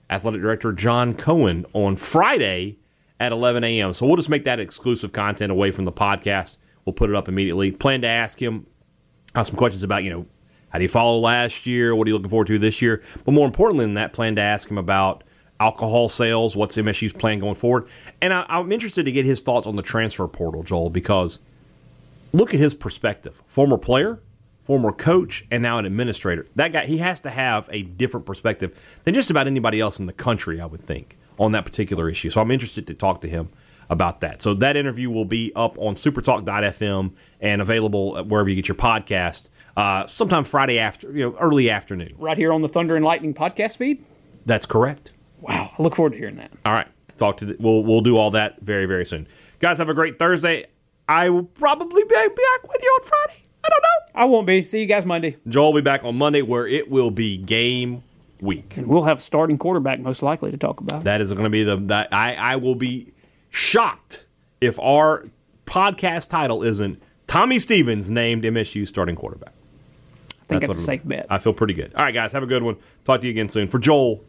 athletic 0.09 0.41
director 0.41 0.73
John 0.73 1.15
Cohen 1.15 1.65
on 1.73 1.97
Friday 1.97 2.79
at 3.21 3.33
11 3.33 3.63
a.m. 3.65 3.93
So 3.93 4.07
we'll 4.07 4.17
just 4.17 4.29
make 4.29 4.45
that 4.45 4.59
exclusive 4.59 5.13
content 5.13 5.53
away 5.53 5.71
from 5.71 5.85
the 5.85 5.93
podcast. 5.93 6.57
We'll 6.85 6.95
put 6.95 7.11
it 7.11 7.17
up 7.17 7.29
immediately. 7.29 7.71
Plan 7.71 8.01
to 8.01 8.09
ask 8.09 8.41
him 8.41 8.67
uh, 9.35 9.45
some 9.45 9.57
questions 9.57 9.85
about, 9.85 10.03
you 10.03 10.11
know, 10.11 10.27
how 10.71 10.79
do 10.79 10.85
you 10.85 10.89
follow 10.89 11.19
last 11.19 11.67
year? 11.67 11.95
What 11.95 12.07
are 12.07 12.11
you 12.11 12.15
looking 12.15 12.31
forward 12.31 12.47
to 12.49 12.59
this 12.59 12.81
year? 12.81 13.03
But 13.25 13.33
more 13.33 13.47
importantly 13.47 13.85
than 13.85 13.95
that, 13.95 14.13
plan 14.13 14.37
to 14.37 14.41
ask 14.41 14.69
him 14.71 14.79
about 14.79 15.25
alcohol 15.61 16.09
sales, 16.09 16.57
what's 16.57 16.77
MSU's 16.77 17.13
plan 17.13 17.39
going 17.39 17.55
forward. 17.55 17.87
And 18.21 18.33
I, 18.33 18.47
I'm 18.49 18.73
interested 18.73 19.05
to 19.05 19.13
get 19.13 19.25
his 19.25 19.43
thoughts 19.43 19.67
on 19.67 19.77
the 19.77 19.83
transfer 19.83 20.27
portal, 20.27 20.63
Joel, 20.63 20.91
because 20.91 21.39
look 22.33 22.55
at 22.55 22.61
his 22.61 22.75
perspective. 22.75 23.43
Former 23.47 23.77
player, 23.77 24.21
former 24.65 24.91
coach, 24.91 25.45
and 25.51 25.63
now 25.63 25.79
an 25.79 25.85
administrator. 25.85 26.47
That 26.57 26.73
guy, 26.73 26.87
he 26.87 26.99
has 26.99 27.21
to 27.21 27.31
have 27.31 27.69
a 27.71 27.83
different 27.83 28.27
perspective 28.27 28.77
than 29.05 29.15
just 29.15 29.31
about 29.31 29.47
anybody 29.47 29.81
else 29.81 30.01
in 30.01 30.07
the 30.07 30.13
country, 30.13 30.61
I 30.61 30.67
would 30.67 30.87
think, 30.87 31.19
on 31.39 31.53
that 31.53 31.65
particular 31.65 32.09
issue. 32.09 32.31
So 32.31 32.41
I'm 32.41 32.51
interested 32.51 32.87
to 32.87 32.95
talk 32.95 33.21
to 33.21 33.29
him 33.29 33.51
about 33.91 34.21
that. 34.21 34.41
So 34.41 34.55
that 34.55 34.77
interview 34.77 35.11
will 35.11 35.25
be 35.25 35.53
up 35.55 35.77
on 35.77 35.97
supertalk.fm 35.97 37.13
and 37.41 37.61
available 37.61 38.25
wherever 38.25 38.49
you 38.49 38.55
get 38.55 38.69
your 38.69 38.77
podcast 38.77 39.49
uh, 39.77 40.07
sometime 40.07 40.45
Friday 40.45 40.79
after, 40.79 41.11
you 41.11 41.29
know, 41.29 41.37
early 41.39 41.69
afternoon. 41.69 42.15
Right 42.17 42.39
here 42.39 42.53
on 42.53 42.63
the 42.63 42.69
Thunder 42.69 42.97
and 42.97 43.05
Lightning 43.05 43.35
podcast 43.35 43.77
feed. 43.77 44.05
That's 44.47 44.65
correct. 44.65 45.13
Wow. 45.41 45.71
I 45.79 45.83
look 45.83 45.97
forward 45.97 46.13
to 46.13 46.19
hearing 46.19 46.37
that. 46.37 46.51
All 46.65 46.73
right. 46.73 46.89
Talk 47.19 47.37
to 47.39 47.47
the, 47.47 47.57
we'll 47.61 47.83
we'll 47.83 48.01
do 48.01 48.17
all 48.17 48.31
that 48.31 48.61
very 48.61 48.87
very 48.87 49.05
soon. 49.05 49.27
Guys, 49.59 49.79
have 49.79 49.89
a 49.89 49.95
great 49.95 50.19
Thursday. 50.19 50.67
I 51.09 51.29
will 51.29 51.43
probably 51.45 52.03
be 52.05 52.09
back 52.09 52.63
with 52.69 52.83
you 52.83 52.89
on 52.89 53.03
Friday. 53.03 53.43
I 53.63 53.69
don't 53.69 53.83
know. 53.83 54.21
I 54.21 54.25
won't 54.25 54.47
be. 54.47 54.65
See 54.65 54.81
you 54.81 54.87
guys 54.87 55.05
Monday. 55.05 55.37
Joel 55.49 55.73
will 55.73 55.81
be 55.81 55.85
back 55.85 56.05
on 56.05 56.17
Monday 56.17 56.41
where 56.41 56.67
it 56.67 56.91
will 56.91 57.11
be 57.11 57.37
game 57.37 58.03
week. 58.41 58.75
And 58.77 58.87
we'll 58.87 59.03
have 59.05 59.23
starting 59.23 59.59
quarterback 59.59 60.01
most 60.01 60.23
likely 60.23 60.51
to 60.51 60.57
talk 60.57 60.81
about. 60.81 61.05
That 61.05 61.21
is 61.21 61.33
going 61.33 61.45
to 61.45 61.51
be 61.51 61.63
the 61.65 61.77
that 61.77 62.13
I 62.13 62.35
I 62.35 62.57
will 62.57 62.75
be 62.75 63.13
shocked 63.51 64.25
if 64.61 64.79
our 64.79 65.27
podcast 65.67 66.29
title 66.29 66.63
isn't 66.63 67.03
Tommy 67.27 67.59
Stevens 67.59 68.11
named 68.11 68.45
MSU 68.45 68.87
starting 68.87 69.17
quarterback. 69.17 69.53
I 69.53 70.45
think 70.47 70.63
what 70.63 70.69
that's 70.69 70.79
a 70.79 70.83
safe 70.83 71.03
bet. 71.05 71.27
I 71.31 71.39
feel 71.39 71.53
pretty 71.53 71.75
good. 71.75 71.95
All 71.95 72.05
right, 72.05 72.15
guys, 72.15 72.33
have 72.33 72.43
a 72.43 72.47
good 72.47 72.63
one. 72.63 72.77
Talk 73.05 73.21
to 73.21 73.27
you 73.27 73.31
again 73.31 73.49
soon. 73.49 73.69
For 73.69 73.79
Joel 73.79 74.25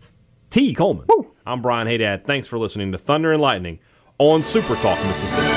T. 0.51 0.73
Coleman, 0.73 1.07
I'm 1.45 1.61
Brian 1.61 1.87
Haydad. 1.87 2.25
Thanks 2.25 2.45
for 2.45 2.59
listening 2.59 2.91
to 2.91 2.97
Thunder 2.97 3.31
and 3.31 3.41
Lightning 3.41 3.79
on 4.19 4.43
Super 4.43 4.75
Talk 4.75 5.01
Mississippi. 5.05 5.47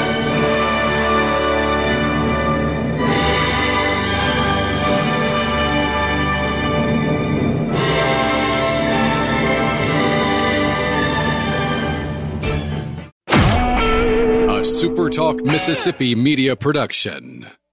A 14.46 14.66
SuperTalk 14.66 15.44
Mississippi 15.44 16.14
media 16.14 16.54
production. 16.54 17.46